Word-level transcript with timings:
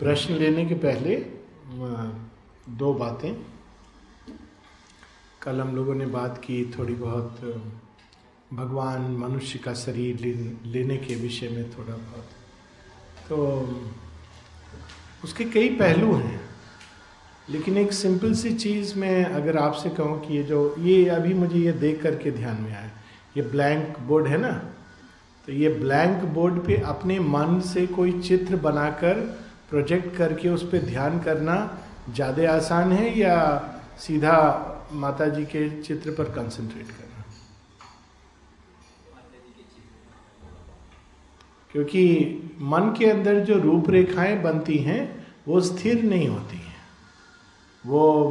प्रश्न 0.00 0.34
लेने 0.34 0.64
के 0.66 0.74
पहले 0.74 1.14
दो 2.78 2.92
बातें। 2.94 3.32
कल 5.42 5.60
हम 5.60 5.74
लोगों 5.76 5.94
ने 5.94 6.06
बात 6.06 6.38
की 6.38 6.64
थोड़ी 6.70 6.94
बहुत 6.94 7.40
भगवान 8.52 9.10
मनुष्य 9.16 9.58
का 9.58 9.72
शरीर 9.74 10.20
लेने 10.66 10.96
के 10.96 11.14
विषय 11.14 11.48
में 11.48 11.70
थोड़ा 11.70 11.94
बहुत। 11.94 12.28
तो 13.28 13.36
उसके 15.24 15.44
कई 15.46 15.68
पहलू 15.76 16.12
हैं, 16.14 16.40
लेकिन 17.48 17.76
एक 17.78 17.92
सिंपल 17.92 18.34
सी 18.34 18.54
चीज़ 18.56 18.94
मैं 18.98 19.24
अगर 19.24 19.56
आपसे 19.58 19.90
कहूँ 19.90 20.20
कि 20.20 20.36
ये 20.36 20.42
जो, 20.42 20.74
ये 20.78 21.08
अभी 21.08 21.34
मुझे 21.34 21.58
ये 21.58 21.72
देख 21.74 22.02
करके 22.02 22.30
ध्यान 22.32 22.60
में 22.62 22.70
आया, 22.72 22.90
ये 23.36 23.42
ब्लैंक 23.44 23.98
बोर्ड 23.98 24.26
है 24.26 24.38
ना? 24.38 24.52
तो 25.48 25.52
ये 25.52 25.68
ब्लैंक 25.74 26.22
बोर्ड 26.34 26.64
पे 26.64 26.80
अपने 26.84 27.18
मन 27.20 27.60
से 27.64 27.86
कोई 27.88 28.20
चित्र 28.20 28.56
बनाकर 28.60 29.45
प्रोजेक्ट 29.70 30.16
करके 30.16 30.48
उस 30.48 30.62
पर 30.62 30.84
ध्यान 30.84 31.18
करना 31.18 31.56
ज़्यादा 32.10 32.52
आसान 32.52 32.92
है 32.92 33.18
या 33.18 33.36
सीधा 33.98 34.36
माता 34.92 35.26
जी 35.28 35.44
के 35.44 35.68
चित्र 35.82 36.10
पर 36.10 36.24
कंसंट्रेट 36.24 36.86
करना? 36.86 37.24
क्योंकि 41.72 42.02
मन 42.60 42.94
के 42.98 43.06
अंदर 43.06 43.40
जो 43.44 43.58
रूपरेखाएँ 43.58 44.42
बनती 44.42 44.76
हैं, 44.78 45.26
वो 45.48 45.60
स्थिर 45.60 46.02
नहीं 46.02 46.28
होती 46.28 46.56
हैं। 46.56 46.74
वो 47.84 48.30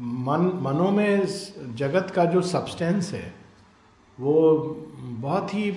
मन, 0.00 0.50
मनों 0.62 0.90
में 0.90 1.26
जगत 1.76 2.12
का 2.14 2.24
जो 2.24 2.42
सब्सटेंस 2.42 3.12
है, 3.12 3.34
वो 4.18 4.60
बहुत 5.02 5.54
ही 5.54 5.70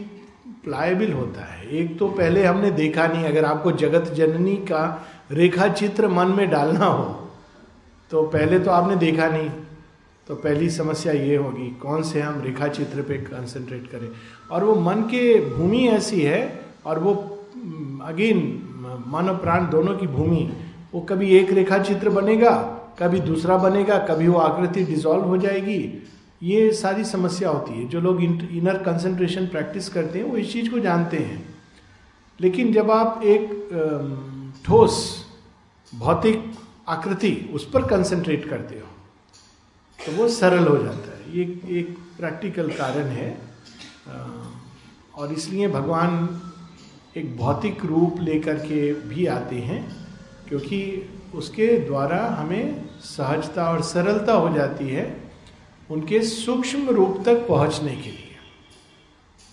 प्लायबल 0.63 1.11
होता 1.13 1.43
है। 1.43 1.67
एक 1.71 1.97
तो 1.99 2.07
पहले 2.09 2.45
हमने 2.45 2.71
देखा 2.73 3.07
नहीं, 3.07 3.23
अगर 3.25 3.45
आपको 3.45 3.71
जगत 3.73 4.11
जननी 4.13 4.55
का 4.67 4.83
रेखा 5.31 5.67
चित्र 5.69 6.07
मन 6.09 6.27
में 6.27 6.49
डालना 6.49 6.85
हो 6.85 7.03
तो 8.11 8.23
पहले 8.25 8.59
तो 8.59 8.71
आपने 8.71 8.95
देखा 8.97 9.27
नहीं। 9.27 9.49
तो 10.27 10.35
पहली 10.35 10.69
समस्या 10.69 11.13
ये 11.13 11.35
होगी, 11.35 11.67
कौन 11.81 12.03
से 12.03 12.21
हम 12.21 12.41
रेखा 12.41 12.67
चित्र 12.69 13.01
पे 13.01 13.17
कंसंट्रेट 13.19 13.87
करें? 13.87 14.09
और 14.51 14.63
वो 14.63 14.75
मन 14.77 15.01
के 15.11 15.39
भूमि 15.47 15.85
ऐसी 15.87 16.21
है, 16.21 16.41
और 16.85 16.99
वो 16.99 17.13
अगेन 18.03 18.37
मन 19.07 19.29
और 19.29 19.37
प्राण 19.37 19.69
दोनों 19.69 19.95
की 19.97 20.07
भूमि, 20.07 20.49
वो 20.93 21.01
कभी 21.01 21.35
एक 21.37 21.51
रेखा 21.53 21.77
चित्र 21.79 22.09
बनेगा, 22.11 22.51
कभी 22.99 23.19
दूसरा 23.21 23.57
बनेगा, 23.57 23.97
कभी 24.05 24.27
वो 24.27 24.39
आकृति 24.39 24.83
डिजॉल्व 24.83 25.23
हो 25.23 25.37
जाएगी 25.37 25.79
ये 26.41 26.71
सारी 26.73 27.03
समस्या 27.03 27.49
होती 27.49 27.73
है। 27.73 27.87
जो 27.89 28.01
लोग 28.01 28.21
इनर 28.23 28.77
कंसंट्रेशन 28.83 29.47
प्रैक्टिस 29.47 29.89
करते 29.89 30.19
हैं, 30.19 30.25
वो 30.25 30.37
इस 30.37 30.51
चीज़ 30.53 30.69
को 30.71 30.79
जानते 30.79 31.17
हैं। 31.17 31.57
लेकिन 32.39 32.71
जब 32.73 32.91
आप 32.91 33.21
एक 33.23 34.61
ठोस, 34.65 35.25
भौतिक 35.93 36.51
आकृति 36.87 37.49
उस 37.53 37.69
पर 37.69 37.87
कंसंट्रेट 37.87 38.47
करते 38.49 38.75
हो 38.75 38.87
तो 39.99 40.11
वो 40.11 40.27
सरल 40.29 40.67
हो 40.67 40.77
जाता 40.77 41.17
है। 41.17 41.37
ये 41.37 41.43
एक 41.79 41.97
प्रैक्टिकल 42.17 42.69
कारण 42.69 43.07
है। 43.07 43.37
और 45.15 45.31
इसलिए 45.33 45.67
भगवान 45.67 46.41
एक 47.17 47.35
भौतिक 47.37 47.85
रूप 47.85 48.19
लेकर 48.21 48.57
के 48.57 48.93
भी 48.93 49.25
आते 49.25 49.55
हैं, 49.55 49.81
क्योंकि 50.49 50.81
उसके 51.35 51.67
द्वारा 51.79 52.25
हमें 52.39 52.85
सहजता 53.01 53.69
और 53.71 53.81
सरलता 53.83 54.33
हो 54.33 54.53
जाती 54.55 54.89
है। 54.89 55.28
उनके 55.89 56.21
सूक्ष्म 56.21 56.89
रूप 56.89 57.21
तक 57.25 57.47
पहुँचने 57.47 57.91
के 57.91 58.09
लिए। 58.09 58.35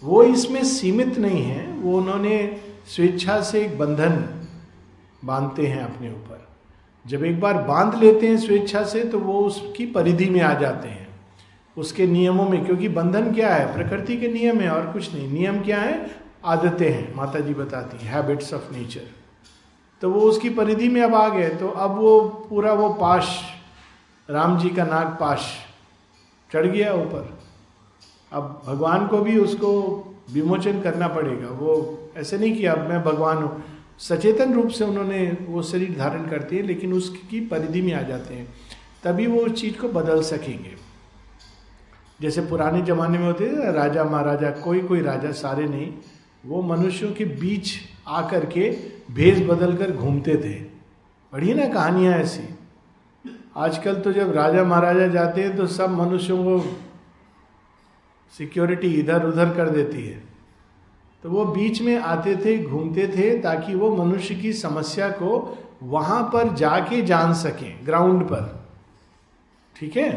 वो 0.02 0.22
इसमें 0.24 0.62
सीमित 0.64 1.18
नहीं 1.18 1.42
है, 1.42 1.66
वो 1.72 1.96
उन्होंने 1.98 2.60
स्वेच्छा 2.86 3.40
से 3.42 3.64
एक 3.64 3.78
बंधन 3.78 4.12
बांधते 5.24 5.66
हैं 5.66 5.82
अपने 5.84 6.10
ऊपर। 6.10 6.44
जब 7.06 7.24
एक 7.24 7.40
बार 7.40 7.62
बाँध 7.62 7.94
लेते 7.94 8.28
हैं 8.28 8.36
स्वेच्छा 8.38 8.82
से 8.84 9.04
तो 9.04 9.18
वो 9.18 9.40
उसकी 9.40 9.86
परिधि 9.88 10.28
में 10.30 10.40
आ 10.40 10.52
जाते 10.54 10.88
हैं, 10.88 11.08
उसके 11.76 12.06
नियमों 12.06 12.48
में, 12.48 12.64
क्योंकि 12.64 12.88
बंधन 12.90 13.32
क्या 13.34 13.54
है? 13.54 13.72
प्रकृति 13.74 14.16
के 14.16 14.28
नियम 14.28 14.60
है 14.60 14.70
और 14.70 14.92
कुछ 14.92 15.12
नहीं। 15.14 15.28
नियम 15.30 15.60
क्या 15.60 15.80
है? 15.80 16.24
आदतें 16.44 16.90
हैं 16.90 17.14
माता 17.14 17.40
जी 17.40 17.54
बताती 17.54 18.06
हैबिट्स 18.06 18.52
ऑफ़ 18.54 18.72
नेचर 18.72 19.14
तो 20.02 20.10
वो 20.10 20.20
उसकी 20.20 20.50
परिधि 20.50 20.88
में 20.88 21.00
अब 21.02 21.14
आ 21.14 21.28
गए 21.28 21.48
तो 21.50 21.68
अब 21.68 21.96
वो 21.98 22.20
पूरा 22.50 22.72
वो 22.72 22.88
पाश, 22.94 23.28
राम 24.28 24.58
जी 24.58 24.68
का 24.68 24.84
नाग 24.84 25.06
पाश 25.20 25.46
चढ़ 26.52 26.66
गया 26.66 26.94
ऊपर। 26.94 27.38
अब 28.32 28.62
भगवान 28.66 29.06
को 29.06 29.18
भी 29.18 29.38
उसको 29.38 30.02
विमोचन 30.32 30.80
करना 30.80 31.08
पड़ेगा। 31.08 31.48
वो 31.48 31.98
ऐसे 32.16 32.38
नहीं 32.38 32.56
कि 32.56 32.66
अब 32.66 32.78
मैं 32.78 33.02
भगवान 33.02 33.36
हूँ। 33.36 33.64
सचेतन 33.98 34.54
रूप 34.54 34.68
से 34.68 34.84
उन्होंने 34.84 35.36
वो 35.48 35.62
शरीर 35.62 35.98
धारण 35.98 36.26
करते 36.26 36.56
हैं, 36.56 36.62
लेकिन 36.62 36.92
उसकी 36.92 37.40
परिधि 37.40 37.82
में 37.82 37.94
आ 37.94 38.02
जाते 38.02 38.34
हैं। 38.34 38.54
तभी 39.04 39.26
वो 39.26 39.40
उस 39.40 39.52
चीज़ 39.52 39.76
को 39.76 39.88
बदल 39.88 40.22
सकेंगे। 40.22 40.86
जैसे 42.20 42.40
पुराने 42.40 42.82
जमाने 42.82 43.18
में 43.18 43.26
होते 43.26 43.46
थे 43.46 43.72
राजा 43.72 44.04
महाराजा, 44.04 44.50
कोई 44.50 44.80
कोई 44.80 45.00
राजा, 45.00 45.32
सारे 45.32 45.66
नहीं, 45.66 45.92
वो 46.46 46.62
मनुष्यों 46.62 47.12
के 47.12 47.24
बीच 47.24 47.70
आकर 48.08 48.46
के 48.46 48.76
भेष 49.10 49.38
बदल 49.38 49.76
कर 49.76 49.90
घूमते 49.90 50.36
थे। 50.36 50.54
पढ़िए 51.32 51.54
ना 51.54 51.68
कहानियाँ 51.68 52.14
ऐसी। 52.14 52.55
आजकल 53.56 54.00
तो 54.00 54.12
जब 54.12 54.32
राजा 54.32 54.64
महाराजा 54.64 55.06
जाते 55.06 55.42
हैं 55.42 55.56
तो 55.56 55.66
सब 55.66 55.90
मनुष्यों 55.90 56.44
को 56.44 56.78
सिक्योरिटी 58.38 58.92
इधर 58.94 59.24
उधर 59.24 59.54
कर 59.54 59.68
देती 59.68 60.06
है। 60.06 60.22
तो 61.22 61.30
वो 61.30 61.44
बीच 61.44 61.82
में 61.82 61.98
आते 61.98 62.36
थे, 62.36 62.58
घूमते 62.64 63.08
थे 63.08 63.38
ताकि 63.38 63.74
वो 63.74 64.04
मनुष्य 64.04 64.34
की 64.34 64.52
समस्या 64.52 65.08
को 65.08 65.58
वहाँ 65.82 66.22
पर 66.22 66.54
जाके 66.54 67.02
जान 67.02 67.34
सकें 67.34 67.86
ग्राउंड 67.86 68.22
पर। 68.22 68.66
ठीक 69.76 69.96
है? 69.96 70.10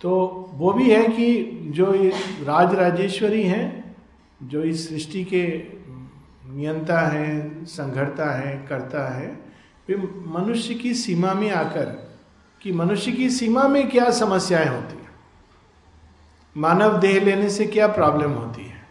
तो 0.00 0.50
वो 0.52 0.72
भी 0.72 0.90
है 0.90 1.08
कि 1.08 1.58
जो 1.74 1.94
ये 1.94 2.08
राज 2.42 2.74
राजेश्वरी 2.74 3.42
हैं, 3.42 3.96
जो 4.42 4.62
इस 4.62 4.88
सृष्टि 4.88 5.24
के 5.24 5.46
नियंता 6.56 7.00
हैं, 7.00 7.64
संघर्ता 7.64 8.30
हैं, 8.34 8.66
करता 8.66 9.14
है, 9.14 9.28
वे 9.88 9.96
मनुष्य 10.26 10.74
की 10.74 10.94
सीमा 10.94 11.34
में 11.34 11.50
आकर 11.50 12.11
कि 12.62 12.72
मनुष्य 12.72 13.12
की 13.12 13.30
सीमा 13.30 13.68
में 13.68 13.90
क्या 13.90 14.10
समस्याएँ 14.10 14.68
होती 14.68 14.96
हैं? 14.96 15.10
मानव 16.56 16.98
देह 16.98 17.24
लेने 17.24 17.50
से 17.50 17.66
क्या 17.66 17.86
प्रॉब्लम 17.86 18.30
होती 18.30 18.64
है? 18.64 18.82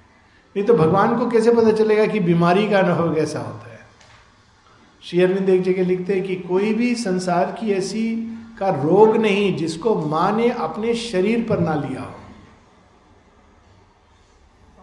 नहीं 0.55 0.65
तो 0.65 0.73
भगवान 0.73 1.17
को 1.17 1.29
कैसे 1.29 1.51
पता 1.51 1.71
चलेगा 1.71 2.05
कि 2.05 2.19
बीमारी 2.19 2.69
का 2.69 2.79
अनुभव 2.79 3.15
कैसा 3.15 3.39
होता 3.39 3.71
है? 3.71 3.79
श्री 5.03 5.21
अरविंद 5.21 5.49
एक 5.49 5.61
जगह 5.61 5.83
लिखते 5.83 6.13
हैं 6.13 6.23
कि 6.23 6.35
कोई 6.35 6.73
भी 6.73 6.95
संसार 6.95 7.57
की 7.59 7.71
ऐसी 7.71 8.15
का 8.59 8.69
रोग 8.69 9.17
नहीं 9.17 9.57
जिसको 9.57 9.95
माँ 9.95 10.31
ने 10.31 10.49
अपने 10.49 10.93
शरीर 10.93 11.45
पर 11.49 11.59
ना 11.59 11.73
लिया 11.73 12.01
हो। 12.01 12.15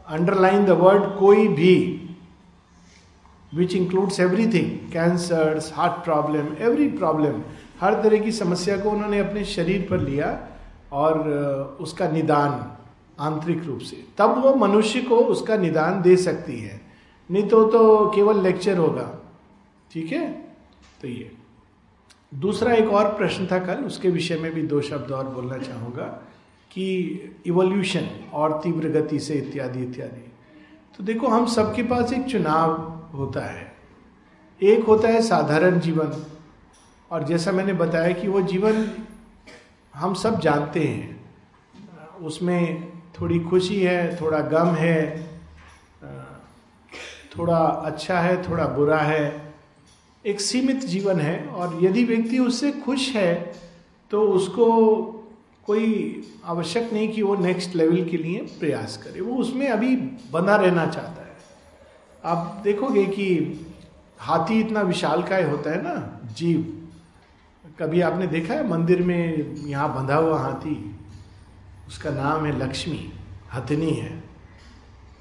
अंडरलाइन 0.09 0.65
द 0.65 0.71
वर्ड 0.71 1.19
कोई 1.19 1.49
भी 1.49 2.05
which 3.55 3.75
includes 3.75 4.21
everything 4.21 4.93
cancer 4.93 5.73
heart 5.75 6.05
problem 6.05 6.47
every 6.59 6.89
problem 6.89 7.43
हर 7.81 8.03
तरह 8.03 8.19
की 8.19 8.33
समस्या 8.33 8.79
को 8.79 8.91
उन्होंने 8.91 9.19
अपने 9.19 9.45
शरीर 9.45 9.87
पर 9.91 9.99
लिया 9.99 10.49
और 10.93 11.31
उसका 11.81 12.09
निदान 12.09 12.73
आंतरिक 13.21 13.65
रूप 13.65 13.79
से। 13.79 14.05
तब 14.19 14.43
वो 14.45 14.55
मनुष्य 14.55 15.01
को 15.01 15.17
उसका 15.17 15.57
निदान 15.57 16.03
दे 16.03 16.17
सकती 16.17 16.61
है। 16.61 16.81
नहीं 17.31 17.49
तो 17.49 17.65
तो 17.65 18.13
केवल 18.15 18.43
लेक्चर 18.43 18.79
होगा। 18.79 19.35
ठीक 19.93 20.13
है? 20.13 20.33
तो 21.03 21.09
ये। 21.09 21.33
दूसरा 22.35 22.73
एक 22.73 22.89
और 22.89 23.05
प्रश्न 23.05 23.47
था 23.47 23.59
कल, 23.59 23.75
उसके 23.75 24.11
विषय 24.11 24.37
में 24.37 24.55
भी 24.55 24.63
दो 24.63 24.81
शब्द 24.81 25.13
और 25.13 25.29
बोलना 25.29 25.59
चाहूँगा 25.59 26.23
कि 26.71 27.11
इवोल्यूशन 27.47 28.09
और 28.33 28.61
तीव्र 28.65 28.89
गति 28.89 29.19
से 29.19 29.35
इत्यादि 29.35 29.83
इत्यादि। 29.83 30.33
तो 30.99 31.05
देखो, 31.05 31.27
हम 31.27 31.47
सबके 31.47 31.83
पास 31.83 32.13
एक 32.13 32.25
चुनाव 32.25 32.73
होता 33.19 33.41
है। 33.41 33.75
एक 34.63 34.85
होता 34.85 35.09
है 35.09 35.23
साधारण 35.23 35.81
जीवन 35.81 36.27
और 37.11 37.25
जैसा 37.25 37.53
मैंने 37.53 37.73
बताया 37.73 38.13
कि 38.13 38.29
वो 38.29 38.41
जीवन 38.43 38.91
हम 39.95 40.15
सब 40.15 40.41
जानते 40.41 40.81
हैं। 40.81 41.17
उसमें 42.23 42.93
थोड़ी 43.21 43.39
खुशी 43.41 43.81
है, 43.83 44.21
थोड़ा 44.21 44.41
गम 44.41 44.69
है, 44.75 44.99
थोड़ा 47.39 47.59
अच्छा 47.59 48.21
है, 48.21 48.43
थोड़ा 48.51 48.67
बुरा 48.67 48.99
है, 48.99 49.55
एक 50.25 50.41
सीमित 50.41 50.85
जीवन 50.85 51.21
है। 51.21 51.47
और 51.47 51.79
यदि 51.83 52.05
व्यक्ति 52.05 52.39
उससे 52.39 52.73
खुश 52.73 53.09
है 53.09 53.35
तो 54.11 54.23
उसको 54.23 54.67
कोई 55.67 55.87
आवश्यक 56.45 56.93
नहीं 56.93 57.09
कि 57.09 57.23
वो 57.23 57.35
नेक्स्ट 57.37 57.75
लेवल 57.75 58.05
के 58.05 58.17
लिए 58.17 58.39
प्रयास 58.61 58.97
करे। 58.97 59.21
वो 59.21 59.37
उसमें 59.37 59.69
अभी 59.69 59.97
बना 60.33 60.57
रहना 60.57 60.87
चाहता 60.87 61.23
है। 61.23 61.37
आप 62.25 62.61
देखोगे 62.65 63.05
कि 63.07 63.29
हाथी 64.19 64.61
इतना 64.61 64.81
विशालकाय 64.81 65.43
होता 65.43 65.71
है 65.71 65.83
ना, 65.83 66.21
जीव। 66.35 66.75
कभी 67.79 68.01
आपने 68.01 68.27
देखा 68.27 68.55
है 68.55 68.69
मंदिर 68.69 69.03
में 69.03 69.55
यहाँ 69.57 69.95
बंधा 69.95 70.15
हुआ 70.15 70.39
हाथी? 70.39 70.95
उसका 71.89 72.11
नाम 72.11 72.45
है 72.47 72.59
लक्ष्मी, 72.59 73.13
हथनी 73.55 73.91
है। 73.91 74.23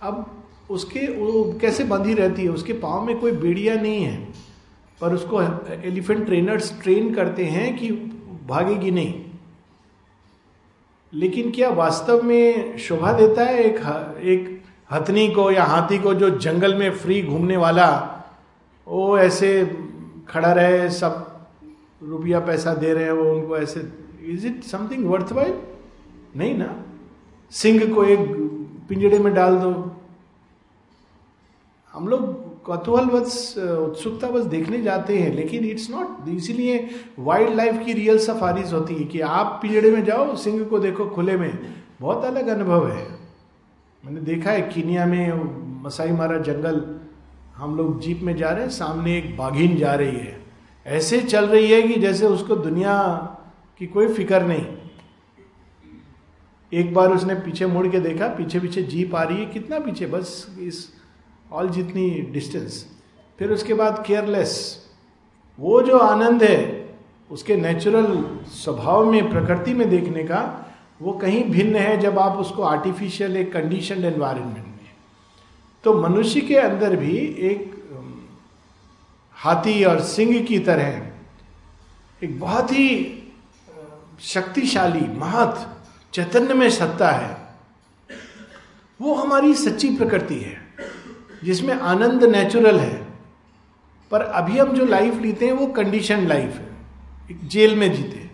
अब 0.01 0.43
उसके, 0.69 0.99
वो 0.99 1.57
कैसे 1.61 1.83
बंधी 1.83 2.13
रहती 2.13 2.43
है? 2.43 2.49
उसके 2.49 2.73
पाँव 2.73 3.05
में 3.05 3.19
कोई 3.19 3.31
बेड़िया 3.33 3.75
नहीं 3.75 4.03
है, 4.03 4.17
पर 5.01 5.13
उसको 5.13 5.41
एलिफेंट 5.73 6.25
ट्रेनर्स 6.25 6.73
ट्रेन 6.83 7.13
करते 7.15 7.45
हैं 7.45 7.77
कि 7.77 7.91
भागेगी 8.47 8.91
नहीं। 8.91 9.13
लेकिन 11.13 11.51
क्या 11.51 11.69
वास्तव 11.69 12.21
में 12.21 12.77
शोभा 12.77 13.11
देता 13.13 13.43
है 13.43 13.63
एक 13.63 13.77
एक 14.23 14.63
हथनी 14.91 15.27
को 15.27 15.49
या 15.51 15.63
हाथी 15.63 15.99
को 15.99 16.13
जो 16.13 16.29
जंगल 16.39 16.75
में 16.75 16.89
फ्री 16.91 17.21
घूमने 17.23 17.57
वाला, 17.57 17.87
वो 18.87 19.17
ऐसे 19.19 19.65
खड़ा 20.29 20.51
रहे, 20.53 20.89
सब 20.89 21.26
रुपया 22.01 22.39
पैसा 22.39 22.73
दे 22.73 22.93
रहे 22.93 23.03
हैं, 23.03 23.11
वो 23.11 23.33
उनको 23.33 23.57
ऐसे 23.57 23.87
is 24.25 24.47
it 24.47 24.63
something 24.63 25.05
worth 25.05 25.31
while 25.31 25.53
नहीं 26.35 26.57
ना। 26.57 26.83
सिंह 27.51 27.93
को 27.95 28.03
एक 28.03 28.19
पिंजड़े 28.89 29.19
में 29.19 29.33
डाल 29.33 29.57
दो। 29.57 29.71
हम 31.93 32.07
लोग 32.07 32.45
कौतूहल 32.63 33.05
बस, 33.05 33.55
उत्सुकता 33.57 34.29
बस 34.29 34.45
देखने 34.45 34.81
जाते 34.81 35.17
हैं, 35.17 35.33
लेकिन 35.35 35.65
इट्स 35.65 35.89
नॉट 35.89 36.27
इसीलिए 36.29 36.89
वाइल्ड 37.19 37.55
लाइफ 37.55 37.85
की 37.85 37.93
रियल 37.93 38.19
सफारीज 38.19 38.73
होती 38.73 38.95
है 38.95 39.05
कि 39.05 39.19
आप 39.21 39.59
पिंजड़े 39.61 39.91
में 39.91 40.03
जाओ, 40.05 40.35
सिंह 40.35 40.63
को 40.63 40.79
देखो 40.79 41.05
खुले 41.05 41.37
में। 41.37 41.59
बहुत 42.01 42.25
अलग 42.25 42.47
अनुभव 42.47 42.89
है। 42.91 43.07
मैंने 44.03 44.21
देखा 44.21 44.51
है, 44.51 44.61
कीनिया 44.61 45.05
में 45.05 45.83
मसाई 45.83 46.11
मारा 46.11 46.37
जंगल, 46.39 46.99
हम 47.55 47.75
लोग 47.77 47.99
जीप 48.01 48.19
में 48.23 48.35
जा 48.35 48.49
रहे 48.49 48.63
हैं, 48.63 48.69
सामने 48.69 49.17
एक 49.17 49.37
बाघिन 49.37 49.75
जा 49.77 49.93
रही 49.93 50.17
है। 50.17 50.46
ऐसे 50.87 51.19
चल 51.21 51.45
रही 51.45 51.71
है 51.71 51.81
कि 51.81 51.99
जैसे 51.99 52.25
उसको 52.25 52.55
दुनिया 52.55 52.95
की 53.79 53.87
कोई 53.87 54.07
फ़िक्र 54.07 54.41
नहीं। 54.41 54.65
एक 56.71 56.93
बार 56.93 57.11
उसने 57.11 57.35
पीछे 57.35 57.65
मुड़ 57.65 57.87
के 57.87 57.99
देखा, 57.99 58.27
पीछे 58.27 58.59
पीछे 58.59 58.83
जीप 58.83 59.15
आ 59.15 59.23
रही 59.23 59.37
है, 59.37 59.45
कितना 59.45 59.79
पीछे, 59.79 60.05
बस 60.05 60.57
इस 60.59 60.93
ऑल 61.51 61.69
जितनी 61.69 62.09
डिस्टेंस 62.09 62.85
फिर 63.39 63.51
उसके 63.51 63.73
बाद 63.73 64.03
केयरलेस 64.07 64.83
वो 65.59 65.81
जो 65.81 65.97
आनंद 65.97 66.43
है, 66.43 66.89
उसके 67.31 67.55
नेचुरल 67.55 68.23
स्वभाव 68.47 69.11
में, 69.11 69.29
प्रकृति 69.29 69.73
में 69.73 69.89
देखने 69.89 70.23
का, 70.23 70.41
वो 71.01 71.13
कहीं 71.13 71.43
भिन्न 71.43 71.75
है 71.75 71.97
जब 71.97 72.19
आप 72.19 72.37
उसको 72.37 72.63
आर्टिफिशियल 72.63 73.37
एक 73.37 73.51
कंडीशन 73.53 74.05
एनवायरमेंट 74.05 74.57
में। 74.57 74.91
तो 75.83 75.93
मनुष्य 76.01 76.41
के 76.41 76.55
अंदर 76.55 76.95
भी 76.95 77.17
एक 77.51 77.76
हाथी 79.37 79.83
और 79.83 80.01
सिंह 80.01 80.43
की 80.43 80.59
तरह, 80.59 81.07
एक 82.23 82.39
बहुत 82.39 82.71
ही 82.71 83.13
शक्तिशाली, 84.19 85.01
महत, 85.01 85.77
चैतन्य 86.13 86.53
में 86.53 86.69
सत्ता 86.69 87.11
है। 87.11 87.37
वो 89.01 89.13
हमारी 89.13 89.53
सच्ची 89.53 89.89
प्रकृति 89.95 90.35
है, 90.35 90.57
जिसमें 91.43 91.73
आनंद 91.73 92.23
नेचुरल 92.23 92.79
है। 92.79 93.07
पर 94.11 94.21
अभी 94.21 94.57
हम 94.57 94.71
जो 94.71 94.85
लाइफ 94.85 95.21
लेते 95.21 95.45
हैं, 95.45 95.53
वो 95.53 95.67
कंडीशन 95.67 96.27
लाइफ 96.27 96.55
है। 96.55 96.77
एक 97.31 97.47
जेल 97.47 97.75
में 97.75 97.93
जीते 97.93 98.29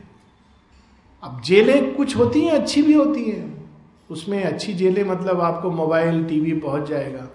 अब 1.24 1.42
जेलें 1.42 1.94
कुछ 1.94 2.18
होती 2.18 2.42
हैं, 2.42 2.52
अच्छी 2.52 2.82
भी 2.82 2.94
होती 2.94 3.24
हैं। 3.24 3.72
उसमें 4.10 4.44
अच्छी 4.44 4.74
जेलें 4.74 5.04
मतलब 5.04 5.42
आपको 5.42 5.72
मोबाइल 5.72 6.26
टीवी 6.26 6.60
पहुँच 6.60 6.90
जाएगा। 6.90 7.28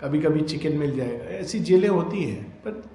कभी 0.00 0.20
कभी 0.20 0.40
चिकन 0.40 0.76
मिल 0.76 0.96
जाएगा। 0.96 1.24
ऐसी 1.24 1.60
जेलें 1.60 1.88
होती 1.88 2.24
हैं। 2.24 2.47
पर 2.64 2.90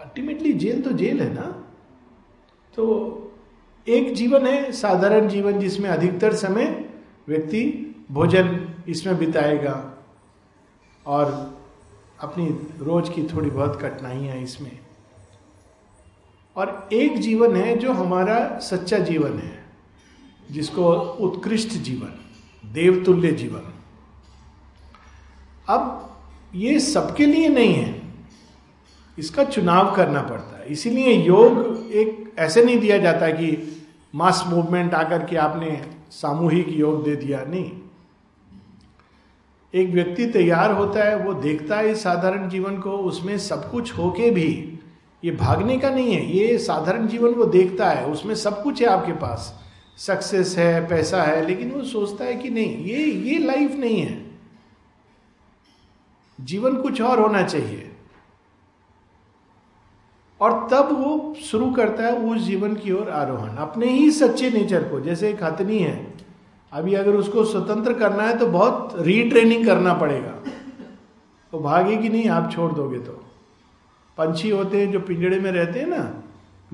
अल्टीमेटली 0.00 0.52
जेल 0.52 0.82
तो 0.82 0.90
जेल 0.90 1.20
है 1.20 1.34
ना? 1.34 1.64
तो 2.74 3.18
एक 3.88 4.14
जीवन 4.14 4.46
है, 4.46 4.72
साधारण 4.72 5.28
जीवन 5.28 5.58
जिसमें 5.58 5.90
अधिकतर 5.90 6.34
समय 6.34 6.90
व्यक्ति 7.28 7.94
भोजन 8.10 8.74
इसमें 8.88 9.18
बिताएगा 9.18 10.04
और 11.06 11.58
अपनी 12.20 12.46
रोज 12.78 13.08
की 13.08 13.22
थोड़ी 13.22 13.50
बहुत 13.50 13.82
कठिनाइयाँ 13.82 14.36
इसमें। 14.36 14.78
और 16.56 16.88
एक 16.92 17.18
जीवन 17.18 17.56
है 17.56 17.76
जो 17.76 17.92
हमारा 17.92 18.58
सच्चा 18.58 18.98
जीवन 18.98 19.38
है, 19.38 19.64
जिसको 20.50 20.92
उत्कृष्ट 20.94 21.68
जीवन, 21.68 22.14
देवतुल्य 22.72 23.32
जीवन। 23.32 23.74
अब 25.68 26.10
ये 26.54 26.80
सबके 26.80 27.26
लिए 27.26 27.48
नहीं 27.48 27.74
है। 27.74 28.01
इसका 29.18 29.44
चुनाव 29.44 29.94
करना 29.94 30.22
पड़ता 30.22 30.58
है। 30.58 30.66
इसीलिए 30.66 31.12
योग 31.12 31.82
एक 31.92 32.32
ऐसे 32.38 32.64
नहीं 32.64 32.78
दिया 32.78 32.98
जाता 32.98 33.28
कि 33.28 33.76
मास 34.14 34.44
मूवमेंट 34.46 34.94
आकर 34.94 35.24
के 35.24 35.36
आपने 35.36 35.82
सामूहिक 36.10 36.68
योग 36.68 37.04
दे 37.04 37.16
दिया, 37.16 37.44
नहीं। 37.44 37.72
एक 39.74 39.88
व्यक्ति 39.90 40.26
तैयार 40.26 40.70
होता 40.70 41.04
है, 41.04 41.16
वो 41.16 41.34
देखता 41.34 41.76
है 41.76 41.94
साधारण 41.94 42.48
जीवन 42.48 42.78
को, 42.78 42.90
उसमें 42.90 43.38
सब 43.38 43.70
कुछ 43.70 43.98
होके 43.98 44.30
भी, 44.30 44.78
ये 45.24 45.30
भागने 45.30 45.78
का 45.78 45.90
नहीं 45.90 46.14
है, 46.14 46.36
ये 46.36 46.58
साधारण 46.58 47.06
जीवन 47.06 47.30
वो 47.30 47.44
देखता 47.44 47.90
है, 47.90 48.06
उसमें 48.06 48.34
सब 48.34 48.62
कुछ 48.62 48.82
है 48.82 48.88
आपके 48.88 49.12
पास। 49.12 49.62
सक्सेस 49.98 50.58
है, 50.58 50.88
पैसा 50.88 51.22
है, 51.22 51.46
लेकिन 51.46 51.70
वो 51.70 51.84
सोचता 51.84 52.24
है 52.24 52.34
कि 52.34 52.50
नहीं, 52.50 52.84
ये 52.84 52.98
ये 52.98 53.38
लाइफ 53.38 53.74
नहीं 53.74 54.00
है। 54.00 54.26
जीवन 56.40 56.76
कुछ 56.76 57.02
और 57.02 57.20
होना 57.20 57.42
चाहिए। 57.42 57.91
और 60.42 60.68
तब 60.70 60.88
वो 60.92 61.34
शुरू 61.34 61.70
करता 61.72 62.02
है 62.02 62.18
उस 62.18 62.40
जीवन 62.40 62.74
की 62.74 62.92
ओर 62.92 63.10
आरोहण। 63.10 63.48
अपने 63.48 63.86
ही 63.86 64.10
सच्चे 64.10 64.50
नेचर 64.50 64.88
को, 64.88 65.00
जैसे 65.00 65.30
एक 65.30 65.44
हथनी 65.44 65.78
है। 65.78 66.14
अभी 66.72 66.94
अगर 66.94 67.14
उसको 67.14 67.44
स्वतंत्र 67.44 67.92
करना 67.92 68.22
है 68.22 68.38
तो 68.38 68.46
बहुत 68.46 68.94
रीट्रेनिंग 68.96 69.66
करना 69.66 69.94
पड़ेगा। 69.94 70.30
वो 70.30 70.50
तो 71.52 71.58
भागेगी 71.58 72.08
नहीं, 72.08 72.28
आप 72.28 72.52
छोड़ 72.52 72.72
दोगे 72.72 72.98
तो। 72.98 73.12
पंछी 74.18 74.50
होते 74.50 74.80
हैं 74.80 74.92
जो 74.92 75.00
पिंजड़े 75.00 75.40
में 75.40 75.52
रहते 75.52 75.80
हैं 75.80 75.86
ना, 75.86 76.22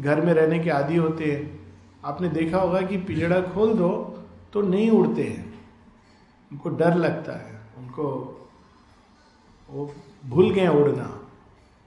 घर 0.01 0.21
में 0.21 0.35
रहने 0.35 0.59
के 0.59 0.71
आदि 0.71 0.97
होते 0.97 1.25
हैं। 1.25 1.75
आपने 2.05 2.29
देखा 2.29 2.59
होगा 2.59 2.81
कि 2.81 2.97
पिंजड़ा 2.97 3.41
खोल 3.41 3.75
दो 3.75 4.19
तो 4.53 4.63
नहीं 4.63 4.91
उड़ते 4.91 5.23
हैं। 5.23 5.55
उनको 6.53 6.69
डर 6.69 6.95
लगता 6.95 7.33
है। 7.33 7.61
उनको 7.79 8.05
वो 9.71 9.95
भूल 10.27 10.51
गए 10.51 10.69
उड़ना। 10.69 11.18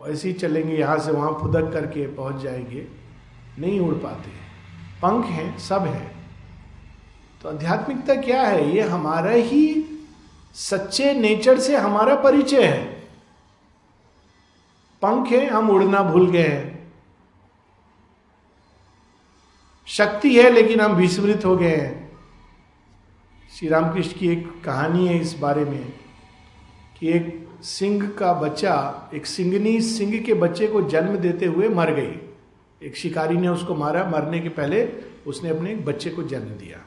ऐसे 0.08 0.28
ही 0.28 0.34
चलेंगे, 0.34 0.76
यहाँ 0.76 1.00
से 1.00 1.12
वहाँ 1.12 1.38
फुदक 1.42 1.74
करके 1.74 2.08
पहुँच 2.08 2.36
जाएँगे। 2.36 2.88
नहीं 3.60 3.80
उड़ 3.80 3.96
पाते। 3.96 4.30
पंख 5.02 5.26
हैं, 5.26 5.58
सब 5.58 5.86
हैं। 5.86 6.22
तो 7.42 7.50
आध्यात्मिकता 7.50 8.16
क्या 8.16 8.44
है? 8.44 8.76
ये 8.76 8.82
हमारा 8.82 9.32
ही 9.32 9.86
सच्चे 10.54 11.14
नेचर 11.14 11.60
से 11.60 11.78
हमारा 11.78 12.16
परिचय 12.16 12.66
है। 12.66 12.84
पंख 15.02 15.28
है, 15.28 15.50
हम 15.50 15.70
उड़ना 15.70 16.04
भूल 16.04 16.32
गए 16.32 16.48
हैं। 16.48 16.94
शक्ति 19.88 20.36
है, 20.36 20.50
लेकिन 20.50 20.82
हम 20.82 20.92
विस्मृत 20.92 21.46
हो 21.46 21.58
गए 21.58 21.76
हैं। 21.76 22.18
श्री 23.56 23.70
रामकृष्ण 23.70 24.20
की 24.20 24.30
एक 24.30 24.64
कहानी 24.64 25.08
है 25.08 25.20
इस 25.20 25.34
बारे 25.34 25.66
में 25.66 25.94
कि 27.00 27.10
एक 27.10 27.51
सिंह 27.64 28.10
का 28.10 28.34
बच्चा, 28.34 29.10
एक 29.14 29.26
सिंगनी 29.26 29.82
सिंह 29.82 30.20
के 30.20 30.34
बच्चे 30.34 30.68
को 30.68 30.82
जन्म 30.82 31.16
देते 31.18 31.46
हुए 31.46 31.70
मर 31.70 31.92
गई। 31.92 32.20
एक 32.84 32.96
शिकारी 32.96 33.38
ने 33.38 33.48
उसको 33.48 33.76
मारा। 33.76 34.10
मरने 34.10 34.40
के 34.40 34.50
पहले 34.50 34.94
उसने 35.28 35.50
अपने 35.50 35.76
बच्चे 35.76 36.10
को 36.10 36.24
जन्म 36.24 36.44
दिया। 36.44 36.78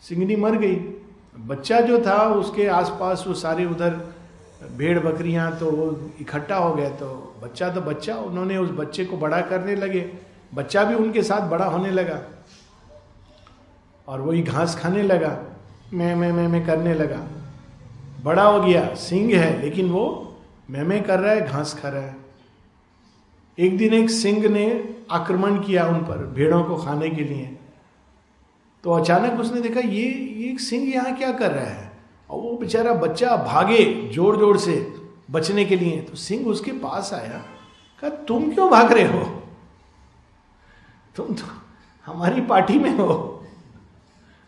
सिंगनी 0.00 0.36
मर 0.36 0.56
गई। 0.56 0.74
बच्चा 1.46 1.80
जो 1.80 1.98
था, 2.06 2.26
उसके 2.26 2.66
आसपास 2.66 3.24
वो 3.26 3.34
सारे 3.34 3.64
उधर 3.64 4.14
भेड़ 4.76 4.98
बकरियाँ 4.98 5.58
तो 5.58 5.70
वो 5.70 6.10
इकट्ठा 6.20 6.56
हो 6.56 6.74
गए। 6.74 6.88
तो 6.88 7.36
बच्चा 7.42 7.68
तो 7.68 7.80
बच्चा। 7.80 8.16
उन्होंने 8.16 8.56
उस 8.56 8.70
बच्चे 8.70 9.04
को 9.04 9.16
बड़ा 9.16 9.40
करने 9.40 9.76
लगे। 9.76 10.12
बच्चा 10.54 10.84
भी 10.84 10.94
उनके 10.94 11.22
साथ 11.22 11.48
बड़ा 11.48 11.64
होने 11.64 11.90
लगा 11.90 12.22
और 14.08 14.20
वही 14.20 14.42
घास 14.42 14.78
खाने 14.80 15.02
लगा। 15.02 15.38
मैं 15.92 16.14
मैं 16.14 16.32
मैं 16.32 16.48
मैं 16.48 16.66
करने 16.66 16.94
लगा। 16.94 17.41
बड़ा 18.24 18.42
हो 18.42 18.60
गया, 18.60 18.94
सिंह 18.94 19.38
है, 19.38 19.60
लेकिन 19.60 19.90
वो 19.90 20.34
मैं 20.70 20.82
मैं 20.82 21.02
कर 21.02 21.18
रहा 21.18 21.32
है, 21.32 21.46
घास 21.46 21.80
खा 21.82 21.88
रहा 21.88 22.02
है। 22.02 22.16
एक 23.58 23.78
दिन 23.78 23.94
एक 23.94 24.10
सिंह 24.10 24.48
ने 24.48 24.94
आक्रमण 25.10 25.56
किया 25.58 25.86
उन 25.86 25.98
पर, 25.98 26.16
भेड़ों 26.16 26.64
को 26.64 26.76
खाने 26.76 27.10
के 27.10 27.24
लिए। 27.24 27.56
तो 28.84 28.90
अचानक 28.90 29.40
उसने 29.40 29.60
देखा, 29.60 29.80
ये 29.80 30.04
ये 30.12 30.58
सिंह 30.58 30.94
यहाँ 30.94 31.16
क्या 31.16 31.32
कर 31.32 31.50
रहा 31.50 31.64
है? 31.64 31.92
और 32.30 32.40
वो 32.40 32.56
बेचारा 32.56 32.94
बच्चा 32.94 33.36
भागे 33.36 34.10
ज़ोर 34.12 34.36
ज़ोर 34.36 34.58
से 34.58 34.94
बचने 35.30 35.64
के 35.64 35.76
लिए। 35.76 36.00
तो 36.00 36.16
सिंह 36.16 36.46
उसके 36.46 36.72
पास 36.72 37.12
आया, 37.14 37.44
कहा, 38.02 38.10
तुम 38.10 38.54
क्यों 38.54 38.70
भाग 38.70 38.92
रहे 38.92 39.04
हो? 39.04 39.42
तुम 41.16 41.34
तो 41.34 41.44
हमारी 42.06 42.40
पार्टी 42.40 42.78
में 42.78 42.90
हो। 42.90 43.14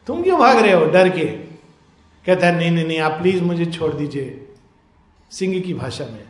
तुम 0.06 0.22
क्यों 0.22 0.38
भाग 0.38 0.58
रहे 0.58 0.72
हो? 0.72 0.86
डर 0.86 1.08
के। 1.08 1.53
कहता 2.26 2.46
है, 2.46 2.56
नहीं 2.56 2.70
नहीं 2.70 2.86
नहीं, 2.86 2.98
आप 2.98 3.12
प्लीज़ 3.12 3.42
मुझे 3.42 3.66
छोड़ 3.66 3.92
दीजिए 3.94 4.54
सिंह 5.30 5.60
की 5.60 5.74
भाषा 5.74 6.04
में। 6.04 6.28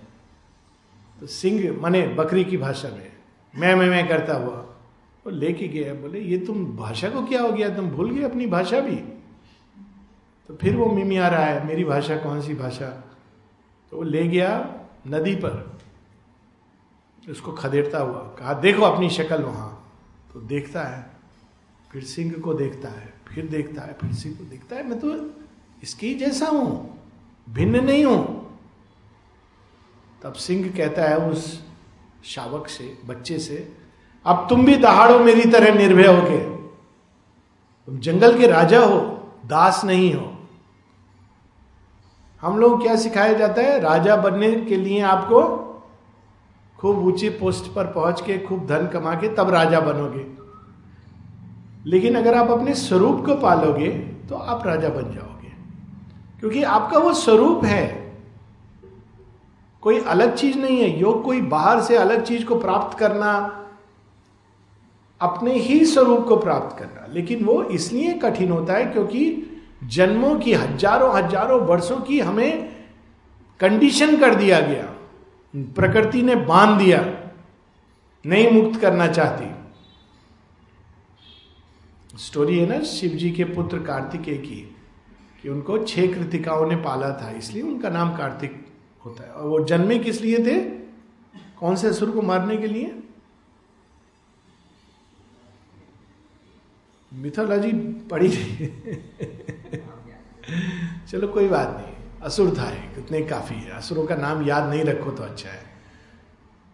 तो 1.21 1.27
सिंह 1.27 1.83
मने 1.83 2.07
बकरी 2.09 2.45
की 2.45 2.57
भाषा 2.57 2.89
में, 2.89 3.13
मैं 3.57 3.75
मैं 3.75 3.87
मैं 3.87 4.09
करता 4.09 4.35
हुआ। 4.35 4.57
वो 5.27 5.31
लेके 5.31 5.69
गया, 5.69 5.95
बोले, 5.95 6.21
ये 6.21 6.39
तुम 6.39 6.77
भाषा 6.77 7.11
को 7.11 7.27
क्या 7.27 7.43
हो 7.43 7.53
गया? 7.53 7.69
तुम 7.77 7.91
भूल 7.91 8.11
गए 8.11 8.23
अपनी 8.23 8.47
भाषा 8.47 8.81
भी? 8.81 8.97
तो 10.49 10.57
फिर 10.57 10.77
वो 10.77 10.87
मिमी 10.87 11.17
आ 11.17 11.29
रहा 11.29 11.45
है, 11.45 11.67
मेरी 11.67 11.85
भाषा 11.85 12.17
कौन 12.17 12.43
सी 12.43 12.55
भाषा? 12.55 12.89
तो 13.91 13.97
वो 13.97 14.03
ले 14.03 14.29
गया 14.29 14.81
नदी 15.07 15.35
पर। 15.35 15.79
उसको 17.31 17.53
खदेड़ता 17.53 17.99
हुआ, 17.99 18.19
कहा, 18.19 18.55
देखो 18.55 18.83
अपनी 18.83 19.11
शक्ल 19.11 19.43
वहाँ। 19.43 19.97
तो 20.33 20.41
देखता 20.41 20.83
है, 20.83 21.11
फिर 21.93 22.05
सिंह 22.05 22.33
को 22.33 22.55
देखता 22.55 22.89
है, 22.89 23.15
फिर 23.35 23.47
देखता 23.47 23.83
है, 23.83 23.93
फिर 23.93 24.13
सिंह 24.13 24.37
को 24.37 24.45
देखता 24.45 24.77
है। 24.77 24.89
मैं 24.89 24.99
तो 25.01 25.11
इसकी 25.85 26.15
जैसा 26.15 26.47
हूँ, 26.47 26.69
भिन्न 27.47 27.85
नहीं 27.85 28.05
हूँ। 28.05 28.21
तब 30.23 30.33
सिंह 30.33 30.69
कहता 30.77 31.03
है 31.03 31.17
उस 31.21 31.43
शावक 32.25 32.69
से, 32.69 32.85
बच्चे 33.07 33.39
से, 33.39 33.57
अब 34.27 34.47
तुम 34.49 34.65
भी 34.67 34.77
दहाड़ो 34.77 35.19
मेरी 35.19 35.51
तरह 35.51 35.75
निर्भय 35.75 36.07
हो 36.07 36.23
के 36.23 36.39
तुम 37.89 37.99
जंगल 37.99 38.39
के 38.39 38.47
राजा 38.47 38.81
हो, 38.81 38.99
दास 39.47 39.83
नहीं 39.85 40.13
हो। 40.15 40.31
हम 42.43 42.59
लोग 42.59 42.81
क्या 42.83 42.97
सिखाया 42.97 43.33
जाता 43.33 43.63
है? 43.63 43.79
राजा 43.81 44.17
बनने 44.17 44.51
के 44.61 44.77
लिए 44.77 45.01
आपको 45.03 45.43
खूब 46.79 47.05
ऊँची 47.07 47.29
पोस्ट 47.29 47.73
पर 47.75 47.93
पहुँच 47.93 48.21
के, 48.21 48.39
खूब 48.39 48.67
धन 48.67 48.87
कमा 48.87 49.15
के 49.15 49.35
तब 49.35 49.51
राजा 49.51 49.81
बनोगे। 49.81 50.27
लेकिन 51.91 52.15
अगर 52.15 52.35
आप 52.35 52.51
अपने 52.51 52.75
स्वरूप 52.75 53.25
को 53.27 53.35
पालोगे 53.41 53.91
तो 54.29 54.35
आप 54.37 54.67
राजा 54.67 54.89
बन 54.89 55.15
जाओगे। 55.15 55.34
क्योंकि 56.45 56.63
आपका 56.63 56.99
वो 56.99 57.13
स्वरूप 57.15 57.65
है। 57.65 58.13
कोई 59.83 60.01
अलग 60.01 60.35
चीज़ 60.35 60.59
नहीं 60.59 60.81
है। 60.81 61.01
योग 61.01 61.23
कोई 61.25 61.41
बाहर 61.41 61.81
से 61.81 61.97
अलग 61.97 62.25
चीज़ 62.25 62.45
को 62.45 62.59
प्राप्त 62.61 62.99
करना, 62.99 63.31
अपने 65.21 65.55
ही 65.55 65.85
स्वरूप 65.85 66.27
को 66.29 66.37
प्राप्त 66.37 66.79
करना। 66.79 67.07
लेकिन 67.13 67.45
वो 67.45 67.63
इसलिए 67.63 68.13
कठिन 68.15 68.51
होता 68.51 68.75
है 68.75 68.85
क्योंकि 68.85 69.51
जन्मों 69.85 70.35
की, 70.39 70.53
हज़ारों 70.53 71.15
हज़ारों 71.15 71.61
वर्षों 71.61 71.97
की 71.97 72.21
हमें 72.21 72.77
कंडीशन 73.61 74.17
कर 74.17 74.35
दिया 74.35 74.61
गया। 74.61 74.85
प्रकृति 75.55 76.23
ने 76.23 76.35
बाँध 76.35 76.79
दिया। 76.79 77.01
नहीं 78.27 78.63
मुक्त 78.63 78.81
करना 78.81 79.07
चाहती। 79.07 79.51
स्टोरी 82.19 82.59
है 82.59 82.67
ना 82.67 82.81
शिव 82.85 83.11
जी 83.11 83.31
के 83.31 83.45
पुत्र 83.45 83.79
कार्तिकेय 83.79 84.37
की। 84.37 84.74
कि 85.45 85.51
उनको 85.51 85.79
छह 85.79 86.07
कृतिकाओं 86.07 86.67
ने 86.67 86.77
पाला 86.77 87.13
था, 87.13 87.31
इसलिए 87.31 87.63
उनका 87.63 87.89
नाम 87.89 88.17
कार्तिक 88.17 88.67
होता 89.07 89.25
है। 89.25 89.31
और 89.31 89.49
वो 89.49 89.65
जन्मे 89.65 89.99
किस 89.99 90.21
लिए 90.21 90.39
थे? 90.39 90.61
कौन 91.61 91.77
से 91.77 91.89
असुर 91.89 92.11
को 92.11 92.23
मारने 92.23 92.57
के 92.57 92.67
लिए? 92.67 92.99
मिथोलॉजी 97.13 97.73
पढ़ी 98.11 98.29
चलो 101.11 101.29
कोई 101.29 101.49
बात 101.49 101.77
नहीं, 101.77 101.95
असुर 102.23 102.55
था 102.59 102.73
एक 103.17 103.29
काफ़ी 103.29 103.57
है। 103.57 103.71
असुरों 103.71 104.07
का 104.07 104.17
नाम 104.17 104.49
याद 104.49 104.71
नहीं 104.71 104.85
रखो 104.85 105.11
तो 105.11 105.23
अच्छा 105.23 105.49
है। 105.49 105.65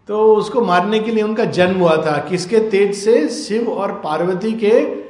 तो 0.08 0.36
उसको 0.36 0.60
मारने 0.60 1.00
के 1.00 1.10
लिए 1.10 1.22
उनका 1.22 1.44
जन्म 1.44 1.78
हुआ 1.78 1.96
था। 1.96 2.28
किसके 2.28 2.70
तेज 2.70 2.94
से? 2.94 3.28
शिव 3.28 3.70
और 3.70 3.92
पार्वती 3.92 4.52
के 4.52 5.00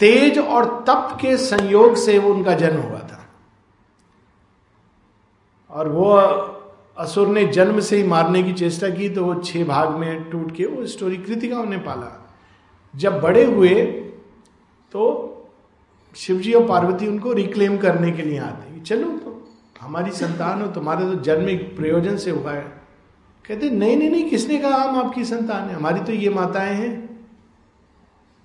तेज 0.00 0.38
और 0.38 0.84
तप 0.88 1.18
के 1.20 1.36
संयोग 1.36 1.96
से 1.96 2.18
वो 2.18 2.34
उनका 2.34 2.54
जन्म 2.54 2.80
हुआ 2.80 2.99
और 5.70 5.88
वो 5.88 6.10
असुर 6.98 7.28
ने 7.28 7.44
जन्म 7.44 7.80
से 7.80 7.96
ही 7.96 8.02
मारने 8.02 8.42
की 8.42 8.52
चेष्टा 8.52 8.88
की 8.88 9.08
तो 9.08 9.24
वो 9.24 9.34
छह 9.34 9.64
भाग 9.64 9.90
में 9.90 10.30
टूट 10.30 10.54
के 10.54 10.66
वो 10.66 10.86
स्टोरी 10.86 11.16
कृतिका 11.16 11.64
ने 11.64 11.76
पाला। 11.76 12.36
जब 12.94 13.20
बड़े 13.20 13.44
हुए 13.44 13.74
तो 14.92 15.02
शिवजी 16.16 16.52
और 16.52 16.66
पार्वती 16.66 17.06
उनको 17.06 17.32
रिक्लेम 17.32 17.76
करने 17.78 18.10
के 18.12 18.22
लिए 18.22 18.38
आते 18.38 18.80
चलो 18.80 19.08
तो 19.08 19.48
हमारी 19.80 20.10
संतान 20.10 20.62
हो, 20.62 20.66
तुम्हारे 20.66 21.04
तो 21.04 21.14
जन्म 21.14 21.48
एक 21.48 21.76
प्रयोजन 21.76 22.16
से 22.16 22.30
हुआ 22.30 22.52
है। 22.52 22.62
कहते, 23.44 23.70
नहीं 23.70 23.96
नहीं 23.96 24.10
नहीं, 24.10 24.30
किसने 24.30 24.58
कहा 24.58 24.76
हम 24.76 24.98
आपकी 24.98 25.24
संतान 25.24 25.68
है? 25.68 25.74
हमारी 25.74 26.00
तो 26.00 26.12
ये 26.12 26.30
माताएँ 26.30 26.74
हैं। 26.74 27.20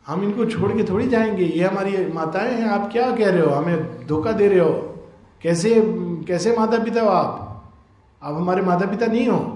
हम 0.08 0.24
इनको 0.24 0.46
छोड़ 0.46 0.72
के 0.72 0.84
थोड़ी 0.84 1.08
जाएँगे। 1.08 1.46
ये 1.46 1.64
हमारी 1.64 2.06
माताएँ 2.06 2.54
हैं। 2.54 2.68
आप 2.68 2.92
क्या 2.92 3.16
कह 3.16 3.30
रहे 3.30 3.42
हो? 3.42 3.50
हमें 3.50 4.08
धोखा 4.08 4.32
दे 4.32 4.48
रहे 4.48 4.60
हो। 4.60 4.74
कैसे 5.42 5.82
कैसे 6.24 6.58
माता 6.58 6.84
पिता 6.84 7.02
हो 7.02 7.08
आप? 7.08 7.64
आप 8.24 8.36
हमारे 8.36 8.62
माता 8.62 8.86
पिता 8.86 9.06
नहीं 9.06 9.28
हो। 9.28 9.52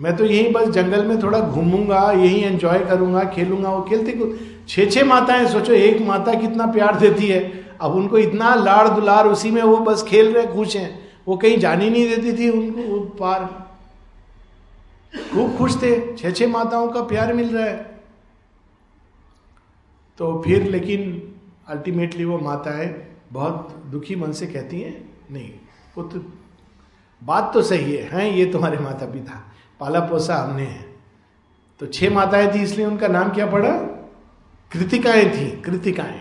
मैं 0.00 0.16
तो 0.16 0.24
यहीं 0.24 0.52
बस 0.52 0.68
जंगल 0.68 1.04
में 1.06 1.22
थोड़ा 1.22 1.40
घूमूँगा, 1.40 2.12
यही 2.12 2.40
एंजॉय 2.40 2.78
करूँगा, 2.78 3.24
खेलूँगा, 3.24 3.70
वो 3.70 3.82
खेलते 3.82 4.36
छह 4.68 4.90
छह 4.90 5.04
माताएँ, 5.04 5.46
सोचो, 5.46 5.72
एक 5.72 6.02
माता 6.02 6.34
कितना 6.34 6.66
प्यार 6.66 6.98
देती 6.98 7.26
है। 7.26 7.40
अब 7.80 7.92
उनको 7.92 8.18
इतना 8.18 8.54
लाड़ 8.54 8.88
दुलार 8.88 9.26
उसी 9.26 9.50
में 9.50 9.62
वो 9.62 9.76
बस 9.76 10.02
खेल 10.02 10.34
रहे, 10.34 10.46
खुश 10.46 10.76
हैं। 10.76 11.12
वो 11.28 11.36
कहीं 11.36 11.58
जानी 11.58 11.90
नहीं 11.90 12.08
देती 12.08 12.38
थी 12.38 12.50
उनको, 12.50 12.82
वो 12.82 13.00
पार। 13.00 13.44
खूब 15.34 15.56
खुश 15.56 15.82
थे 15.82 16.16
छह 16.16 16.30
छह 16.30 16.48
माताओं 16.48 16.88
का 16.88 17.02
प्यार 17.02 17.32
मिल 17.32 17.56
रहा 17.56 17.64
है। 17.64 18.00
तो 20.18 20.42
फिर 20.42 20.62
लेकिन 20.62 21.32
अल्टीमेटली 21.68 22.24
वो 22.24 22.38
माताएँ 22.38 23.11
बहुत 23.32 23.82
दुखी 23.86 24.16
मन 24.16 24.32
से 24.32 24.46
कहती 24.46 24.80
हैं, 24.80 25.18
नहीं, 25.30 25.50
पुत्र, 25.94 26.20
बात 27.24 27.50
तो 27.54 27.62
सही 27.62 27.96
है, 27.96 28.02
हैं, 28.02 28.32
ये 28.32 28.52
तुम्हारे 28.52 28.78
माता 28.78 29.06
पिता 29.06 29.52
पाला 29.80 30.00
पोसा 30.00 30.36
हमने 30.36 30.64
है। 30.64 30.96
तो 31.78 31.86
छह 31.86 32.10
माताएँ 32.10 32.54
थी, 32.54 32.62
इसलिए 32.62 32.86
उनका 32.86 33.08
नाम 33.08 33.28
क्या 33.28 33.46
पड़ा? 33.46 33.72
कृतिकाएँ 34.72 35.30
थी, 35.30 35.60
कृतिकाएँ। 35.60 36.20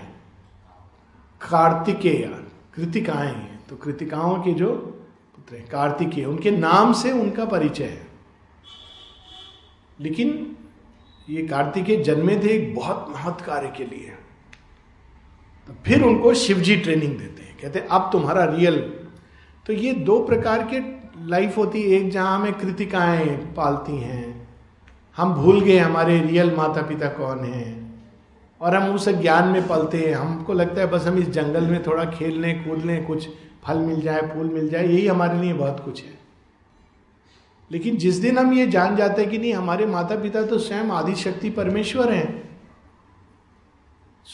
कार्तिकेय, 1.41 2.45
कृतिकाएँ 2.73 3.33
हैं 3.33 3.67
तो 3.67 3.75
कृतिकाओं 3.75 4.43
के 4.43 4.53
जो 4.53 4.71
पुत्र 5.35 5.55
हैं, 5.55 5.67
कार्तिकेय, 5.67 6.25
उनके 6.25 6.51
नाम 6.51 6.93
से 6.93 7.11
उनका 7.11 7.45
परिचय 7.45 7.83
है। 7.83 8.07
लेकिन 9.99 10.55
ये 11.29 11.47
कार्तिकेय 11.47 12.03
जन्मे 12.03 12.35
थे 12.37 12.49
एक 12.49 12.75
बहुत 12.75 13.07
महत्व 13.09 13.45
कार्य 13.45 13.73
के 13.77 13.85
लिए। 13.85 14.17
फिर 15.85 16.03
उनको 16.03 16.33
शिवजी 16.33 16.75
ट्रेनिंग 16.75 17.17
देते 17.17 17.43
हैं। 17.43 17.57
कहते 17.61 17.79
हैं, 17.79 17.87
अब 17.87 18.09
तुम्हारा 18.11 18.43
रियल 18.45 18.93
तो 19.65 19.73
ये 19.73 19.93
दो 19.93 20.19
प्रकार 20.19 20.69
के 20.73 20.79
लाइफ 21.27 21.57
होती 21.57 21.81
है। 21.81 21.87
एक 21.87 22.11
जहाँ 22.11 22.39
हमें 22.39 22.53
कृतिकाएँ 22.53 23.29
पालती 23.29 23.97
हैं। 23.97 24.47
हम 25.17 25.33
भूल 25.33 25.61
गए 25.61 25.77
हमारे 25.77 26.19
रियल 26.19 26.55
माता 26.55 26.81
पिता 26.81 27.07
कौन 27.07 27.39
हैं। 27.39 28.01
और 28.61 28.75
हम 28.75 28.95
उस 28.95 29.09
ज्ञान 29.09 29.47
में 29.47 29.67
पलते 29.67 29.97
हैं। 29.97 30.13
हमको 30.13 30.53
लगता 30.53 30.81
है 30.81 30.87
बस 30.87 31.05
हम 31.05 31.17
इस 31.17 31.29
जंगल 31.29 31.63
में 31.63 31.83
थोड़ा 31.83 32.05
खेल 32.05 32.41
लें 32.41 32.69
कूद 32.69 32.85
लें 32.85 33.05
कुछ 33.05 33.29
फल 33.67 33.77
मिल 33.77 34.01
जाए, 34.01 34.21
फूल 34.21 34.49
मिल 34.49 34.69
जाए, 34.69 34.87
यही 34.87 35.07
हमारे 35.07 35.39
लिए 35.39 35.53
बहुत 35.53 35.79
कुछ 35.79 36.03
है। 36.03 36.13
लेकिन 37.71 37.97
जिस 37.97 38.15
दिन 38.15 38.37
हम 38.37 38.53
ये 38.53 38.67
जान 38.67 38.95
जाते 38.95 39.21
हैं 39.21 39.31
कि 39.31 39.37
नहीं, 39.37 39.53
हमारे 39.53 39.85
माता 39.85 40.15
पिता 40.15 40.43
तो 40.43 40.57
स्वयं 40.57 40.83
आदिशक्ति 40.83 41.49
परमेश्वर 41.49 42.13
हैं। 42.13 42.50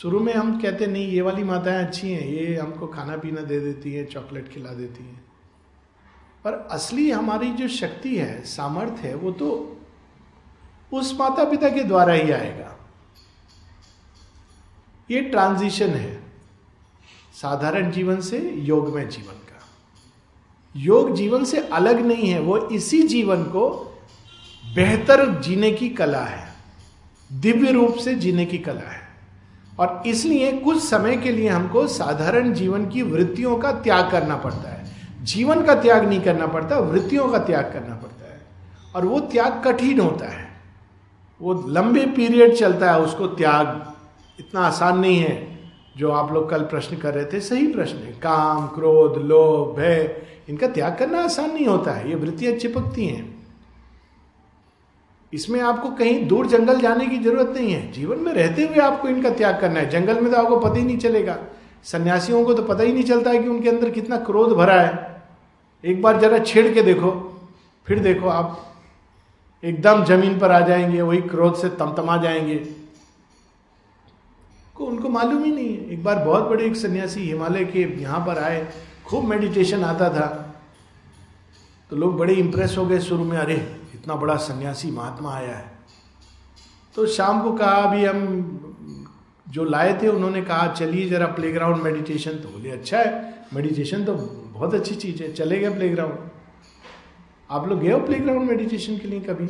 शुरू 0.02 0.20
में 0.20 0.34
हम 0.34 0.62
कहते 0.62 0.88
नहीं, 0.88 1.08
ये 1.08 1.22
वाली 1.22 1.44
माताएँ 1.44 1.86
अच्छी 1.86 2.12
हैं, 2.12 2.28
ये 2.28 2.58
हमको 2.58 2.88
खाना 2.88 3.18
पीना 3.18 3.42
दे 3.42 3.60
देती 3.60 3.94
हैं, 3.94 4.06
चॉकलेट 4.06 4.50
खिला 4.50 4.70
देती 4.70 5.04
हैं। 5.04 5.26
पर 6.44 6.54
असली 6.72 7.12
हमारी 7.12 7.54
जो 7.54 7.68
शक्ति 7.68 8.18
है, 8.18 8.44
सामर्थ्य 8.44 9.08
है, 9.08 9.16
वो 9.16 9.32
तो 9.32 9.78
उस 10.94 11.20
माता 11.20 11.44
पिता 11.44 11.70
के 11.70 11.84
द्वारा 11.84 12.14
ही 12.14 12.32
आएगा। 12.32 12.80
ये 15.12 15.22
ट्रांजिशन 15.22 15.90
है 15.90 16.24
साधारण 17.34 17.92
जीवन 17.92 18.22
से 18.22 18.52
योगमय 18.52 19.06
जीवन 19.06 19.34
का। 19.34 19.64
योग 20.76 21.16
जीवन 21.16 21.44
से 21.44 21.58
अलग 21.58 22.06
नहीं 22.06 22.30
है, 22.30 22.40
वो 22.40 22.58
इसी 22.58 23.04
जीवन 23.04 23.44
को 23.44 23.70
बेहतर 24.76 25.42
जीने 25.42 25.72
की 25.72 25.90
कला 25.90 26.26
है, 26.26 26.54
दिव्य 27.34 27.72
रूप 27.72 27.96
से 27.96 28.16
जीने 28.16 28.46
की 28.46 28.58
कला 28.58 28.92
है। 28.92 29.07
और 29.80 30.04
इसलिए 30.06 30.52
कुछ 30.52 30.84
समय 30.84 31.18
के 31.18 31.32
लिए 31.32 31.50
हमको 31.50 31.88
साधारण 31.88 32.54
जीवन 32.54 32.90
की 32.90 33.02
वृत्तियों 33.02 33.58
का 33.58 33.72
त्याग 33.72 34.12
करना 34.12 34.36
पड़ता 34.36 34.70
है। 34.70 34.86
जीवन 35.24 35.64
का 35.64 35.76
त्याग 35.76 36.08
नहीं 36.10 36.22
करना 36.22 36.48
पड़ता, 36.48 36.80
वृत्तियों 36.80 37.28
का 37.28 37.40
त्याग 37.40 37.64
करना 37.64 37.96
पड़ता 37.96 38.34
है। 38.34 38.40
और 38.96 39.06
वो 39.06 39.20
त्याग 39.20 39.62
कठिन 39.66 40.00
होता 40.00 40.26
है। 40.26 40.48
वो 41.42 41.66
लंबे 41.68 42.06
पीरियड 42.06 42.56
चलता 42.56 42.92
है, 42.92 43.00
उसको 43.00 43.28
त्याग 43.28 43.94
इतना 44.40 44.62
आसान 44.62 45.00
नहीं 45.00 45.18
है, 45.18 45.60
जो 45.98 46.12
आप 46.12 46.34
लोग 46.34 46.50
कल 46.50 46.62
प्रश्न 46.62 46.98
कर 46.98 47.14
रहे 47.14 47.26
थे। 47.26 47.40
सही 47.40 47.68
प्रश्न 47.68 47.98
है। 47.98 48.12
काम, 48.12 48.68
क्रोध, 48.68 49.22
लोभ, 49.22 49.80
भय, 49.80 50.22
इनका 50.50 50.68
त्याग 50.68 50.98
करना 50.98 51.24
आसान 51.24 51.54
नहीं 51.54 51.66
होता 51.66 51.92
है। 51.92 52.10
ये 52.10 52.16
वृत्तियाँ 52.16 52.54
चिपकती 52.54 53.06
हैं। 53.06 53.37
इसमें 55.34 55.60
आपको 55.62 55.90
कहीं 55.90 56.28
दूर 56.28 56.48
जंगल 56.48 56.80
जाने 56.80 57.08
की 57.08 57.18
ज़रूरत 57.18 57.50
नहीं 57.56 57.72
है। 57.74 57.92
जीवन 57.92 58.20
में 58.20 58.34
रहते 58.34 58.66
हुए 58.66 58.78
आपको 58.78 59.08
इनका 59.08 59.30
त्याग 59.30 59.60
करना 59.62 59.80
है। 59.80 59.90
जंगल 59.90 60.22
में 60.22 60.32
तो 60.32 60.38
आपको 60.38 60.60
पता 60.60 60.76
ही 60.76 60.86
नहीं 60.86 60.98
चलेगा। 60.98 61.38
सन्यासियों 61.84 62.46
को 62.46 62.54
तो 62.54 62.64
पता 62.64 62.84
ही 62.84 62.94
नहीं 62.94 63.04
चलता 63.04 63.32
है 63.32 63.44
कि 63.44 63.50
उनके 63.50 63.70
अंदर 63.70 63.90
कितना 63.90 64.18
क्रोध 64.18 64.54
भरा 64.54 64.82
है। 64.82 65.24
एक 65.86 66.02
बार 66.02 66.20
जरा 66.20 66.40
छेड़ 66.40 66.74
के 66.74 66.82
देखो, 66.82 67.40
फिर 67.86 68.00
देखो 68.00 68.30
आप 68.30 68.76
एकदम 69.64 70.06
ज़मीन 70.06 70.40
पर 70.40 70.52
आ 70.52 70.60
जाएँगे, 70.60 71.02
वही 71.02 71.22
क्रोध 71.22 71.56
से 71.56 71.70
तमतमा 71.70 72.18
जाएँगे। 72.18 72.56
को 74.76 74.86
उनको 74.86 75.10
मालूम 75.10 75.44
ही 75.44 75.52
नहीं 75.52 75.78
है। 75.78 75.90
एक 75.90 76.04
बार 76.04 76.20
बहुत 76.20 76.44
बड़े 76.44 76.66
एक 76.66 76.76
सन्यासी 76.76 77.20
हिमालय 77.20 77.66
के 77.66 78.02
यहाँ 78.02 78.20
पर 78.20 78.38
आए, 78.38 78.68
खूब 79.06 79.26
मेडिटेशन 79.26 79.84
आता 79.84 80.10
था। 80.10 80.28
तो 81.90 81.96
लोग 81.96 82.18
बड़े 82.18 82.34
इंप्रेस 82.34 82.76
हो 82.78 82.86
गए 82.86 83.00
शुरू 83.00 83.24
में, 83.24 83.38
अरे 83.38 83.77
इतना 84.08 84.16
बड़ा 84.16 84.36
सन्यासी 84.38 84.90
महात्मा 84.92 85.32
आया 85.36 85.56
है। 85.56 85.72
तो 86.96 87.06
शाम 87.06 87.42
को 87.44 87.52
कहा, 87.54 87.72
अभी 87.84 88.06
हम 88.06 88.20
जो 89.48 89.64
लाए 89.64 90.00
थे, 90.02 90.08
उन्होंने 90.08 90.42
कहा, 90.42 90.68
चलिए 90.74 91.10
जरा 91.10 91.26
प्लेग्राउंड 91.36 91.82
मेडिटेशन 91.84 92.32
तो 92.34 92.50
बोले 92.50 92.70
अच्छा 92.72 92.98
है 92.98 93.34
मेडिटेशन 93.54 94.06
तो 94.06 94.14
बहुत 94.14 94.74
अच्छी 94.74 94.96
चीज़ 94.96 95.24
है, 95.24 95.32
चले 95.34 95.60
गए 95.60 95.74
प्लेग्राउंड 95.74 96.30
आप 97.50 97.68
लोग 97.68 97.80
गए 97.80 97.92
हो 97.92 98.00
प्लेग्राउंड 98.00 98.50
मेडिटेशन 98.50 98.98
के 98.98 99.08
लिए 99.08 99.20
कभी? 99.20 99.50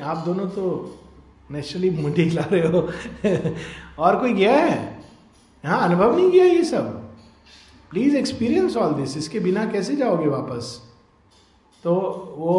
आप 0.00 0.24
दोनों 0.26 0.46
तो 0.48 0.64
नेचुरली 1.50 1.90
मुंडी 1.90 2.28
ला 2.30 2.44
रहे 2.52 2.66
हो। 2.68 2.80
और 3.98 4.18
कोई 4.20 4.32
गया 4.32 4.56
है? 4.56 5.04
यहाँ 5.64 5.80
अनुभव 5.82 6.16
नहीं 6.16 6.30
किया 6.30 6.44
ये 6.44 6.64
सब? 6.64 6.88
प्लीज़ 7.90 8.16
एक्सपीरियंस 8.16 8.76
ऑल 8.76 8.94
दिस 8.94 9.16
इसके 9.16 9.40
बिना 9.40 9.66
कैसे 9.66 9.96
जाओगे 9.96 10.26
वापस? 10.28 10.80
तो 11.84 11.94
वो, 12.38 12.52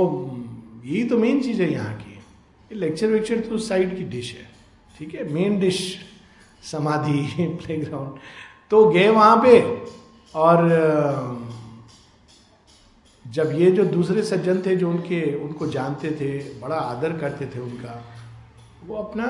यही 0.85 1.03
तो 1.03 1.17
मेन 1.17 1.41
चीज़ 1.41 1.61
है 1.61 1.71
यहाँ 1.71 1.93
की। 1.95 2.75
लेक्चर 2.75 3.07
वेक्चर 3.07 3.39
तो 3.39 3.57
साइड 3.57 3.95
की 3.97 4.03
डिश 4.03 4.33
है, 4.33 4.49
ठीक 4.99 5.13
है? 5.15 5.31
मेन 5.33 5.59
डिश 5.59 5.79
समाधि 6.63 7.21
प्लेग्राउंड 7.65 8.17
तो 8.71 8.85
गए 8.89 9.07
वहाँ 9.09 9.41
पे 9.43 9.59
और 10.35 10.69
जब 13.25 13.51
ये 13.51 13.71
जो 13.71 13.83
दूसरे 13.85 14.23
सज्जन 14.23 14.61
थे 14.65 14.75
जो 14.75 14.89
उनके, 14.89 15.21
उनको 15.35 15.67
जानते 15.67 16.11
थे, 16.11 16.37
बड़ा 16.59 16.75
आदर 16.75 17.17
करते 17.17 17.45
थे 17.45 17.59
उनका, 17.59 18.01
वो 18.85 18.95
अपना 18.95 19.27